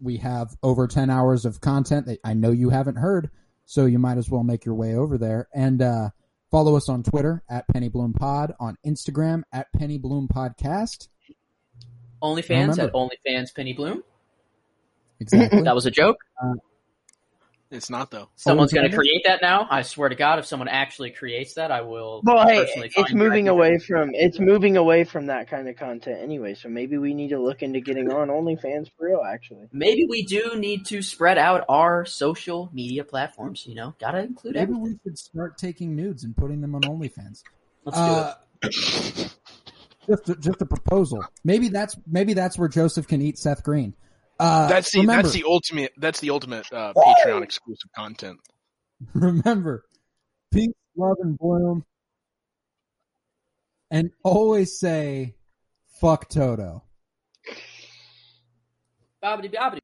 we 0.00 0.18
have 0.18 0.56
over 0.62 0.86
10 0.86 1.08
hours 1.08 1.44
of 1.44 1.60
content 1.60 2.06
that 2.06 2.18
I 2.24 2.34
know 2.34 2.50
you 2.50 2.70
haven't 2.70 2.96
heard, 2.96 3.30
so 3.64 3.86
you 3.86 3.98
might 3.98 4.18
as 4.18 4.28
well 4.28 4.42
make 4.42 4.64
your 4.64 4.74
way 4.74 4.94
over 4.94 5.16
there. 5.16 5.48
And 5.54 5.80
uh, 5.80 6.10
follow 6.50 6.76
us 6.76 6.88
on 6.88 7.02
Twitter 7.02 7.42
at 7.48 7.68
Penny 7.68 7.88
Bloom 7.88 8.12
Pod, 8.12 8.54
on 8.60 8.76
Instagram 8.86 9.42
at 9.52 9.72
Penny 9.72 9.98
Bloom 9.98 10.28
Podcast. 10.28 11.08
OnlyFans 12.22 12.78
at 12.78 12.92
OnlyFans 12.92 13.54
Penny 13.54 13.72
Bloom. 13.72 14.02
Exactly. 15.20 15.62
That 15.62 15.74
was 15.74 15.86
a 15.86 15.90
joke. 15.90 16.16
It's 17.70 17.90
not 17.90 18.10
though. 18.10 18.30
Someone's 18.36 18.72
going 18.72 18.90
to 18.90 18.96
create 18.96 19.24
that 19.26 19.42
now. 19.42 19.66
I 19.70 19.82
swear 19.82 20.08
to 20.08 20.14
God, 20.14 20.38
if 20.38 20.46
someone 20.46 20.68
actually 20.68 21.10
creates 21.10 21.52
that, 21.54 21.70
I 21.70 21.82
will 21.82 22.22
Well, 22.24 22.46
hey, 22.48 22.60
personally 22.64 22.86
it's 22.86 22.94
find 23.10 23.14
moving 23.14 23.44
you. 23.44 23.52
away 23.52 23.78
from 23.78 24.12
it's 24.14 24.38
moving 24.40 24.78
away 24.78 25.04
from 25.04 25.26
that 25.26 25.50
kind 25.50 25.68
of 25.68 25.76
content 25.76 26.20
anyway. 26.22 26.54
So 26.54 26.70
maybe 26.70 26.96
we 26.96 27.12
need 27.12 27.28
to 27.28 27.38
look 27.38 27.62
into 27.62 27.80
getting 27.80 28.10
on 28.10 28.28
OnlyFans 28.28 28.90
for 28.96 29.08
real. 29.08 29.20
Actually, 29.22 29.68
Maybe 29.70 30.06
we 30.08 30.24
do 30.24 30.52
need 30.56 30.86
to 30.86 31.02
spread 31.02 31.36
out 31.36 31.66
our 31.68 32.06
social 32.06 32.70
media 32.72 33.04
platforms. 33.04 33.66
You 33.66 33.74
know, 33.74 33.94
gotta 34.00 34.20
include 34.20 34.54
Maybe 34.54 34.62
everything. 34.72 34.82
we 34.82 34.98
should 35.04 35.18
start 35.18 35.58
taking 35.58 35.94
nudes 35.94 36.24
and 36.24 36.34
putting 36.34 36.62
them 36.62 36.74
on 36.74 36.80
OnlyFans. 36.82 37.42
Let's 37.84 37.98
do 37.98 38.02
Uh, 38.02 38.34
it. 38.62 38.72
just 40.08 40.28
a, 40.30 40.36
just 40.36 40.62
a 40.62 40.66
proposal. 40.66 41.22
Maybe 41.44 41.68
that's 41.68 41.98
maybe 42.10 42.32
that's 42.32 42.56
where 42.58 42.68
Joseph 42.68 43.06
can 43.06 43.20
eat 43.20 43.36
Seth 43.36 43.62
Green. 43.62 43.94
Uh, 44.40 44.68
That's 44.68 44.92
the 44.92 45.00
remember, 45.00 45.22
that's 45.22 45.34
the 45.34 45.44
ultimate 45.44 45.92
that's 45.96 46.20
the 46.20 46.30
ultimate 46.30 46.66
uh, 46.72 46.92
Patreon 46.94 47.42
exclusive 47.42 47.90
content. 47.94 48.38
remember, 49.14 49.84
peace, 50.52 50.72
love, 50.96 51.16
and 51.20 51.36
bloom, 51.36 51.84
and 53.90 54.10
always 54.22 54.78
say, 54.78 55.34
"Fuck 56.00 56.28
Todo." 56.28 56.84
Bobbity 59.22 59.52
bobbity 59.54 59.77